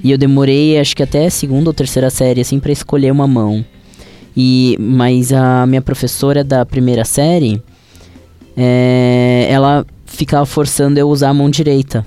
[0.03, 3.27] E eu demorei, acho que até a segunda ou terceira série, assim, pra escolher uma
[3.27, 3.65] mão.
[4.35, 7.61] E, mas a minha professora da primeira série,
[8.55, 12.05] é, ela ficava forçando eu usar a mão direita.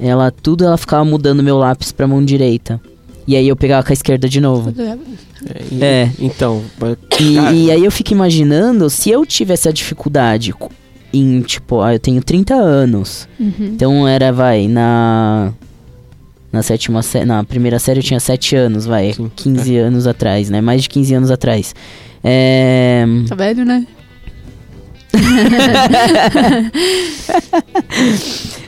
[0.00, 2.80] Ela, tudo ela ficava mudando meu lápis pra mão direita.
[3.26, 4.72] E aí eu pegava com a esquerda de novo.
[4.78, 4.96] É,
[5.70, 6.10] e- É.
[6.18, 6.62] Então,
[7.20, 10.54] E, e aí eu fico imaginando se eu tivesse a dificuldade
[11.12, 13.28] em, tipo, ah, eu tenho 30 anos.
[13.38, 13.52] Uhum.
[13.60, 15.52] Então era, vai, na.
[16.52, 20.48] Na sétima sé- na primeira série eu tinha 7 anos, vai, Sim, 15 anos atrás,
[20.48, 20.60] né?
[20.60, 21.74] Mais de 15 anos atrás.
[22.24, 23.04] É.
[23.28, 23.86] Tá velho, né?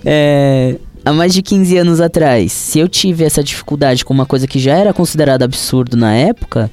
[0.04, 4.46] é, há mais de 15 anos atrás, se eu tive essa dificuldade com uma coisa
[4.46, 6.70] que já era considerada absurdo na época,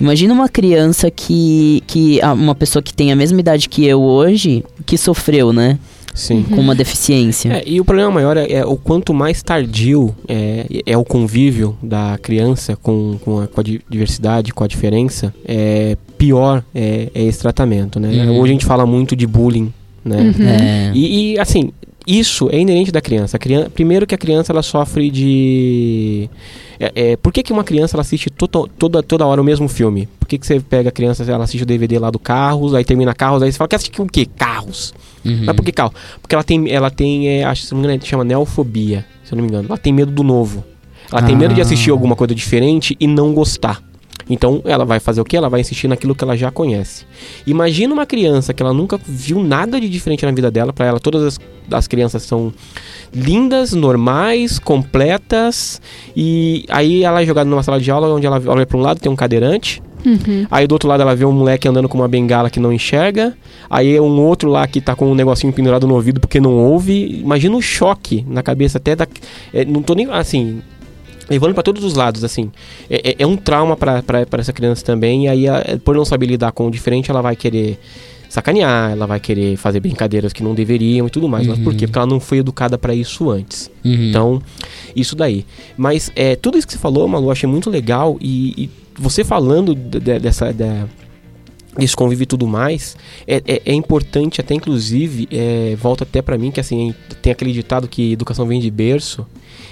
[0.00, 4.64] imagina uma criança que, que uma pessoa que tem a mesma idade que eu hoje,
[4.86, 5.78] que sofreu, né,
[6.14, 6.42] sim.
[6.44, 7.52] com uma deficiência.
[7.52, 11.76] É, e o problema maior é, é o quanto mais tardio é, é o convívio
[11.82, 17.08] da criança com, com, a, com a di- diversidade, com a diferença, é, pior é,
[17.14, 18.08] é esse tratamento, né?
[18.26, 18.38] Uhum.
[18.38, 19.72] Hoje a gente fala muito de bullying,
[20.04, 20.16] né?
[20.38, 20.46] Uhum.
[20.48, 21.72] É, E, e, assim,
[22.06, 23.38] isso é inerente da criança.
[23.38, 23.70] Criança.
[23.70, 26.28] Primeiro que a criança ela sofre de.
[26.78, 29.68] É, é, por que, que uma criança ela assiste to- toda, toda hora o mesmo
[29.68, 30.08] filme?
[30.18, 32.84] Por que, que você pega a criança, ela assiste o DVD lá do Carros, aí
[32.84, 34.26] termina Carros, aí você fala, quer assistir o quê?
[34.36, 34.92] Carros.
[35.24, 35.44] uhum.
[35.46, 35.92] Mas por que carro?
[36.20, 39.32] Porque ela tem, ela tem é, acho que se não me engano, chama neofobia, se
[39.32, 39.66] eu não me engano.
[39.68, 40.64] Ela tem medo do novo.
[41.12, 41.64] Ela tem medo de Ah.
[41.64, 43.80] assistir alguma coisa diferente e não gostar.
[44.28, 45.36] Então ela vai fazer o que?
[45.36, 47.04] Ela vai insistir naquilo que ela já conhece.
[47.46, 50.72] Imagina uma criança que ela nunca viu nada de diferente na vida dela.
[50.72, 52.52] Pra ela, todas as, as crianças são
[53.12, 55.80] lindas, normais, completas.
[56.16, 59.00] E aí ela é jogada numa sala de aula onde ela olha para um lado
[59.00, 59.82] tem um cadeirante.
[60.04, 60.46] Uhum.
[60.50, 63.34] Aí do outro lado ela vê um moleque andando com uma bengala que não enxerga.
[63.68, 67.20] Aí um outro lá que tá com um negocinho pendurado no ouvido porque não ouve.
[67.20, 69.06] Imagina o choque na cabeça até da.
[69.52, 70.10] é, não tô nem.
[70.10, 70.62] Assim.
[71.28, 72.50] Levando pra todos os lados, assim.
[72.90, 74.02] É, é- é um trauma pra
[74.38, 75.24] essa criança também.
[75.24, 77.78] E aí, a- por não saber lidar com o diferente, ela vai querer
[78.28, 81.46] sacanear, ela vai querer fazer brincadeiras que não deveriam e tudo mais.
[81.46, 81.76] Mas por Uhum.
[81.78, 81.86] quê?
[81.86, 83.70] Porque ela não foi educada pra isso antes.
[83.84, 84.08] Uhum.
[84.10, 84.42] Então,
[84.96, 85.46] isso daí.
[85.76, 88.16] Mas é, tudo isso que você falou, Malu, eu achei muito legal.
[88.20, 90.52] E, e você falando de- de- dessa.
[90.52, 90.86] Da,
[91.76, 92.96] desse convívio e tudo mais,
[93.26, 97.52] é, é, é importante até inclusive, é, volta até pra mim, que assim, tem aquele
[97.52, 99.26] ditado que educação vem de berço,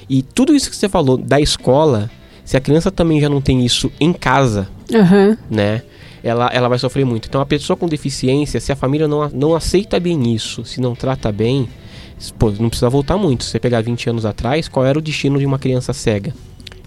[0.08, 2.10] e tudo isso que você falou da escola,
[2.44, 5.36] se a criança também já não tem isso em casa, Aham.
[5.50, 5.82] né,
[6.22, 7.28] ela, ela vai sofrer muito.
[7.28, 10.94] Então a pessoa com deficiência, se a família não, não aceita bem isso, se não
[10.94, 11.68] trata bem,
[12.38, 13.44] pô, não precisa voltar muito.
[13.44, 16.34] Se você pegar 20 anos atrás, qual era o destino de uma criança cega?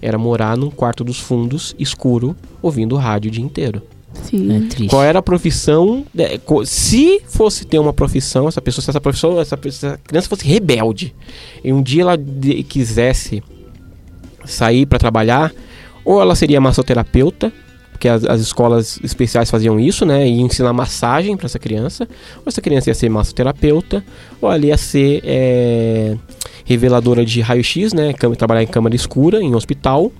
[0.01, 3.81] Era morar num quarto dos fundos, escuro, ouvindo rádio o dia inteiro.
[4.23, 4.55] Sim.
[4.55, 4.89] É triste.
[4.89, 6.05] Qual era a profissão?
[6.65, 11.13] Se fosse ter uma profissão, essa pessoa, se essa profissão, essa, essa criança fosse rebelde,
[11.63, 13.43] e um dia ela de- quisesse
[14.45, 15.53] sair para trabalhar,
[16.03, 17.51] ou ela seria massoterapeuta,
[17.91, 20.27] porque as, as escolas especiais faziam isso, né?
[20.27, 24.03] E ensinar massagem para essa criança, ou essa criança ia ser massoterapeuta,
[24.41, 26.17] ou ela ia ser é,
[26.65, 28.13] reveladora de raio-x, né?
[28.37, 30.11] Trabalhar em câmara escura, em hospital,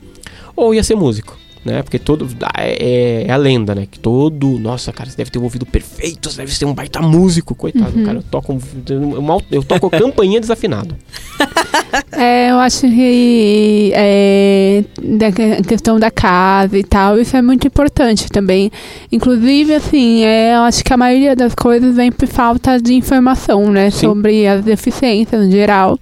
[0.55, 1.81] ou ia ser músico né?
[1.81, 2.27] Porque todo.
[2.57, 3.87] É, é a lenda, né?
[3.89, 4.59] Que todo.
[4.59, 7.55] Nossa, cara, você deve ter um ouvido perfeito, você deve ser um baita músico.
[7.55, 8.57] Coitado, cara, eu toco.
[8.89, 10.95] Eu, mal- eu toco campainha desafinado.
[12.11, 15.31] É, eu acho que é, da
[15.63, 18.71] questão da casa e tal, isso é muito importante também.
[19.11, 23.71] Inclusive, assim, é, eu acho que a maioria das coisas vem por falta de informação,
[23.71, 23.89] né?
[23.91, 24.07] Sim.
[24.07, 25.97] Sobre as deficiências em geral.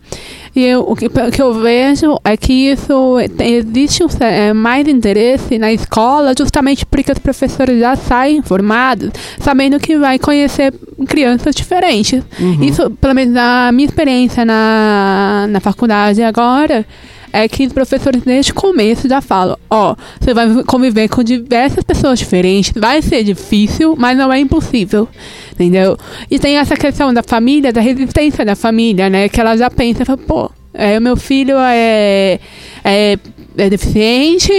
[0.56, 4.88] E eu, o, que, o que eu vejo é que isso existe um, é, mais
[4.88, 9.10] interesse na escola justamente porque os professores já saem formados
[9.40, 10.74] sabendo que vai conhecer
[11.08, 12.24] crianças diferentes.
[12.40, 12.64] Uhum.
[12.64, 16.86] Isso, pelo menos na minha experiência na, na faculdade agora,
[17.34, 21.84] é que os professores desde o começo já falam, ó, você vai conviver com diversas
[21.84, 25.10] pessoas diferentes, vai ser difícil, mas não é impossível,
[25.52, 25.98] entendeu?
[26.30, 30.06] E tem essa questão da família, da resistência da família, né, que ela já pensa,
[30.16, 32.40] pô, é, meu filho é,
[32.84, 33.18] é,
[33.58, 34.52] é deficiente,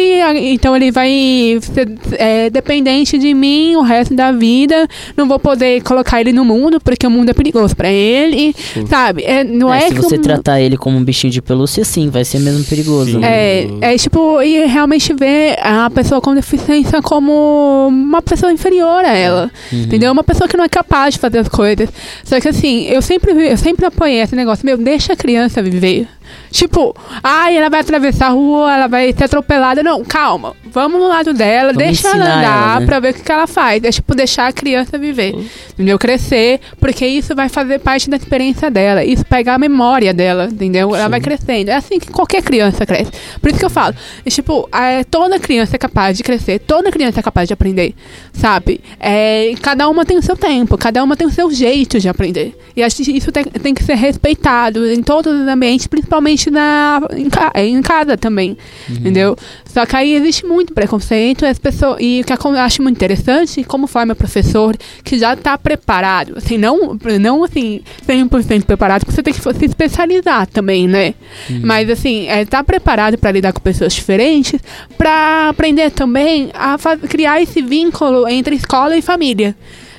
[0.53, 4.87] então ele vai ser é, dependente de mim o resto da vida.
[5.17, 8.87] Não vou poder colocar ele no mundo, porque o mundo é perigoso pra ele, Sim.
[8.87, 9.23] sabe?
[9.25, 11.85] É, não é, É, se que você mu- tratar ele como um bichinho de pelúcia,
[11.85, 13.19] sim, vai ser mesmo perigoso.
[13.19, 13.29] Né?
[13.29, 19.13] É, é tipo, e realmente ver a pessoa com deficiência como uma pessoa inferior a
[19.13, 19.51] ela.
[19.73, 19.83] Uhum.
[19.83, 20.13] Entendeu?
[20.13, 21.89] Uma pessoa que não é capaz de fazer as coisas.
[22.25, 26.07] Só que assim, eu sempre, eu sempre apoiei esse negócio, meu, deixa a criança viver.
[26.51, 29.83] Tipo, ai, ela vai atravessar a rua, ela vai ser atropelada.
[29.83, 30.55] Não, calma.
[30.67, 32.87] Vamos no lado dela, Vamos deixa ela andar ela, né?
[32.87, 33.83] pra ver o que, que ela faz.
[33.85, 35.35] É tipo, deixar a criança viver.
[35.73, 35.99] Entendeu?
[35.99, 39.05] Crescer, porque isso vai fazer parte da experiência dela.
[39.05, 40.95] Isso pega a memória dela, entendeu?
[40.95, 41.71] Ela vai crescendo.
[41.71, 43.13] É assim que qualquer criança cresce.
[43.41, 43.95] Por isso que eu falo,
[44.25, 47.95] é, tipo, é, toda criança é capaz de crescer, toda criança é capaz de aprender,
[48.33, 48.81] sabe?
[48.99, 52.57] É, cada uma tem o seu tempo, cada uma tem o seu jeito de aprender.
[52.77, 56.14] E acho que isso tem, tem que ser respeitado em todos os ambientes, principalmente
[56.51, 58.57] na, em, ca- em casa também,
[58.89, 59.37] entendeu?
[59.67, 63.65] Só que aí existe muito preconceito, as pessoas, e o que eu acho muito interessante,
[63.65, 69.23] como forma professor que já está preparado, assim, não, não assim, 100% preparado, porque você
[69.23, 71.15] tem que se especializar também, né?
[71.63, 74.61] Mas assim, é, tá preparado para lidar com pessoas diferentes,
[74.97, 76.77] para aprender também a
[77.09, 79.57] criar esse vínculo entre escola e família,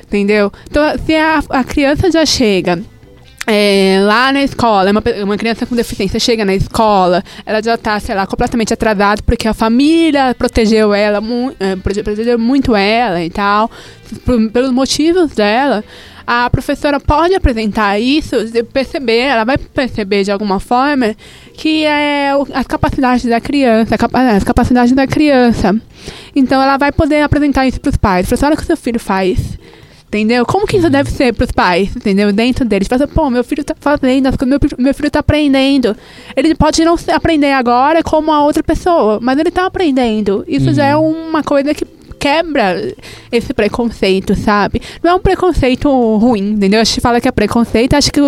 [0.07, 0.51] entendeu?
[0.69, 2.81] Então, se a, a criança já chega
[3.47, 7.77] é, lá na escola, uma, pe- uma criança com deficiência chega na escola, ela já
[7.77, 12.75] tá, sei lá, completamente atrasada porque a família protegeu ela, mu é, prote- protegeu muito
[12.75, 13.69] ela e tal,
[14.51, 15.83] pelos motivos dela.
[16.27, 18.35] A professora pode apresentar isso,
[18.73, 21.15] perceber, ela vai perceber de alguma forma
[21.53, 25.79] que é o- as capacidades da criança, capa- as capacidades da criança.
[26.35, 28.25] Então ela vai poder apresentar isso para os pais.
[28.27, 29.37] Professora, o que seu filho faz.
[30.15, 30.45] Entendeu?
[30.45, 32.31] Como que isso deve ser pros pais, entendeu?
[32.31, 32.87] Dentro deles.
[32.87, 35.95] Fala, pô, meu filho tá fazendo, as coisas, meu, meu filho tá aprendendo.
[36.35, 40.45] Ele pode não aprender agora como a outra pessoa, mas ele tá aprendendo.
[40.47, 41.85] Isso já é uma coisa que
[42.17, 42.95] quebra
[43.31, 44.81] esse preconceito, sabe?
[45.03, 46.81] Não é um preconceito ruim, entendeu?
[46.81, 48.19] A gente fala que é preconceito, acho que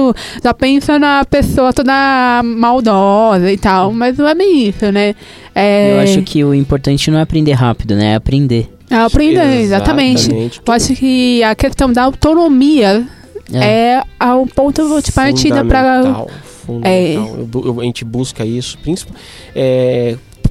[0.44, 5.16] já pensa na pessoa toda maldosa e tal, mas não é bem isso, né?
[5.56, 8.12] É, Eu acho que o importante não é aprender rápido, né?
[8.12, 8.77] É aprender.
[8.90, 10.30] É aprender, exatamente.
[10.66, 13.06] Eu acho que a questão da autonomia
[13.54, 16.26] é, ao ponto de partida para
[16.66, 17.36] fundamental.
[17.54, 19.22] Eu eu- a gente busca isso, principalmente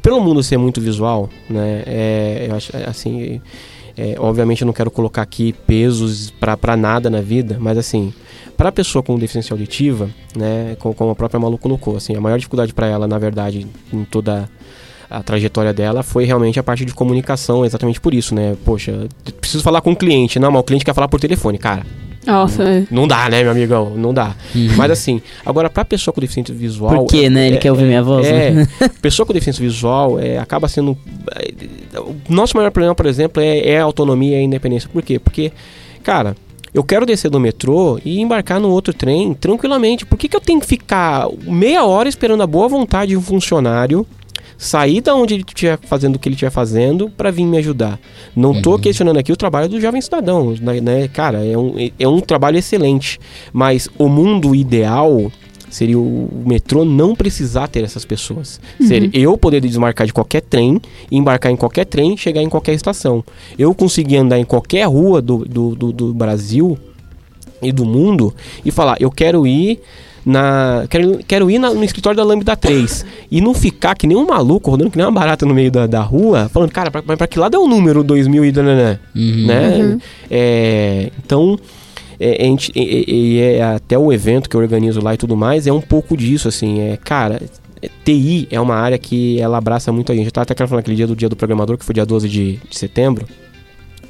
[0.03, 1.83] pelo mundo ser muito visual, né?
[1.87, 3.41] É, eu acho é, assim,
[3.97, 8.15] é, obviamente eu não quero colocar aqui pesos pra nada na vida, mas assim,
[8.57, 10.77] para pessoa com deficiência auditiva, né?
[10.79, 14.05] co- Como a própria Malu colocou, assim, a maior dificuldade para ela, na verdade, em
[14.05, 14.49] toda
[15.11, 18.57] a trajetória dela foi realmente a parte de comunicação, exatamente por isso, né?
[18.65, 19.07] Poxa,
[19.41, 21.85] preciso falar com o cliente, não, mas o cliente quer falar por telefone, cara.
[22.27, 22.85] Nossa, é.
[22.91, 23.93] Não dá, né, meu amigão?
[23.95, 24.35] Não dá.
[24.77, 26.93] Mas assim, agora pra pessoa com deficiência visual.
[26.93, 27.47] Por quê, né?
[27.47, 28.69] Ele é- quer ouvir minha voz, É, né?
[29.01, 30.99] pessoa com deficiência visual é, acaba sendo.
[31.37, 34.89] é, O nosso maior problema, por exemplo, é, é a autonomia e a independência.
[34.93, 35.21] Por quê?
[35.21, 35.53] Porque,
[36.03, 36.35] cara,
[36.75, 40.05] eu quero descer do metrô e embarcar no outro trem tranquilamente.
[40.05, 43.23] Por que, que eu tenho que ficar meia hora esperando a boa vontade de um
[43.23, 44.05] funcionário?
[44.59, 47.99] Sair da onde ele estiver fazendo o que ele estiver fazendo para vir me ajudar.
[48.35, 50.81] Não tô questionando aqui o trabalho do jovem cidadão, né?
[50.81, 51.09] né?
[51.09, 53.19] Cara, é um, é um trabalho excelente.
[53.53, 55.31] Mas o mundo ideal
[55.69, 56.17] seria o
[56.47, 58.61] o metrô não precisar ter essas pessoas.
[58.81, 60.81] Seria eu poder desmarcar de qualquer trem,
[61.11, 63.25] embarcar em qualquer trem, chegar em qualquer estação.
[63.59, 66.79] Eu conseguir andar em qualquer rua do, do, do, do Brasil
[67.61, 68.35] e do mundo
[68.65, 69.81] e falar, eu quero ir
[70.27, 70.85] na.
[70.91, 74.27] Quero, quero ir na- no escritório da Lambda 3 e não ficar que nem um
[74.27, 77.27] maluco, rodando que nem uma barata no meio da, da rua, falando, cara, pra, pra
[77.27, 78.99] que lado é o número 2000 e dananã?
[79.15, 79.47] Uhum.
[79.47, 79.99] né?
[80.31, 81.57] É, então,
[82.19, 85.67] é, a gente- e é até o evento que eu organizo lá e tudo mais,
[85.67, 87.41] é um pouco disso, assim, é, cara,
[87.81, 90.27] é, TI é uma área que ela abraça muito a gente.
[90.27, 92.55] Eu tava até falando aquele dia do dia do programador, que foi dia 12 de,
[92.69, 93.27] de setembro,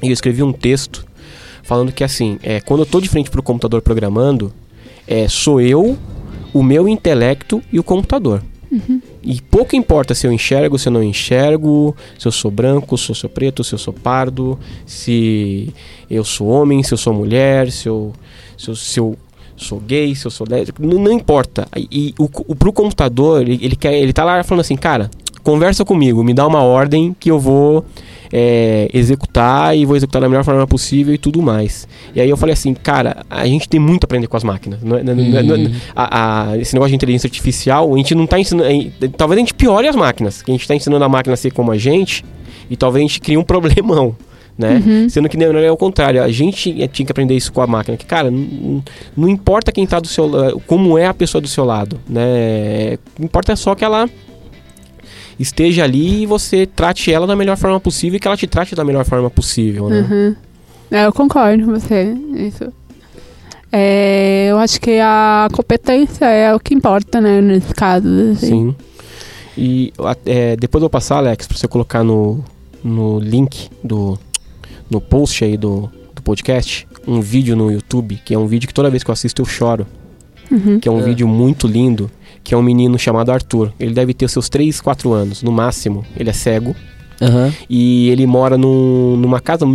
[0.01, 1.05] e eu escrevi um texto
[1.63, 4.53] falando que, assim, é, quando eu tô de frente pro computador programando,
[5.07, 5.97] é, sou eu,
[6.53, 8.43] o meu intelecto e o computador.
[9.23, 13.09] E pouco importa se eu enxergo, se eu não enxergo, se eu sou branco, se
[13.09, 15.73] eu sou preto, se eu sou pardo, se
[16.09, 18.13] eu sou homem, se eu sou mulher, se eu,
[18.57, 19.17] se eu, se eu
[19.55, 21.67] sou gay, se eu sou lésbico, não, não importa.
[21.75, 25.09] E, e o, o, pro computador, ele, ele, quer, ele tá lá falando assim, cara,
[25.43, 27.85] conversa comigo, me dá uma ordem que eu vou
[28.31, 31.87] é, executar e vou executar da melhor forma possível e tudo mais.
[32.15, 34.81] E aí eu falei assim, cara, a gente tem muito a aprender com as máquinas.
[34.81, 35.71] Não, é- não, é- não, Uhum.
[35.95, 38.67] a, a- esse negócio de inteligência artificial, a gente não tá ensinando.
[38.69, 41.37] a- Talvez a gente piore as máquinas, que a gente tá ensinando a máquina a
[41.37, 42.23] ser como a gente,
[42.69, 44.15] e talvez a gente crie um problemão.
[44.57, 44.81] Né?
[45.07, 47.95] Sendo que não é o contrário, a gente tinha que aprender isso com a máquina,
[47.95, 48.83] que cara, não,
[49.15, 52.97] não importa quem tá do seu lado, como é a pessoa do seu lado, né?
[53.19, 54.09] Importa só que ela
[55.39, 58.75] esteja ali e você trate ela da melhor forma possível e que ela te trate
[58.75, 60.07] da melhor forma possível, né?
[60.09, 60.35] Uhum.
[60.89, 62.13] É, eu concordo com você.
[62.35, 62.71] Isso.
[63.71, 68.07] É, eu acho que a competência é o que importa, né, nesse caso.
[68.31, 68.47] assim.
[68.47, 68.75] Sim.
[69.57, 69.91] E
[70.25, 72.43] é, depois eu vou passar, Alex, pra você colocar no,
[72.83, 74.17] no link do
[74.89, 78.73] no post aí do, do podcast um vídeo no YouTube, que é um vídeo que
[78.73, 79.85] toda vez que eu assisto eu choro,
[80.49, 80.79] Uhum.
[80.79, 81.03] que é um É.
[81.03, 82.09] vídeo muito lindo,
[82.47, 83.73] que é um menino chamado Arthur.
[83.77, 86.05] Ele deve ter seus 3, 4 anos, no máximo.
[86.15, 86.73] Ele é cego.
[87.21, 87.51] Aham.
[87.69, 89.65] E ele mora num- numa casa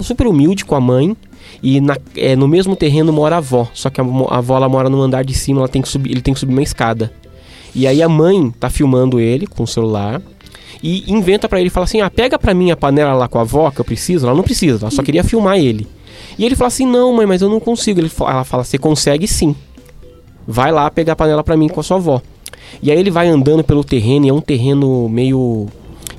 [0.00, 1.16] super humilde com a mãe.
[1.60, 3.68] E na- é, no mesmo terreno mora a avó.
[3.74, 6.12] Só que a, a avó ela mora no andar de cima, ela tem que subir,
[6.12, 7.12] ele tem que subir uma escada.
[7.74, 10.22] E aí a mãe tá filmando ele com o celular.
[10.80, 13.42] E inventa pra ele, fala assim: Ah, pega pra mim a panela lá com a
[13.42, 14.24] avó que eu preciso.
[14.26, 15.84] Ela não precisa, ela só queria filmar ele.
[16.38, 17.98] E ele fala assim: Não, mãe, mas eu não consigo.
[17.98, 19.56] Ele ela fala: Você consegue sim.
[20.46, 22.20] Vai lá pegar a panela pra mim com a sua avó.
[22.82, 25.68] E aí ele vai andando pelo terreno, e é um terreno meio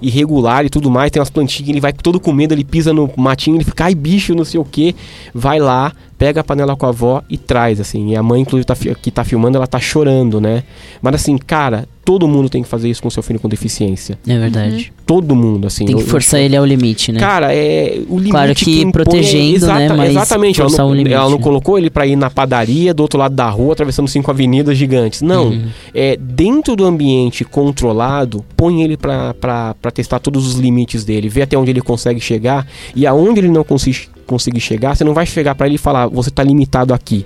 [0.02, 3.10] irregular e tudo mais, tem umas plantinhas, ele vai todo com medo, ele pisa no
[3.16, 4.96] matinho, ele fica, ai bicho, não sei o que,
[5.34, 8.66] vai lá, pega a panela com a avó e traz, assim, e a mãe, inclusive,
[8.66, 10.64] tá, que tá filmando, ela tá chorando, né?
[11.02, 14.18] Mas assim, cara, todo mundo tem que fazer isso com seu filho com deficiência.
[14.28, 14.94] É verdade.
[15.08, 15.86] Todo mundo, assim.
[15.86, 17.20] Tem que Eu- forçar ele ao limite, né?
[17.20, 20.62] Cara, é o limite Claro que impõe é protegendo, né, mas exatamente.
[20.62, 21.14] Ela não, limite.
[21.14, 24.30] ela não colocou ele pra ir na padaria do outro lado da rua, atravessando cinco
[24.30, 25.22] avenidas gigantes.
[25.22, 25.48] Não.
[25.50, 25.66] Uhum.
[25.94, 31.28] É, dentro do ambiente controlado, põe ele pra, pra, pra testar todos os limites dele,
[31.28, 35.14] ver até onde ele consegue chegar e aonde ele não conseguir, conseguir chegar, você não
[35.14, 37.26] vai chegar pra ele e falar, você tá limitado aqui.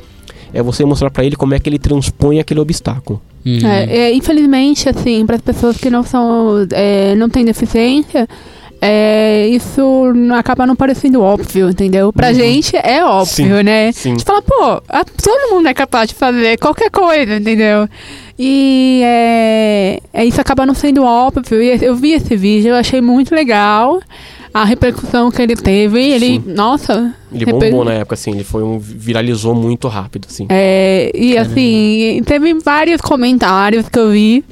[0.54, 3.22] É você mostrar pra ele como é que ele transpõe aquele obstáculo.
[3.46, 3.60] Uhum.
[3.68, 8.28] É, é, infelizmente, assim, para as pessoas que não são, é, não têm deficiência,
[8.82, 9.82] é, isso
[10.38, 12.14] acaba não parecendo óbvio, entendeu?
[12.14, 12.34] Pra Uhum.
[12.34, 13.92] gente é óbvio, Sim, né?
[13.92, 14.10] sim.
[14.10, 17.88] A gente fala, pô, a- todo mundo é capaz de fazer qualquer coisa, entendeu?
[18.38, 21.62] E é, é, isso acaba não sendo óbvio.
[21.62, 24.00] E eu vi esse vídeo, eu achei muito legal
[24.54, 26.02] a repercussão que ele teve.
[26.02, 26.44] Ele, Sim.
[26.48, 27.14] nossa.
[27.32, 28.80] Ele reper- bombou na época, assim, ele foi um.
[28.80, 30.46] viralizou muito rápido, assim.
[30.50, 31.52] É, e Caramba.
[31.52, 34.44] assim, teve vários comentários que eu vi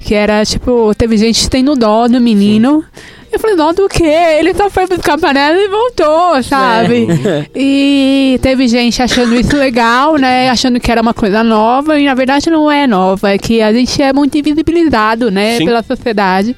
[0.00, 2.84] que era tipo, teve gente tendo dó do menino.
[3.32, 4.04] Eu falei, dó do quê?
[4.38, 7.08] Ele só foi buscar panela e voltou, sabe?
[7.26, 7.46] É.
[7.56, 10.50] E teve gente achando isso legal, né?
[10.50, 13.72] Achando que era uma coisa nova, e na verdade não é nova, é que a
[13.72, 15.64] gente é muito invisibilizado, né, Sim.
[15.64, 16.54] pela sociedade.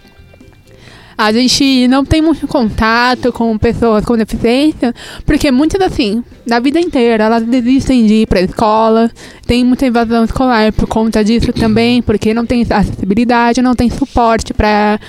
[1.19, 4.95] A gente não tem muito contato com pessoas com deficiência,
[5.25, 9.11] porque muitas, assim, da vida inteira, elas desistem de ir pra escola,
[9.47, 14.53] tem muita evasão escolar por conta disso também, porque não tem acessibilidade, não tem suporte
[14.53, 15.01] para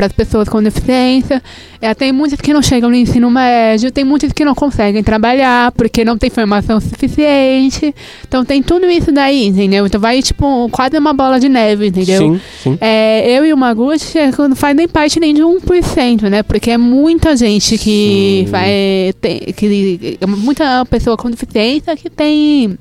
[0.00, 1.42] para as pessoas com deficiência.
[1.78, 5.72] É, tem muitas que não chegam no ensino médio, tem muitas que não conseguem trabalhar
[5.72, 7.94] porque não tem formação suficiente.
[8.26, 9.86] Então tem tudo isso daí, entendeu?
[9.86, 12.18] Então vai tipo quase uma bola de neve, entendeu?
[12.18, 12.78] Sim, sim.
[12.80, 16.42] É, eu e o Maguchi não faz nem parte nem de 1%, né?
[16.42, 18.50] Porque é muita gente que Sim.
[18.50, 19.12] vai.
[19.20, 22.78] Tem, que, é muita pessoa com deficiência que tem.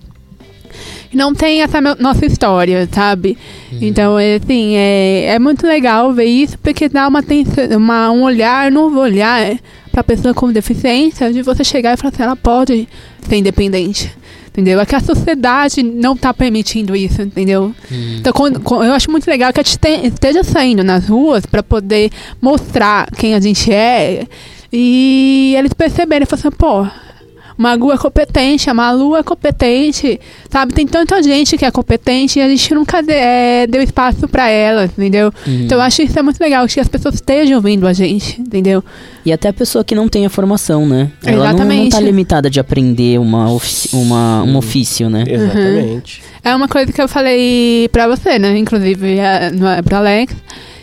[1.14, 3.38] Não tem essa no- nossa história, sabe?
[3.82, 7.24] Então, é, assim, é, é muito legal ver isso, porque dá uma,
[7.76, 9.58] uma, um olhar, novo olhar
[9.92, 12.88] pra pessoa com deficiência, de você chegar e falar assim, ela pode
[13.28, 14.12] ser independente.
[14.50, 14.80] Entendeu?
[14.80, 17.74] É que a sociedade não tá permitindo isso, entendeu?
[18.20, 21.46] Então, quando- quando- eu acho muito legal que a gente te- esteja saindo nas ruas
[21.46, 22.12] para poder
[22.42, 24.26] mostrar quem a gente é
[24.74, 26.86] e eles perceberem, falar assim, pô,
[27.62, 30.18] Magu é competente, a Malu é competente,
[30.50, 30.74] sabe?
[30.74, 34.48] Tem tanta gente que é competente e a gente nunca de- é, deu espaço para
[34.50, 35.32] elas, entendeu?
[35.46, 35.64] Uhum.
[35.66, 38.82] Então eu acho isso é muito legal, que as pessoas estejam ouvindo a gente, entendeu?
[39.26, 41.12] E até a pessoa que não tem a formação, né?
[41.26, 45.26] Ela não, não tá limitada de aprender uma ofici- uma, um ofício, né?
[45.28, 46.22] Exatamente.
[46.44, 48.58] É uma coisa que eu falei pra você, né?
[48.58, 50.34] Inclusive, é, no- é pro Alex.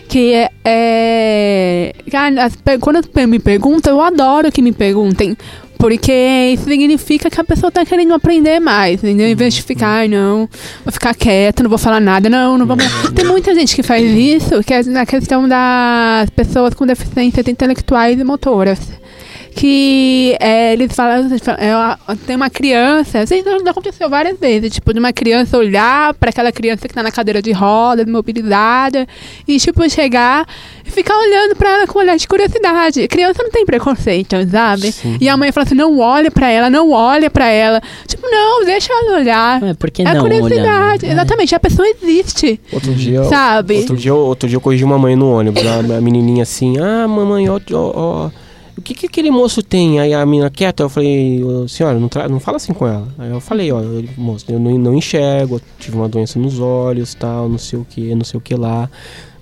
[0.09, 0.51] Que é.
[0.65, 5.36] é cara, as pe- quando me perguntam, eu adoro que me perguntem.
[5.78, 6.12] Porque
[6.55, 9.28] isso significa que a pessoa tá querendo aprender mais, entendeu?
[9.28, 10.48] Em vez de ficar, ai não,
[10.85, 12.77] vou ficar quieta, não vou falar nada, não, não vou.
[13.15, 18.19] Tem muita gente que faz isso, que é na questão das pessoas com deficiências intelectuais
[18.19, 18.78] e motoras.
[19.57, 21.28] Que é, eles falam,
[21.59, 23.35] é, uma- tem uma criança, isso
[23.65, 27.11] já aconteceu várias vezes, tipo, de uma criança olhar para aquela criança que tá na
[27.11, 29.07] cadeira de roda, mobilizada,
[29.49, 30.47] e tipo, chegar
[30.85, 33.09] e ficar olhando para ela com um olhar de curiosidade.
[33.09, 34.93] Criança não tem preconceito, sabe?
[34.93, 35.16] Sim.
[35.19, 37.81] E a mãe fala assim, não olha para ela, não olha para ela.
[38.07, 39.62] Tipo, não, deixa ela olhar.
[39.62, 40.99] É, por que É não curiosidade, olhar?
[41.03, 41.12] né?
[41.12, 43.78] exatamente, a pessoa existe, Outro dia, sabe?
[43.78, 45.62] outro dia, eu- outro dia eu corrigi uma mãe no ônibus.
[45.66, 48.31] A, a menininha assim, ah, mamãe, ó, ó, ó,
[48.77, 49.98] o que, que aquele moço tem?
[50.01, 53.09] Aí a menina quieta, eu falei, "Ô, senhora, não, não fala assim com ela.
[53.19, 56.59] Aí eu falei, ó, eu- moço, eu não, não enxergo, eu tive uma doença nos
[56.61, 58.89] olhos, tal, não sei o que, não sei o que lá,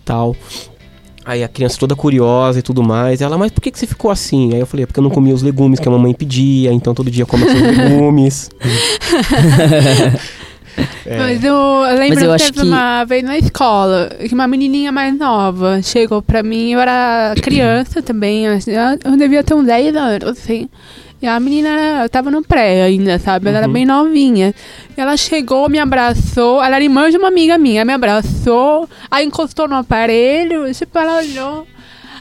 [0.04, 0.36] tal.
[1.26, 3.22] Aí a criança toda curiosa e tudo mais.
[3.22, 4.52] Ela, mas por que, que você ficou assim?
[4.52, 6.92] Aí eu falei, "É porque eu não comia os legumes que a mamãe pedia, então
[6.94, 8.50] todo dia come seus legumes.
[11.06, 11.18] É.
[11.18, 14.46] Mas eu, eu lembro Mas eu que teve que- uma vez na escola que uma
[14.46, 19.94] menininha mais nova chegou pra mim, eu era criança também, eu devia ter uns 10
[19.94, 20.68] anos, assim.
[21.22, 23.48] E a menina era, eu tava no pré ainda, sabe?
[23.48, 23.72] Ela era Uhum.
[23.72, 24.54] bem novinha.
[24.96, 29.24] E ela chegou, me abraçou, ela era irmã de uma amiga minha, me abraçou, aí
[29.24, 31.66] encostou no aparelho, tipo, ela olhou.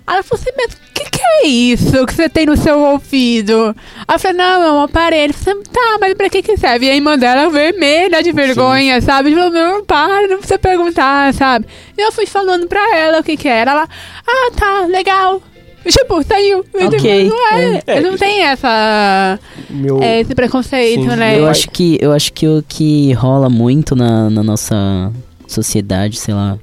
[0.06, 2.78] Aí ela falou assim, mas o que, que é isso que você tem no seu
[2.80, 3.74] ouvido?
[4.08, 5.32] Aí eu falei, não, é um aparelho.
[5.32, 6.88] Eu falei, tá, mas pra que que serve?
[6.88, 9.34] E a irmã dela vermelha de vergonha, sabe?
[9.34, 11.66] Falou, não, para, não precisa perguntar, sabe?
[11.98, 13.72] E eu fui falando pra ela o que que era.
[13.72, 13.88] Ela,
[14.28, 15.42] ah, tá, legal.
[15.88, 16.66] Tipo, saiu.
[16.74, 18.00] Eu Ok, digo, Não é, é.
[18.02, 19.38] não tem essa,
[19.70, 21.38] Meu, é, esse preconceito, Sim, né?
[21.38, 25.12] Eu acho que eu acho que o que rola muito na, na nossa
[25.48, 26.58] sociedade, sei lá.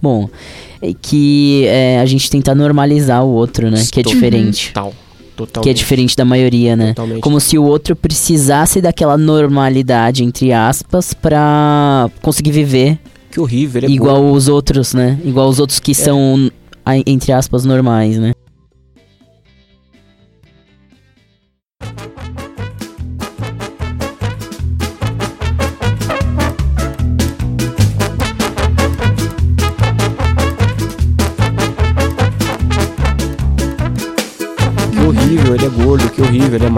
[0.00, 0.30] Bom,
[0.69, 0.69] é
[1.02, 3.82] que é, a gente tenta normalizar o outro, né?
[3.92, 4.70] Que é Estou- diferente.
[4.72, 4.92] Tal,
[5.36, 5.64] totalmente.
[5.64, 6.88] Que é diferente da maioria, né?
[6.94, 7.20] Totalmente.
[7.20, 12.98] Como se o outro precisasse daquela normalidade, entre aspas, pra conseguir viver
[13.30, 14.36] Que horrível, ele é igual gordo.
[14.36, 15.18] os outros, né?
[15.24, 16.50] Igual os outros que são,
[16.84, 18.32] a- entre aspas, normais, né?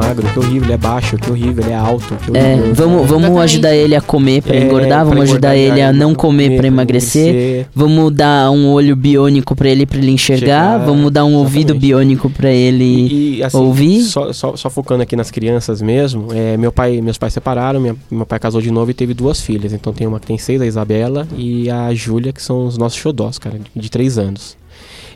[0.02, 2.74] Magro, que horrível, ele é baixo, que horrível, ele é alto, que É, horrível.
[2.74, 6.14] vamos, vamos ajudar ele a comer pra É, engordar, pra vamos ajudar ele a não
[6.14, 7.66] comer pra pra emagrecer.
[7.74, 10.42] Vamos dar um olho biônico pra ele pra ele enxergar.
[10.42, 11.80] Chegar, vamos dar um ouvido exatamente.
[11.86, 12.84] biônico pra ele.
[12.84, 14.02] E, e, assim, ouvir?
[14.02, 17.96] Só, só, só focando aqui nas crianças mesmo, é, meu pai, meus pais separaram, minha-
[18.10, 19.72] meu pai casou de novo e teve duas filhas.
[19.72, 22.98] Então tem uma que tem seis, a Isabela, e a Júlia, que são os nossos
[22.98, 24.56] xodós, cara, de, de três anos.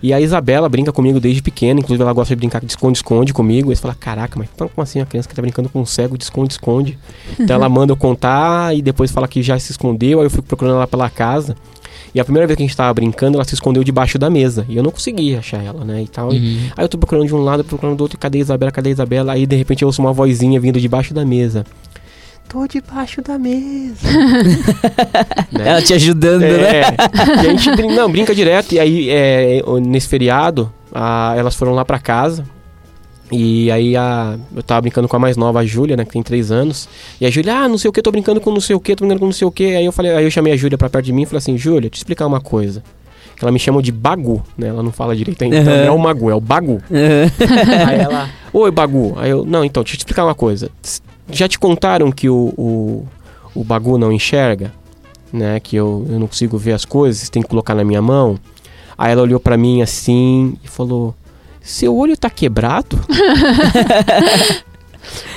[0.02, 3.70] E a Isabela brinca comigo desde pequena, inclusive ela gosta de brincar de esconde-esconde comigo.
[3.70, 6.24] Eles falam, caraca, mas como assim uma criança que tá brincando com um cego de
[6.24, 6.98] esconde-esconde?
[7.38, 10.44] Então ela manda eu contar e depois fala que já se escondeu, aí eu fico
[10.44, 11.56] procurando ela pela casa.
[12.14, 14.64] E a primeira vez que a gente tava brincando, ela se escondeu debaixo da mesa.
[14.70, 16.02] E eu não conseguia achar ela, né?
[16.02, 16.32] E tal.
[16.32, 16.70] E Uhum.
[16.76, 18.92] Aí eu tô procurando de um lado, procurando do outro, cadê a Isabela, cadê a
[18.92, 19.32] Isabela?
[19.32, 21.66] Aí de repente eu ouço uma vozinha vindo debaixo da mesa.
[22.48, 24.06] Tô debaixo da mesa.
[25.52, 25.62] né?
[25.68, 26.80] Ela te ajudando, né?
[26.80, 26.96] É,
[27.44, 28.72] e a gente não, brinca direto.
[28.72, 32.44] E aí, é, nesse feriado, a- elas foram lá pra casa.
[33.32, 36.04] E aí a, eu tava brincando com a mais nova, a Júlia, né?
[36.04, 36.88] Que tem três anos.
[37.20, 38.94] E a Júlia, ah, não sei o que, tô brincando com não sei o que,
[38.94, 39.74] tô brincando com não sei o que.
[39.74, 41.58] Aí eu falei, aí eu chamei a Júlia pra perto de mim e falei assim,
[41.58, 42.84] Júlia, te explicar uma coisa.
[43.36, 44.68] Que ela me chama de Bagu, né?
[44.68, 45.56] Ela não fala direito ainda.
[45.58, 45.78] Então, Uhum.
[45.80, 46.80] não é o Magu, é o Bagu.
[46.88, 49.14] Aí ela, oi Bagu.
[49.18, 50.70] Aí eu, não, então, deixa eu te explicar uma coisa.
[51.30, 53.06] Já te contaram que o, o,
[53.54, 54.72] o Bagu não enxerga?
[55.32, 55.58] Né?
[55.60, 58.38] Que eu, eu não consigo ver as coisas, tem que colocar na minha mão.
[58.96, 61.14] Aí ela olhou pra mim assim e falou:
[61.60, 62.98] Seu olho tá quebrado?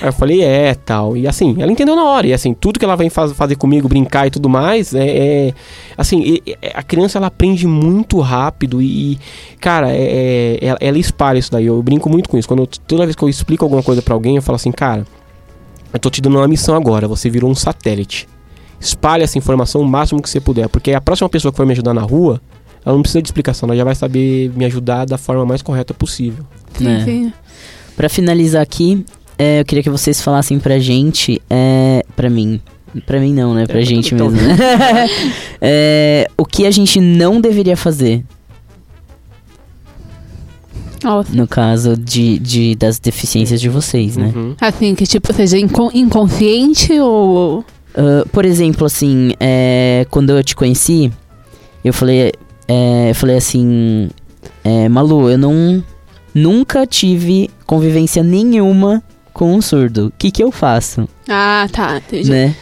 [0.02, 1.16] Aí eu falei, é, tal.
[1.16, 2.26] E assim, ela entendeu na hora.
[2.26, 5.07] E assim, tudo que ela vem faz- fazer comigo, brincar e tudo mais, é.
[5.49, 5.53] é-
[5.98, 9.20] assim, e- e- a criança ela aprende muito rápido e,
[9.60, 11.66] cara, é, é- ela, ela espalha isso daí.
[11.68, 12.48] Eu brinco muito com isso.
[12.48, 15.06] Quando eu- toda vez que eu explico alguma coisa pra alguém, eu falo assim, cara,
[15.94, 17.07] eu tô te dando uma missão agora.
[17.07, 18.28] Você virou um satélite.
[18.80, 20.70] Espalhe essa informação o máximo que você puder.
[20.70, 22.41] Porque a próxima pessoa que for me ajudar na rua,
[22.86, 25.94] ela não precisa de explicação, ela já vai saber me ajudar da forma mais correta
[25.94, 26.45] possível.
[26.78, 27.34] Sim.
[27.98, 29.03] Pra finalizar aqui,
[29.38, 32.61] é, eu queria que vocês falassem pra gente, é, pra mim,
[33.06, 33.66] pra mim não, né?
[33.68, 34.30] Pra É, gente então.
[34.30, 34.56] mesmo, né?
[35.61, 38.24] É, o que a gente não deveria fazer,
[41.04, 41.34] Nossa.
[41.34, 44.32] no caso de, de- das deficiências de vocês, né?
[44.36, 44.56] Uhum.
[44.60, 47.64] Assim, que tipo, seja inco- inconsciente ou.
[47.96, 51.12] Ah, por exemplo, assim, é, quando eu te conheci,
[51.84, 52.32] eu falei,
[52.68, 54.10] é, eu falei assim,
[54.64, 55.84] é, Malu, eu não
[56.34, 59.02] nunca tive convivência nenhuma
[59.34, 60.08] com um surdo.
[60.08, 61.98] O que que eu faço, Ah, tá.
[61.98, 62.30] Entendi.
[62.30, 62.56] né?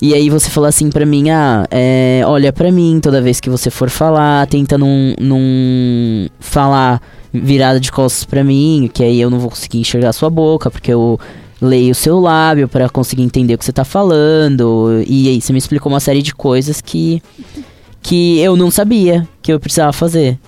[0.00, 3.50] E aí você falou assim pra mim, ah, é, olha pra mim toda vez que
[3.50, 7.00] você for falar, tenta não, não falar
[7.32, 10.92] virada de costas pra mim, que aí eu não vou conseguir enxergar sua boca, porque
[10.92, 11.18] eu
[11.60, 15.02] leio o seu lábio pra conseguir entender o que você tá falando.
[15.06, 17.22] E aí você me explicou uma série de coisas que
[18.04, 20.38] que eu não sabia que eu precisava fazer.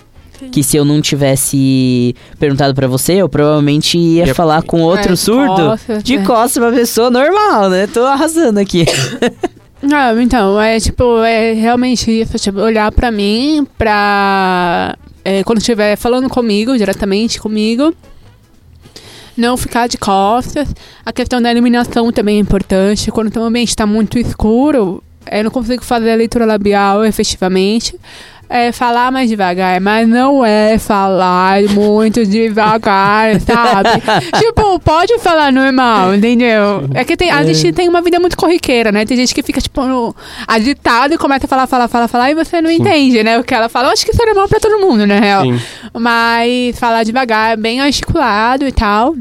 [0.51, 5.13] Que se eu não tivesse perguntado pra você, eu provavelmente ia Ia- falar com outro
[5.13, 6.25] É, surdo costas, de né?
[6.25, 7.87] costas pra pessoa normal, né?
[7.87, 8.85] Tô arrasando aqui.
[9.93, 14.97] Ah, então, é tipo, é realmente isso, tipo, olhar pra mim, pra.
[15.23, 17.93] é, quando estiver falando comigo, diretamente comigo,
[19.37, 20.67] não ficar de costas.
[21.05, 23.11] A questão da iluminação também é importante.
[23.11, 27.95] Quando o ambiente está muito escuro, eu não consigo fazer a leitura labial efetivamente.
[28.49, 33.89] É falar mais devagar, mas não é falar muito devagar, sabe?
[34.39, 36.87] tipo, pode falar normal, entendeu?
[36.93, 39.05] É que tem, a gente tem uma vida muito corriqueira, né?
[39.05, 40.15] Tem gente que fica, tipo, no-
[40.47, 43.37] agitado e começa a falar, falar, falar, falar, e você não entende, né?
[43.37, 43.89] O que ela fala.
[43.89, 45.43] Eu acho que isso é normal pra todo mundo, na real.
[45.43, 45.59] Sim.
[45.93, 49.13] Mas falar devagar, bem articulado e tal.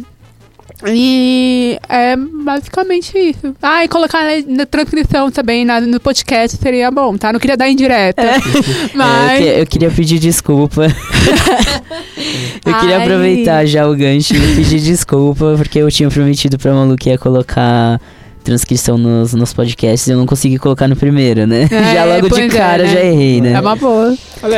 [0.84, 3.54] E é basicamente isso.
[3.62, 7.32] Ah, e colocar na, transcrição também na- no podcast seria bom, tá?
[7.32, 8.22] Não queria dar indireta.
[8.22, 8.36] É,
[8.94, 9.40] Mas.
[9.40, 10.86] eu, que- eu queria pedir desculpa.
[12.64, 13.02] eu queria Ai.
[13.02, 17.18] aproveitar já o gancho e pedir desculpa, porque eu tinha prometido pra Malu que ia
[17.18, 18.00] colocar
[18.44, 21.68] transcrição nos, nos podcasts e eu não consegui colocar no primeiro, né?
[21.68, 22.88] É, já logo de é, cara né?
[22.92, 23.52] já errei, né?
[23.52, 24.14] É uma boa.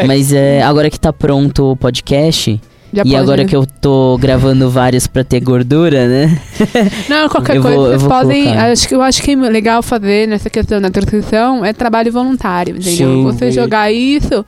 [0.06, 2.60] Mas é, agora que tá pronto o podcast,
[2.92, 6.40] Já e agora que eu tô gravando vários pra ter gordura, né?
[7.08, 8.44] Não, qualquer Eu coisa vou- eu vocês podem.
[8.44, 8.70] colocar.
[8.70, 12.76] Acho que eu acho que é legal fazer nessa questão da transcrição é trabalho voluntário,
[12.76, 13.08] entendeu?
[13.08, 14.44] Sim, Você e- jogar isso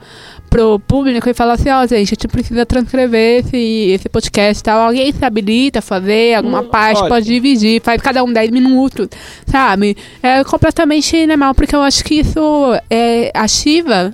[0.49, 3.57] pro público e falar assim, ó, gente, a gente precisa transcrever esse,
[3.91, 4.81] esse podcast e tal.
[4.87, 9.07] Alguém se habilita a fazer alguma parte, olha- pode dividir, faz cada um 10 minutos,
[9.45, 9.95] sabe?
[10.21, 12.39] É completamente normal, porque eu acho que isso
[12.89, 14.13] é, ativa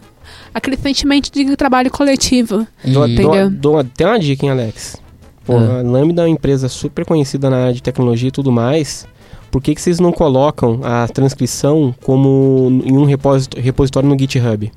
[0.54, 2.68] aquele sentimento de trabalho coletivo.
[2.84, 3.50] dou, dou, Entendeu?
[3.50, 4.98] dou até uma dica, hein, Alex?
[5.46, 5.80] Pô, Ah.
[5.80, 9.08] a Lambda é uma empresa super conhecida na área de tecnologia e tudo mais.
[9.50, 14.72] Por que, que vocês não colocam a transcrição como em um repositório no GitHub?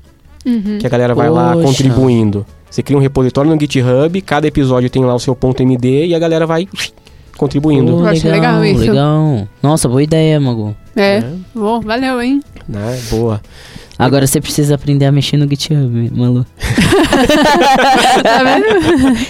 [0.45, 0.77] Uhum.
[0.79, 1.67] Que a galera vai lá Poxa.
[1.67, 2.45] contribuindo.
[2.69, 6.15] Você cria um repositório no GitHub, cada episódio tem lá o seu ponto MD e
[6.15, 6.67] a galera vai
[7.37, 7.91] contribuindo.
[7.91, 8.79] Eu acho legal isso.
[8.79, 9.47] legal.
[9.61, 10.75] Nossa, boa ideia, Magu.
[10.95, 11.37] É, né?
[11.53, 12.39] bom, valeu, hein?
[12.67, 12.99] Né?
[13.09, 13.41] Boa.
[14.05, 16.45] Agora você precisa aprender a mexer no GitHub, Malu.
[18.23, 18.65] Tá vendo?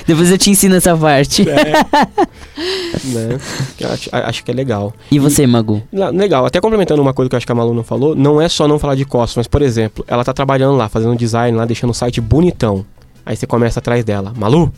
[0.05, 1.43] Depois eu te ensino essa parte.
[1.45, 3.37] né?
[3.77, 4.93] Que eu acho, acho que é legal.
[5.11, 5.81] E você, Magu?
[6.13, 8.47] Legal, até complementando uma coisa que eu acho que a Malu não falou, não é
[8.49, 11.65] só não falar de costas, mas, por exemplo, ela tá trabalhando lá, fazendo design lá,
[11.65, 12.85] deixando o site bonitão.
[13.25, 14.71] Aí você começa atrás dela, Malu?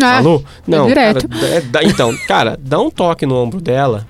[0.00, 0.44] Ah, Malu?
[0.66, 1.28] Não, direto.
[1.28, 4.06] cara, é- dá- então, cara, dá um toque no ombro dela,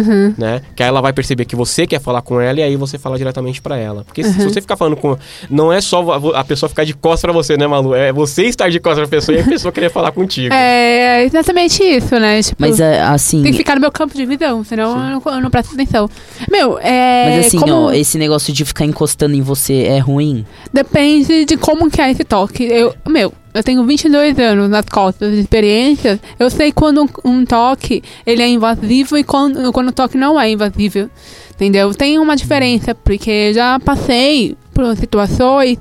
[0.00, 0.34] Uhum.
[0.38, 0.62] né?
[0.74, 3.18] Que aí ela vai perceber que você quer falar com ela e aí você fala
[3.18, 4.04] diretamente pra ela.
[4.04, 4.48] Porque se- se Uhum.
[4.50, 5.16] você ficar falando com.
[5.50, 6.02] Não é só
[6.34, 7.94] a pessoa ficar de costas pra você, né, Malu?
[7.94, 10.52] É você estar de costas pra pessoa e a pessoa querer falar contigo.
[10.54, 12.42] É exatamente isso, né?
[12.42, 13.42] Tipo, Mas é, assim.
[13.42, 16.08] tem que ficar no meu campo de visão, senão eu não, eu não presto atenção.
[16.50, 17.36] Meu, é.
[17.36, 20.44] Mas assim, como- ó, esse negócio de ficar encostando em você é ruim?
[20.72, 22.64] Depende de como que é esse toque.
[22.64, 26.18] Eu, meu, eu tenho 22 anos nas costas de experiências.
[26.38, 30.40] Eu sei quando um, um toque ele é invasivo e quando, quando o toque não
[30.40, 31.10] é invasivo.
[31.54, 31.92] Entendeu?
[31.94, 35.78] Tem uma diferença, porque já passei por situações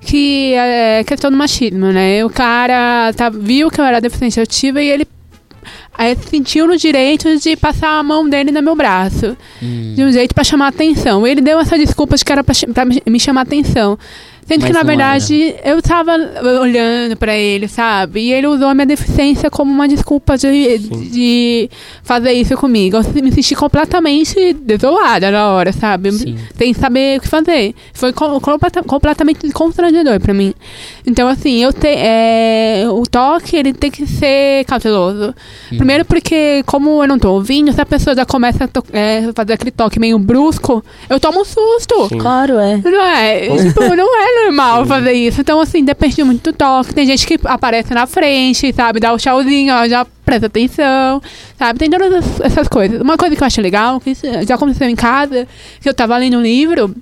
[0.00, 2.24] que é questão do machismo, né?
[2.24, 5.06] O cara tá, viu que eu era deficiente auditiva e ele
[5.98, 9.94] aí sentiu no direito de passar a mão dele no meu braço Hum.
[9.96, 11.26] de um jeito pra chamar atenção.
[11.26, 13.98] Ele deu essa desculpa de que era pra, ch- pra me me chamar atenção.
[14.46, 16.12] Sendo Mas que, na verdade, eu tava
[16.60, 18.20] olhando pra ele, sabe?
[18.20, 21.68] E ele usou a minha deficiência como uma desculpa de, de
[22.04, 22.96] fazer isso comigo.
[22.96, 26.12] Eu me senti completamente desolada na hora, sabe?
[26.12, 26.38] Sim.
[26.56, 27.74] Sem saber o que fazer.
[27.92, 30.54] Foi co- completa- completamente constrangedor pra mim.
[31.04, 35.34] Então, assim, eu te, é, o toque, ele tem que ser cauteloso.
[35.72, 35.76] Hum.
[35.76, 39.28] Primeiro porque, como eu não tô ouvindo, se a pessoa já começa a to- é,
[39.34, 42.08] fazer aquele toque meio brusco, eu tomo um susto.
[42.10, 42.18] Sim.
[42.18, 42.76] Claro, é.
[42.76, 43.40] Não é?
[43.66, 45.40] tipo, não é normal fazer isso.
[45.40, 46.94] Então, assim, depende muito do toque.
[46.94, 49.00] Tem gente que aparece na frente, sabe?
[49.00, 51.20] Dá o tchauzinho, ó, já presta atenção,
[51.58, 51.78] sabe?
[51.78, 53.00] Tem todas as- essas coisas.
[53.00, 54.12] Uma coisa que eu acho legal, que
[54.46, 55.46] já aconteceu em casa,
[55.80, 56.94] que eu tava lendo um livro,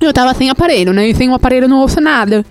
[0.00, 1.08] eu tava sem aparelho, né?
[1.08, 2.44] E sem um aparelho eu não ouço nada.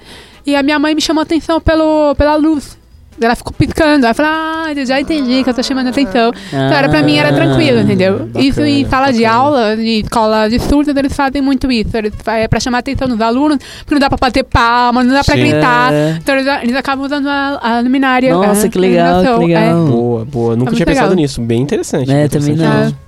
[0.45, 2.77] E a minha mãe me chamou atenção pelo, pela luz.
[3.21, 4.05] Ela ficou piscando.
[4.05, 6.31] Ela falou, ah, eu já entendi que eu tô chamando atenção.
[6.47, 8.19] Então, era, pra mim era tranquilo, entendeu?
[8.19, 9.39] bacana, isso em sala de bacana.
[9.39, 11.95] aula, de escola de surdos, eles fazem muito isso.
[11.95, 15.13] Eles, é pra chamar a atenção dos alunos, porque não dá pra bater palma, não
[15.13, 15.41] dá pra Sim.
[15.41, 15.93] gritar.
[15.93, 16.17] É.
[16.21, 18.33] Então eles, eles acabam usando a, a luminária.
[18.33, 19.63] Nossa, a que legal, que legal.
[19.63, 19.89] é.
[19.89, 20.55] Boa, boa.
[20.55, 21.21] Nunca tinha pensado legal.
[21.21, 21.41] nisso.
[21.41, 22.11] Bem interessante.
[22.11, 23.04] É, também não.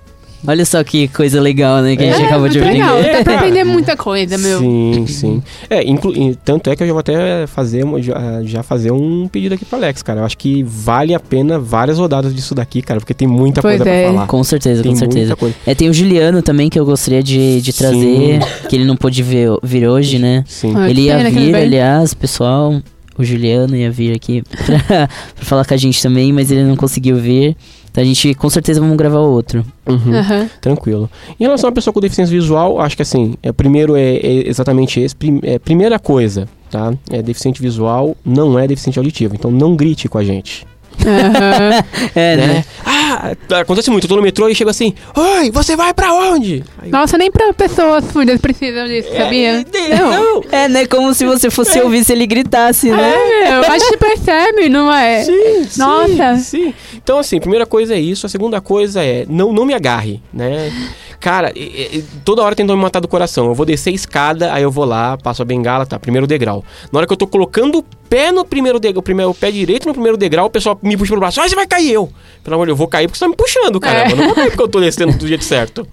[0.48, 0.52] É.
[0.52, 1.96] Olha só que coisa legal, né?
[1.96, 2.80] Que a gente É, acabou de aprender.
[2.80, 3.02] legal.
[3.04, 4.60] Dá pra aprender muita coisa, meu.
[4.60, 5.44] Sim, sim.
[5.70, 6.14] É, inclu-
[6.46, 9.78] tanto é que eu já vou até fazer, já, já fazer um pedido aqui pro
[9.78, 10.22] Alex, cara.
[10.22, 13.78] Eu acho que vale a pena várias rodadas disso daqui, cara, porque tem muita Pois
[13.78, 14.04] coisa é.
[14.04, 14.28] pra falar.
[14.28, 15.20] Com certeza, tem com certeza.
[15.28, 15.56] muita coisa.
[15.66, 19.22] É, tem o Juliano também que eu gostaria de, de trazer, que ele não pôde
[19.24, 20.44] ver, vir hoje, né?
[20.48, 20.74] Sim.
[20.76, 22.82] Ah, ele ia vir, aliás, pessoal.
[23.20, 25.10] O Juliano ia vir aqui pra, pra
[25.46, 27.58] falar com a gente também, mas ele não conseguiu vir.
[27.98, 29.66] Então a gente com certeza vamos gravar outro.
[29.88, 30.14] Uhum.
[30.16, 30.48] Aham.
[30.62, 31.10] Tranquilo.
[31.40, 35.00] Em relação à pessoa com deficiência visual, acho que assim, é, primeiro é, é exatamente
[35.00, 35.16] esse.
[35.16, 36.94] Prim- é, primeira coisa, tá?
[37.10, 39.34] É deficiente visual, não é deficiente auditivo.
[39.34, 40.64] Então não grite com a gente.
[41.06, 41.84] Aham.
[42.16, 42.66] É, né?
[42.86, 44.06] Ah, acontece muito.
[44.06, 46.64] Eu tô no metrô e chego assim: Oi, você vai pra onde?
[46.82, 49.66] Aí, Nossa, nem pra pessoas surdas precisam disso, sabia?
[49.74, 50.44] É, não.
[50.52, 50.86] É, né?
[50.86, 53.14] Como se você fosse ouvir se ele gritasse, né?
[53.44, 55.24] É, meu, a gente percebe, não é?
[55.26, 56.38] Sim, Nossa.
[56.38, 56.74] Sim, sim.
[56.96, 58.26] Então, assim, primeira coisa é isso.
[58.26, 60.72] A segunda coisa é não, não me agarre, né?
[61.20, 63.48] Cara, e- e- toda hora tentam me matar do coração.
[63.48, 66.64] Eu vou descer a escada, aí eu vou lá, passo a bengala, tá, primeiro degrau.
[66.92, 69.50] Na hora que eu tô colocando o pé no primeiro degrau, o, primeiro, o pé
[69.52, 71.42] direito no primeiro degrau, o pessoal me puxa pelo braço.
[71.42, 72.10] Ah, você vai cair eu.
[72.44, 74.10] Pelo amor de Deus, eu vou cair porque você tá me puxando, caramba.
[74.10, 74.12] É.
[74.14, 75.88] Eu não vou cair porque eu tô descendo do jeito certo.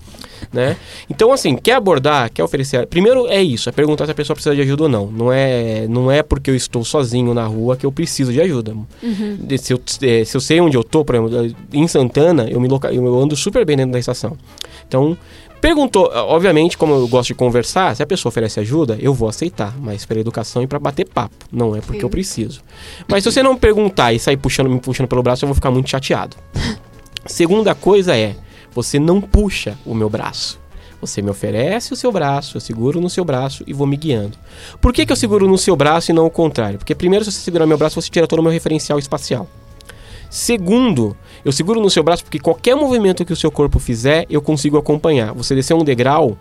[0.55, 0.77] Né?
[1.11, 2.87] Então, assim, quer abordar, quer oferecer.
[2.87, 5.07] Primeiro é isso, é perguntar se a pessoa precisa de ajuda ou não.
[5.11, 8.73] Não é, não é porque eu estou sozinho na rua que eu preciso de ajuda.
[9.41, 12.61] De- Se, eu, eh, se eu sei onde eu tô, por exemplo, em Santana, eu,
[12.61, 12.93] me loca...
[12.93, 14.39] eu ando super bem dentro da estação.
[14.87, 15.17] Então,
[15.61, 19.75] perguntou, obviamente, como eu gosto de conversar, se a pessoa oferece ajuda, eu vou aceitar,
[19.81, 22.05] mas pela educação e para bater papo, não é porque Sim.
[22.05, 22.61] eu preciso.
[23.09, 25.73] Mas se você não perguntar e sair puxando, me puxando pelo braço, eu vou ficar
[25.73, 26.37] muito chateado.
[27.27, 28.37] Segunda coisa é,
[28.75, 30.59] você não puxa o meu braço.
[31.01, 34.39] Você me oferece o seu braço, eu seguro no seu braço e vou me guiando.
[34.81, 36.79] Por que, que eu seguro no seu braço e não o contrário?
[36.79, 39.47] Porque primeiro, se você segurar meu braço, você tira todo o meu referencial espacial.
[40.31, 44.41] Segundo, eu seguro no seu braço porque qualquer movimento que o seu corpo fizer, eu
[44.41, 45.33] consigo acompanhar.
[45.35, 46.37] Você descer um degrau,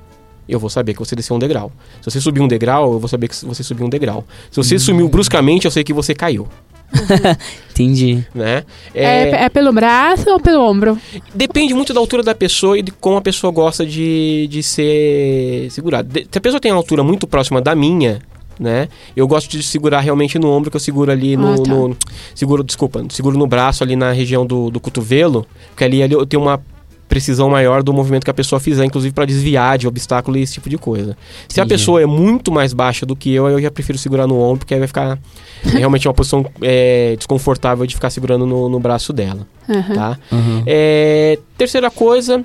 [0.48, 1.72] eu vou saber que você desceu um degrau.
[2.02, 4.26] Se você subir um degrau, eu vou saber que você subiu um degrau.
[4.50, 6.48] Se você sumiu bruscamente, eu sei que você caiu.
[7.72, 8.24] Entendi.
[8.36, 8.64] Né?
[8.94, 10.98] É, é pelo braço ou pelo ombro?
[11.34, 15.68] Depende muito da altura da pessoa e de como a pessoa gosta de, de ser
[15.72, 16.08] segurada.
[16.08, 18.22] De- se a pessoa tem uma altura muito próxima da minha,
[18.60, 18.88] né?
[19.16, 21.54] Eu gosto de segurar realmente no ombro, que eu seguro ali no.
[21.54, 21.70] Ah, tá.
[21.72, 21.98] no-
[22.36, 26.26] seguro, desculpa, seguro no braço ali na região do, do cotovelo, porque ali, ali eu
[26.26, 26.62] tenho uma
[27.08, 30.54] precisão maior do movimento que a pessoa fizer, inclusive para desviar de obstáculo e esse
[30.54, 31.16] tipo de coisa.
[31.48, 31.80] Se a Entendi.
[31.80, 34.74] pessoa é muito mais baixa do que eu, eu já prefiro segurar no ombro, porque
[34.74, 35.20] aí vai ficar
[35.64, 39.94] realmente uma posição é, desconfortável de ficar segurando no, no braço dela, Aham.
[39.94, 40.20] tá?
[40.32, 40.64] Uhum.
[40.66, 42.44] É, terceira coisa,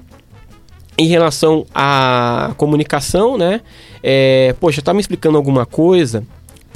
[0.99, 3.61] em relação à comunicação, né?
[4.03, 6.25] É, poxa, tá me explicando alguma coisa?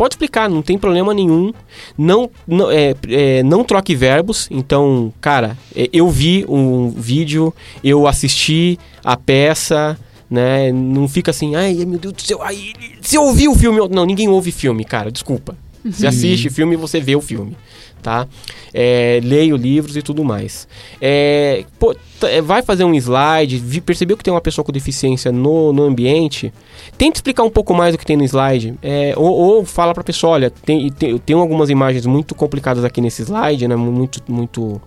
[0.02, 1.54] Pode explicar, não tem problema nenhum.
[1.96, 4.48] Não, não, é, é, não troque verbos.
[4.50, 7.54] Então, cara, é, eu vi um vídeo,
[7.84, 9.96] eu assisti a peça,
[10.28, 10.72] né?
[10.72, 13.78] Não fica assim, ai meu Deus do céu, ai, você ouviu o filme?
[13.92, 15.56] Não, ninguém ouve filme, cara, desculpa.
[15.84, 17.56] Você assiste filme, você vê o filme,
[18.02, 18.26] tá?
[18.74, 20.66] É, leio livros e tudo mais.
[21.00, 25.30] É, pô, é, vai fazer um slide, vi- percebeu que tem uma pessoa com deficiência
[25.32, 26.52] no, no ambiente,
[26.98, 28.74] tenta explicar um pouco mais do que tem no slide.
[28.82, 32.84] É, ou, ou fala pra pessoa, olha, tem, tem, eu tenho algumas imagens muito complicadas
[32.84, 33.76] aqui nesse slide, né?
[33.76, 34.80] Muito, muito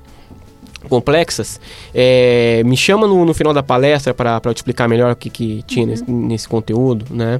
[0.90, 1.60] complexas.
[1.94, 5.30] É, me chama no, no final da palestra para eu te explicar melhor o que,
[5.30, 7.40] que tinha nesse, nesse conteúdo, né?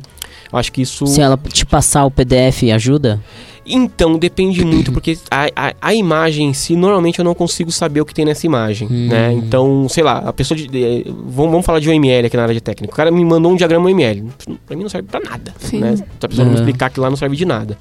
[0.52, 1.06] Eu acho que isso...
[1.08, 3.20] Se ela te passar o PDF, ajuda?
[3.66, 8.02] Então, depende muito, porque a, a, a imagem em si, normalmente eu não consigo saber
[8.02, 9.08] o que tem nessa imagem, Hum.
[9.08, 9.34] né?
[9.34, 10.66] Então, sei lá, a pessoa de...
[10.78, 12.94] eh, vamos, vamos falar de OML aqui na área de técnica.
[12.94, 14.24] O cara me mandou um diagrama OML.
[14.68, 15.80] Pra mim não serve pra nada, Sim.
[15.80, 15.96] né?
[15.96, 17.78] Se a pessoa não me explicar que lá não serve de nada.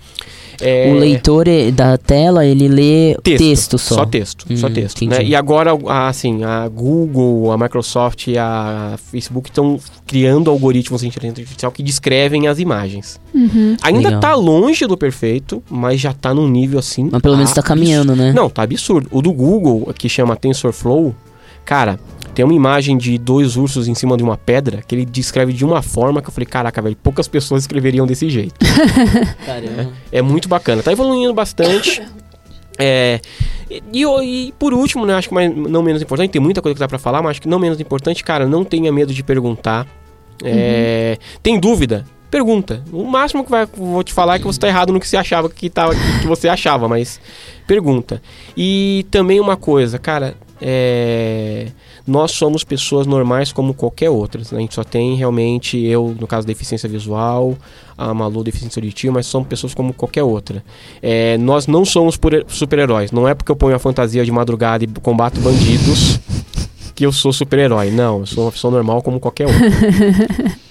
[0.60, 3.96] É, O leitor eh, da tela, ele lê texto, só.
[3.96, 5.04] Só texto, só Hum, texto.
[5.04, 5.22] entendi.
[5.22, 5.28] Né?
[5.30, 11.08] E agora, a- assim, a Google, a Microsoft e a Facebook estão criando algoritmos de
[11.08, 13.20] inteligência artificial que descrevem as imagens.
[13.34, 13.76] Uhum.
[13.82, 14.20] Ainda Legal.
[14.20, 17.08] tá longe do perfeito, mas já tá num nível assim.
[17.10, 18.32] Mas pelo menos tá caminhando, né?
[18.32, 19.08] Não, tá absurdo.
[19.10, 21.14] O do Google, que chama TensorFlow,
[21.64, 21.98] cara,
[22.34, 25.64] tem uma imagem de dois ursos em cima de uma pedra que ele descreve de
[25.64, 28.54] uma forma que eu falei, caraca, velho, poucas pessoas escreveriam desse jeito.
[29.46, 29.92] Caramba.
[30.12, 30.82] É muito bacana.
[30.82, 32.02] Tá evoluindo bastante.
[32.78, 33.20] É,
[33.70, 36.80] e, e- por último, né, acho que mais, não menos importante, tem muita coisa que
[36.80, 39.86] dá pra falar, mas acho que não menos importante, cara, não tenha medo de perguntar.
[40.42, 42.04] É, Tem dúvida?
[42.30, 42.82] Pergunta.
[42.92, 45.16] O máximo que vai, vou te falar é que você tá errado no que você
[45.16, 47.20] achava que, tava, que você achava, mas
[47.64, 48.20] pergunta.
[48.56, 51.68] E também uma coisa, cara, é,
[52.06, 54.40] nós somos pessoas normais como qualquer outra.
[54.40, 54.46] né?
[54.52, 57.56] A gente só tem realmente, eu, no caso, deficiência visual,
[57.96, 60.62] a Malu, deficiência auditiva, mas somos pessoas como qualquer outra.
[61.02, 62.18] É, nós não somos
[62.48, 63.10] super-heróis.
[63.10, 66.20] Não é porque eu ponho a fantasia de madrugada e combato bandidos
[66.94, 67.90] que eu sou super-herói.
[67.90, 69.60] Não, eu sou uma pessoa normal como qualquer outra.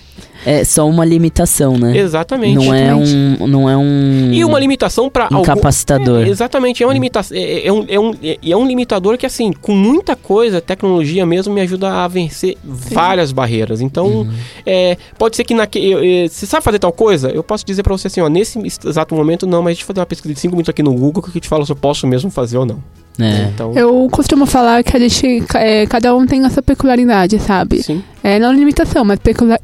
[0.45, 1.97] É só uma limitação, né?
[1.97, 2.55] Exatamente.
[2.55, 6.23] Não é um, não é um E uma limitação para incapacitador.
[6.25, 9.25] É, exatamente, é uma limitação, é, é um, é, um, é, é um limitador que
[9.25, 13.81] assim, com muita coisa, tecnologia mesmo me ajuda a vencer várias barreiras.
[13.81, 14.29] Então, Uhum.
[14.65, 17.29] é, pode ser que naquele, você sabe fazer tal coisa?
[17.29, 19.99] Eu posso dizer para você assim, ó, nesse exato momento não, mas deixa eu fazer
[19.99, 22.05] uma pesquisa de 5 minutos aqui no Google que eu te falo se eu posso
[22.07, 22.79] mesmo fazer ou não.
[23.19, 23.49] É.
[23.53, 27.81] Então, Eu costumo falar que a gente, é, cada um tem a sua peculiaridade, sabe?
[27.83, 28.03] sim.
[28.23, 29.19] É, não limitação, mas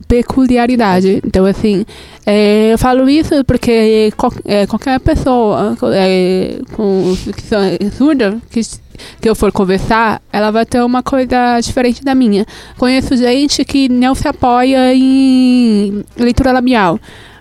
[0.08, 1.22] peculiaridade.
[1.26, 1.86] Então, assim,
[2.26, 4.12] é, eu falo isso porque
[4.46, 8.60] é, qualquer pessoa é, com que são- é, surda que,
[9.22, 12.46] que eu for conversar, ela vai ter uma coisa diferente da minha.
[12.78, 17.00] Conheço gente que não se apoia em leitura labial.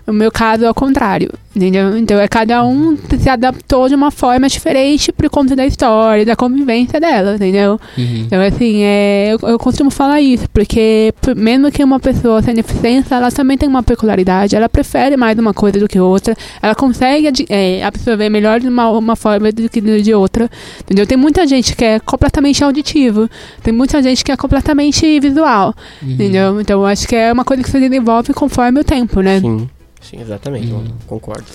[0.09, 1.95] No meu caso, é o contrário, entendeu?
[1.97, 6.35] Então, é cada um se adaptou de uma forma diferente por conta da história, da
[6.35, 7.79] convivência dela, entendeu?
[7.97, 8.23] Uhum.
[8.25, 12.55] Então, assim, é, eu, eu costumo falar isso, porque por- mesmo que uma pessoa tenha
[12.55, 16.73] deficiência, ela também tem uma peculiaridade, ela prefere mais uma coisa do que outra, ela
[16.73, 20.49] consegue é, absorver melhor de uma, uma forma do que de outra,
[20.81, 21.05] entendeu?
[21.05, 23.29] Tem muita gente que é completamente auditivo,
[23.61, 26.11] tem muita gente que é completamente visual, Uhum.
[26.11, 26.59] entendeu?
[26.61, 29.39] Então, acho que é uma coisa que se desenvolve conforme o tempo, né?
[29.39, 29.69] Sim.
[30.01, 31.45] Sim, exatamente, eu concordo.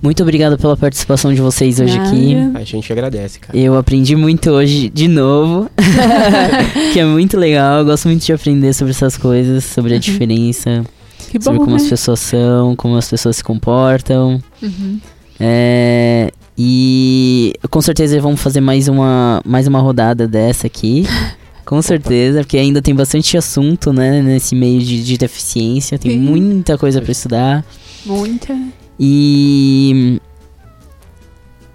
[0.00, 2.34] Muito obrigado pela participação de vocês hoje aqui.
[2.34, 2.58] Nada.
[2.58, 3.56] A gente agradece, cara.
[3.56, 5.70] Eu aprendi muito hoje de novo,
[6.92, 7.78] que é muito legal.
[7.80, 10.00] Eu gosto muito de aprender sobre essas coisas, sobre a Uhum.
[10.00, 10.84] diferença,
[11.30, 11.82] Que sobre bom, como né?
[11.82, 14.42] as pessoas são, como as pessoas se comportam.
[14.60, 14.98] Uhum.
[15.38, 21.06] É, e com certeza vamos fazer mais uma, mais uma rodada dessa aqui.
[21.64, 25.98] Com certeza, porque ainda tem bastante assunto, né, nesse meio de, de deficiência.
[25.98, 26.18] Tem Sim.
[26.18, 27.64] muita coisa pra estudar.
[28.04, 28.58] Muita.
[28.98, 30.20] E.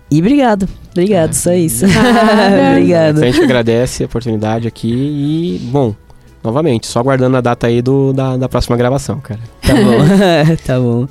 [0.09, 0.67] E obrigado.
[0.91, 1.85] Obrigado, só isso.
[2.71, 3.23] Obrigado.
[3.23, 5.93] A gente agradece a oportunidade aqui e, bom,
[6.43, 9.41] novamente, só aguardando a data aí do, da, da próxima gravação, cara.
[9.61, 10.57] Tá bom.
[10.65, 11.07] tá bom.